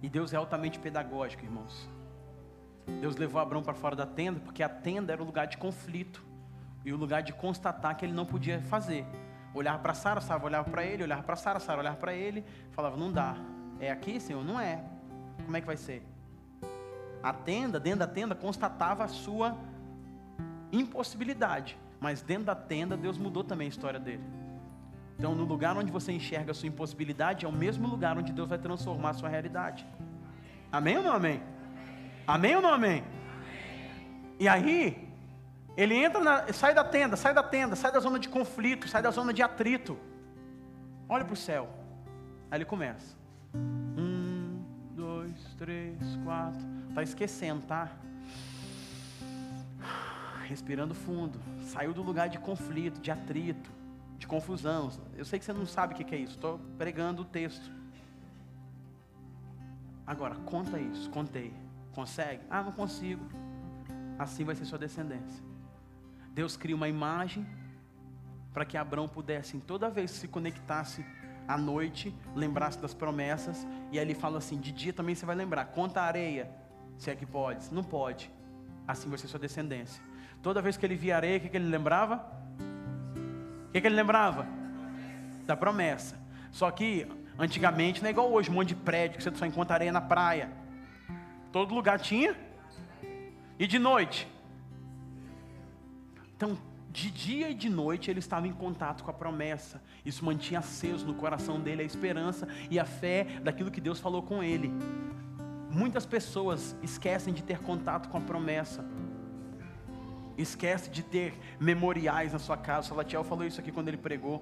E 0.03 0.07
Deus 0.07 0.33
é 0.33 0.37
altamente 0.37 0.77
pedagógico, 0.77 1.43
irmãos. 1.43 1.89
Deus 3.01 3.15
levou 3.15 3.41
Abraão 3.41 3.63
para 3.63 3.73
fora 3.73 3.95
da 3.95 4.05
tenda, 4.05 4.39
porque 4.39 4.61
a 4.61 4.69
tenda 4.69 5.13
era 5.13 5.21
o 5.21 5.25
lugar 5.25 5.47
de 5.47 5.57
conflito 5.57 6.23
e 6.83 6.91
o 6.91 6.97
lugar 6.97 7.21
de 7.21 7.33
constatar 7.33 7.95
que 7.95 8.05
ele 8.05 8.13
não 8.13 8.25
podia 8.25 8.61
fazer. 8.61 9.05
Olhar 9.53 9.79
para 9.79 9.93
Sara, 9.93 10.21
Sara 10.21 10.43
olhava 10.43 10.69
para 10.69 10.83
ele, 10.83 11.03
olhava 11.03 11.23
para 11.23 11.35
Sara, 11.35 11.59
Sara 11.59 11.79
olhava 11.79 11.97
para 11.97 12.13
ele, 12.13 12.43
falava: 12.71 12.95
Não 12.97 13.11
dá. 13.11 13.35
É 13.79 13.89
aqui, 13.91 14.19
Senhor? 14.19 14.43
Não 14.43 14.59
é. 14.59 14.83
Como 15.45 15.55
é 15.55 15.61
que 15.61 15.67
vai 15.67 15.77
ser? 15.77 16.05
A 17.23 17.33
tenda, 17.33 17.79
dentro 17.79 17.99
da 17.99 18.07
tenda, 18.07 18.35
constatava 18.35 19.03
a 19.03 19.07
sua 19.07 19.57
impossibilidade. 20.71 21.77
Mas 21.99 22.21
dentro 22.21 22.45
da 22.45 22.55
tenda, 22.55 22.95
Deus 22.95 23.17
mudou 23.17 23.43
também 23.43 23.65
a 23.65 23.69
história 23.69 23.99
dele. 23.99 24.23
Então, 25.17 25.35
no 25.35 25.43
lugar 25.43 25.75
onde 25.75 25.91
você 25.91 26.13
enxerga 26.13 26.51
a 26.51 26.53
sua 26.53 26.67
impossibilidade, 26.67 27.45
é 27.45 27.49
o 27.49 27.51
mesmo 27.51 27.87
lugar 27.87 28.17
onde 28.17 28.31
Deus 28.31 28.47
vai 28.47 28.57
transformar 28.57 29.09
a 29.09 29.13
sua 29.13 29.27
realidade. 29.27 29.85
Amém 30.71 30.97
ou 30.97 31.03
não 31.03 31.11
amém? 31.11 31.41
Amém 32.29 32.55
ou 32.55 32.61
não 32.61 32.71
amém? 32.71 33.03
E 34.39 34.47
aí, 34.47 35.09
ele 35.75 35.95
entra, 35.95 36.21
na, 36.21 36.53
sai 36.53 36.75
da 36.75 36.83
tenda, 36.83 37.17
sai 37.17 37.33
da 37.33 37.41
tenda, 37.41 37.75
sai 37.75 37.91
da 37.91 37.99
zona 37.99 38.19
de 38.19 38.29
conflito, 38.29 38.87
sai 38.87 39.01
da 39.01 39.09
zona 39.09 39.33
de 39.33 39.41
atrito. 39.41 39.97
Olha 41.09 41.25
para 41.25 41.33
o 41.33 41.37
céu. 41.37 41.67
Aí 42.51 42.59
ele 42.59 42.65
começa. 42.65 43.17
Um, 43.55 44.63
dois, 44.95 45.33
três, 45.57 45.97
quatro. 46.23 46.63
Está 46.89 47.01
esquecendo, 47.01 47.65
tá? 47.65 47.89
Respirando 50.47 50.93
fundo. 50.93 51.39
Saiu 51.63 51.93
do 51.93 52.03
lugar 52.03 52.29
de 52.29 52.37
conflito, 52.37 53.01
de 53.01 53.09
atrito, 53.09 53.71
de 54.19 54.27
confusão. 54.27 54.91
Eu 55.17 55.25
sei 55.25 55.39
que 55.39 55.45
você 55.45 55.53
não 55.53 55.65
sabe 55.65 55.95
o 55.95 55.97
que 55.97 56.13
é 56.13 56.19
isso. 56.19 56.35
Estou 56.35 56.59
pregando 56.77 57.23
o 57.23 57.25
texto. 57.25 57.71
Agora, 60.05 60.35
conta 60.45 60.79
isso. 60.79 61.09
Contei. 61.09 61.68
Consegue? 61.93 62.43
Ah, 62.49 62.63
não 62.63 62.71
consigo. 62.71 63.25
Assim 64.17 64.43
vai 64.43 64.55
ser 64.55 64.65
sua 64.65 64.77
descendência. 64.77 65.43
Deus 66.33 66.55
cria 66.55 66.75
uma 66.75 66.87
imagem 66.87 67.47
para 68.53 68.65
que 68.65 68.77
Abraão 68.77 69.07
pudesse, 69.07 69.57
toda 69.59 69.89
vez 69.89 70.11
que 70.11 70.17
se 70.17 70.27
conectasse 70.27 71.05
à 71.47 71.57
noite, 71.57 72.15
lembrasse 72.35 72.77
das 72.79 72.93
promessas. 72.93 73.65
E 73.91 73.97
aí 73.97 74.05
ele 74.05 74.13
fala 74.13 74.37
assim: 74.37 74.59
de 74.59 74.71
dia 74.71 74.93
também 74.93 75.15
você 75.15 75.25
vai 75.25 75.35
lembrar. 75.35 75.65
Conta 75.65 76.01
a 76.01 76.05
areia, 76.05 76.49
se 76.97 77.09
é 77.09 77.15
que 77.15 77.25
pode. 77.25 77.73
Não 77.73 77.83
pode. 77.83 78.31
Assim 78.87 79.09
vai 79.09 79.17
ser 79.17 79.27
sua 79.27 79.39
descendência. 79.39 80.01
Toda 80.41 80.61
vez 80.61 80.77
que 80.77 80.85
ele 80.85 80.95
via 80.95 81.15
areia, 81.15 81.37
o 81.37 81.41
que, 81.41 81.49
que 81.49 81.57
ele 81.57 81.69
lembrava? 81.69 82.15
O 83.67 83.71
que, 83.71 83.81
que 83.81 83.87
ele 83.87 83.95
lembrava? 83.95 84.47
Da 85.45 85.55
promessa. 85.55 86.17
Só 86.51 86.69
que 86.71 87.07
antigamente 87.37 88.01
não 88.01 88.07
é 88.07 88.11
igual 88.11 88.31
hoje, 88.31 88.49
um 88.49 88.53
monte 88.53 88.69
de 88.69 88.75
prédio 88.75 89.17
que 89.17 89.23
você 89.23 89.35
só 89.35 89.45
encontra 89.45 89.75
areia 89.75 89.91
na 89.91 90.01
praia. 90.01 90.51
Todo 91.51 91.73
lugar 91.73 91.99
tinha. 91.99 92.35
E 93.57 93.67
de 93.67 93.79
noite? 93.79 94.27
Então, 96.35 96.57
de 96.89 97.11
dia 97.11 97.49
e 97.49 97.53
de 97.53 97.69
noite 97.69 98.09
ele 98.09 98.19
estava 98.19 98.47
em 98.47 98.53
contato 98.53 99.03
com 99.03 99.11
a 99.11 99.13
promessa. 99.13 99.81
Isso 100.05 100.23
mantinha 100.25 100.59
aceso 100.59 101.05
no 101.05 101.13
coração 101.13 101.59
dele 101.59 101.81
a 101.81 101.85
esperança 101.85 102.47
e 102.69 102.79
a 102.79 102.85
fé 102.85 103.25
daquilo 103.43 103.69
que 103.69 103.81
Deus 103.81 103.99
falou 103.99 104.23
com 104.23 104.41
ele. 104.41 104.71
Muitas 105.69 106.05
pessoas 106.05 106.75
esquecem 106.81 107.33
de 107.33 107.43
ter 107.43 107.59
contato 107.59 108.09
com 108.09 108.17
a 108.17 108.21
promessa. 108.21 108.83
Esquece 110.37 110.89
de 110.89 111.03
ter 111.03 111.37
memoriais 111.59 112.33
na 112.33 112.39
sua 112.39 112.57
casa. 112.57 112.87
O 112.87 112.89
Salatiel 112.89 113.23
falou 113.23 113.45
isso 113.45 113.59
aqui 113.59 113.71
quando 113.71 113.89
ele 113.89 113.97
pregou. 113.97 114.41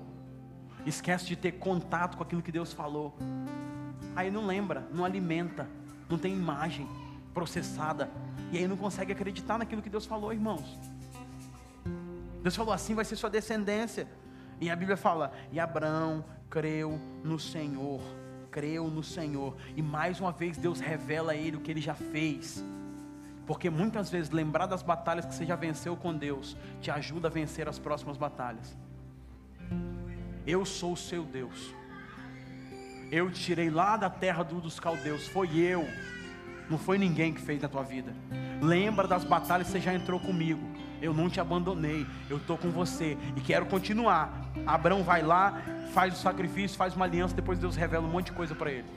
Esquece 0.85 1.25
de 1.25 1.35
ter 1.35 1.53
contato 1.53 2.15
com 2.15 2.23
aquilo 2.23 2.41
que 2.41 2.51
Deus 2.51 2.71
falou. 2.71 3.17
Aí 4.15 4.31
não 4.31 4.45
lembra, 4.45 4.87
não 4.93 5.03
alimenta, 5.03 5.67
não 6.09 6.17
tem 6.17 6.33
imagem 6.33 6.87
processada. 7.33 8.09
E 8.51 8.57
aí 8.57 8.67
não 8.67 8.77
consegue 8.77 9.11
acreditar 9.11 9.57
naquilo 9.57 9.81
que 9.81 9.89
Deus 9.89 10.05
falou, 10.05 10.33
irmãos. 10.33 10.79
Deus 12.41 12.55
falou 12.55 12.73
assim: 12.73 12.95
vai 12.95 13.05
ser 13.05 13.15
sua 13.15 13.29
descendência. 13.29 14.07
E 14.59 14.69
a 14.69 14.75
Bíblia 14.75 14.97
fala: 14.97 15.31
e 15.51 15.59
Abraão 15.59 16.23
creu 16.49 16.99
no 17.23 17.37
Senhor, 17.37 18.01
creu 18.49 18.87
no 18.87 19.03
Senhor. 19.03 19.55
E 19.75 19.81
mais 19.81 20.19
uma 20.19 20.31
vez 20.31 20.57
Deus 20.57 20.79
revela 20.79 21.33
a 21.33 21.35
ele 21.35 21.57
o 21.57 21.61
que 21.61 21.71
ele 21.71 21.81
já 21.81 21.93
fez. 21.93 22.63
Porque 23.45 23.69
muitas 23.69 24.09
vezes 24.09 24.29
lembrar 24.29 24.65
das 24.65 24.83
batalhas 24.83 25.25
que 25.25 25.33
você 25.33 25.45
já 25.45 25.55
venceu 25.55 25.95
com 25.95 26.13
Deus 26.13 26.57
te 26.81 26.91
ajuda 26.91 27.29
a 27.29 27.31
vencer 27.31 27.67
as 27.67 27.79
próximas 27.79 28.17
batalhas. 28.17 28.75
Eu 30.45 30.65
sou 30.65 30.93
o 30.93 30.97
seu 30.97 31.23
Deus. 31.23 31.73
Eu 33.11 33.31
tirei 33.31 33.69
lá 33.69 33.97
da 33.97 34.09
terra 34.09 34.43
dos 34.43 34.79
caldeus. 34.79 35.27
Foi 35.27 35.57
eu. 35.57 35.87
Não 36.69 36.77
foi 36.77 36.97
ninguém 36.97 37.33
que 37.33 37.41
fez 37.41 37.61
na 37.61 37.67
tua 37.67 37.83
vida. 37.83 38.13
Lembra 38.61 39.07
das 39.07 39.23
batalhas 39.23 39.67
que 39.67 39.73
você 39.73 39.79
já 39.79 39.93
entrou 39.93 40.19
comigo. 40.19 40.61
Eu 41.01 41.13
não 41.13 41.29
te 41.29 41.39
abandonei. 41.39 42.05
Eu 42.29 42.37
estou 42.37 42.57
com 42.57 42.69
você 42.69 43.17
e 43.35 43.41
quero 43.41 43.65
continuar. 43.65 44.51
Abraão 44.65 45.03
vai 45.03 45.21
lá, 45.21 45.61
faz 45.93 46.13
o 46.13 46.17
sacrifício, 46.17 46.77
faz 46.77 46.95
uma 46.95 47.05
aliança. 47.05 47.35
Depois 47.35 47.59
Deus 47.59 47.75
revela 47.75 48.05
um 48.05 48.11
monte 48.11 48.27
de 48.27 48.31
coisa 48.33 48.53
para 48.53 48.71
ele. 48.71 48.87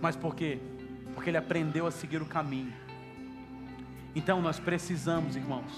Mas 0.00 0.16
por 0.16 0.34
quê? 0.34 0.58
porque 1.14 1.30
ele 1.30 1.36
aprendeu 1.36 1.86
a 1.86 1.90
seguir 1.90 2.20
o 2.20 2.26
caminho. 2.26 2.72
Então 4.14 4.42
nós 4.42 4.58
precisamos, 4.58 5.36
irmãos, 5.36 5.72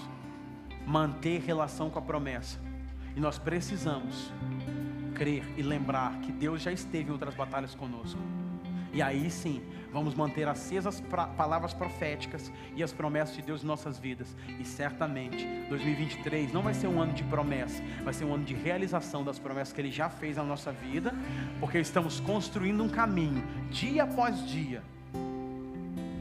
manter 0.85 1.41
relação 1.41 1.89
com 1.89 1.99
a 1.99 2.01
promessa. 2.01 2.59
E 3.15 3.19
nós 3.19 3.37
precisamos 3.37 4.31
crer 5.15 5.43
e 5.57 5.63
lembrar 5.63 6.19
que 6.19 6.31
Deus 6.31 6.61
já 6.61 6.71
esteve 6.71 7.09
em 7.09 7.11
outras 7.11 7.33
batalhas 7.33 7.73
conosco. 7.73 8.19
E 8.93 9.01
aí 9.01 9.29
sim, 9.29 9.61
vamos 9.91 10.13
manter 10.13 10.47
acesas 10.47 11.01
as 11.01 11.27
palavras 11.35 11.73
proféticas 11.73 12.51
e 12.75 12.83
as 12.83 12.93
promessas 12.93 13.35
de 13.35 13.41
Deus 13.41 13.63
em 13.63 13.65
nossas 13.65 13.97
vidas. 13.97 14.35
E 14.59 14.63
certamente, 14.63 15.45
2023 15.67 16.53
não 16.53 16.61
vai 16.61 16.73
ser 16.73 16.87
um 16.87 17.01
ano 17.01 17.11
de 17.11 17.23
promessa, 17.23 17.83
vai 18.03 18.13
ser 18.13 18.23
um 18.23 18.33
ano 18.33 18.45
de 18.45 18.53
realização 18.53 19.23
das 19.23 19.39
promessas 19.39 19.73
que 19.73 19.81
Ele 19.81 19.91
já 19.91 20.09
fez 20.09 20.37
na 20.37 20.43
nossa 20.43 20.71
vida, 20.71 21.13
porque 21.59 21.77
estamos 21.77 22.19
construindo 22.21 22.83
um 22.83 22.89
caminho, 22.89 23.43
dia 23.69 24.03
após 24.03 24.47
dia, 24.47 24.81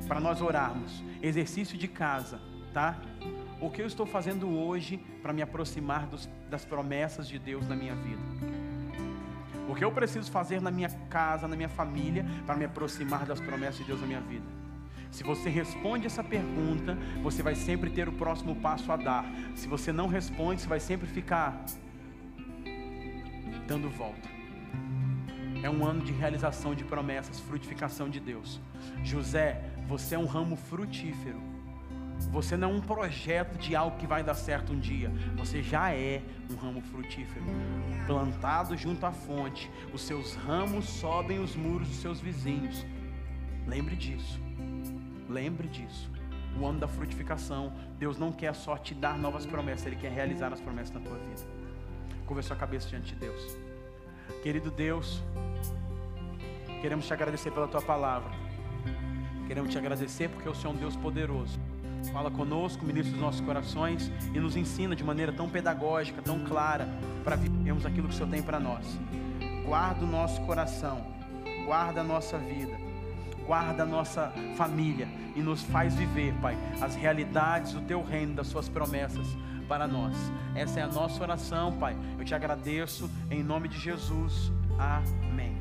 para 0.09 0.21
nós 0.21 0.41
orarmos. 0.41 1.03
Exercício 1.23 1.79
de 1.79 1.87
casa, 1.87 2.41
tá? 2.73 2.99
O 3.61 3.71
que 3.71 3.81
eu 3.81 3.87
estou 3.87 4.05
fazendo 4.05 4.49
hoje 4.49 4.99
para 5.23 5.33
me 5.33 5.43
aproximar 5.43 6.07
dos, 6.07 6.29
das 6.51 6.65
promessas 6.65 7.29
de 7.29 7.39
Deus 7.39 7.69
na 7.69 7.77
minha 7.77 7.95
vida? 7.95 8.64
O 9.75 9.77
que 9.77 9.85
eu 9.85 9.91
preciso 9.91 10.31
fazer 10.31 10.63
na 10.63 10.71
minha 10.71 10.89
casa, 11.11 11.49
na 11.49 11.57
minha 11.57 11.69
família, 11.69 12.25
para 12.47 12.55
me 12.55 12.65
aproximar 12.65 13.27
das 13.27 13.41
promessas 13.41 13.79
de 13.79 13.83
Deus 13.83 14.01
na 14.01 14.07
minha 14.07 14.21
vida? 14.21 14.47
Se 15.11 15.25
você 15.25 15.49
responde 15.49 16.07
essa 16.07 16.23
pergunta, 16.23 16.97
você 17.25 17.43
vai 17.43 17.57
sempre 17.57 17.91
ter 17.91 18.09
o 18.09 18.13
próximo 18.13 18.55
passo 18.55 18.93
a 18.93 18.97
dar. 18.97 19.27
Se 19.57 19.67
você 19.67 19.93
não 19.93 20.07
responde, 20.07 20.61
você 20.61 20.69
vai 20.69 20.79
sempre 20.79 21.09
ficar 21.09 21.65
dando 23.67 23.91
volta. 23.91 24.29
É 25.61 25.69
um 25.69 25.85
ano 25.85 26.05
de 26.05 26.13
realização 26.13 26.73
de 26.73 26.85
promessas, 26.85 27.41
frutificação 27.41 28.09
de 28.09 28.21
Deus. 28.21 28.61
José, 29.03 29.61
você 29.89 30.15
é 30.15 30.19
um 30.19 30.27
ramo 30.27 30.55
frutífero. 30.55 31.54
Você 32.31 32.57
não 32.57 32.71
é 32.71 32.75
um 32.75 32.81
projeto 32.81 33.57
de 33.59 33.77
algo 33.77 33.97
que 33.97 34.07
vai 34.07 34.23
dar 34.23 34.35
certo 34.35 34.73
um 34.73 34.79
dia. 34.79 35.11
Você 35.37 35.63
já 35.63 35.93
é 35.93 36.23
um 36.51 36.57
ramo 36.57 36.81
frutífero. 36.81 37.45
Plantado 38.07 38.77
junto 38.77 39.05
à 39.07 39.13
fonte. 39.13 39.71
Os 39.93 40.03
seus 40.03 40.35
ramos 40.35 40.85
sobem 40.87 41.39
os 41.39 41.55
muros 41.55 41.89
dos 41.89 41.99
seus 41.99 42.21
vizinhos. 42.21 42.85
Lembre 43.67 43.97
disso. 43.97 44.41
Lembre 45.29 45.69
disso. 45.69 46.11
o 46.59 46.67
ano 46.67 46.79
da 46.79 46.89
frutificação. 46.89 47.73
Deus 47.99 48.19
não 48.19 48.33
quer 48.33 48.55
só 48.55 48.77
te 48.77 48.95
dar 48.95 49.19
novas 49.19 49.45
promessas, 49.47 49.87
Ele 49.87 49.97
quer 49.97 50.13
realizar 50.13 50.53
as 50.53 50.61
promessas 50.61 50.95
na 50.95 51.01
tua 51.01 51.17
vida. 51.19 51.43
Curva 52.27 52.43
sua 52.43 52.57
cabeça 52.57 52.89
diante 52.89 53.15
de 53.15 53.21
Deus. 53.21 53.57
Querido 54.43 54.71
Deus, 54.71 55.23
queremos 56.81 57.07
te 57.07 57.13
agradecer 57.13 57.51
pela 57.51 57.69
tua 57.69 57.83
palavra. 57.83 58.31
Queremos 59.47 59.71
te 59.71 59.79
agradecer 59.79 60.29
porque 60.31 60.49
o 60.49 60.55
Senhor 60.55 60.73
é 60.73 60.77
um 60.77 60.79
Deus 60.79 60.97
poderoso. 60.97 61.59
Fala 62.11 62.31
conosco, 62.31 62.85
ministra 62.85 63.15
os 63.15 63.21
nossos 63.21 63.41
corações 63.41 64.11
e 64.33 64.41
nos 64.41 64.57
ensina 64.57 64.95
de 64.95 65.03
maneira 65.03 65.33
tão 65.33 65.49
pedagógica, 65.49 66.23
tão 66.23 66.41
clara, 66.45 66.89
para 67.23 67.37
vivermos 67.37 67.85
aquilo 67.85 68.09
que 68.09 68.15
o 68.15 68.17
Senhor 68.17 68.31
tem 68.31 68.43
para 68.43 68.61
nós. 68.61 68.99
Guarda 69.65 70.05
o 70.05 70.09
nosso 70.09 70.41
coração, 70.43 71.05
guarda 71.65 72.03
a 72.03 72.05
nossa 72.05 72.39
vida, 72.39 72.77
guarda 73.47 73.83
a 73.83 73.87
nossa 73.87 74.33
família 74.57 75.09
e 75.35 75.41
nos 75.41 75.63
faz 75.63 75.95
viver, 75.95 76.35
Pai, 76.41 76.57
as 76.81 76.95
realidades 76.95 77.73
do 77.73 77.81
Teu 77.81 78.03
reino, 78.03 78.35
das 78.35 78.47
Suas 78.47 78.69
promessas 78.69 79.27
para 79.69 79.87
nós. 79.87 80.15
Essa 80.55 80.81
é 80.81 80.83
a 80.83 80.89
nossa 80.89 81.23
oração, 81.23 81.73
Pai. 81.73 81.97
Eu 82.19 82.25
te 82.25 82.35
agradeço 82.35 83.11
em 83.31 83.43
nome 83.43 83.69
de 83.69 83.79
Jesus. 83.79 84.53
Amém. 84.79 85.54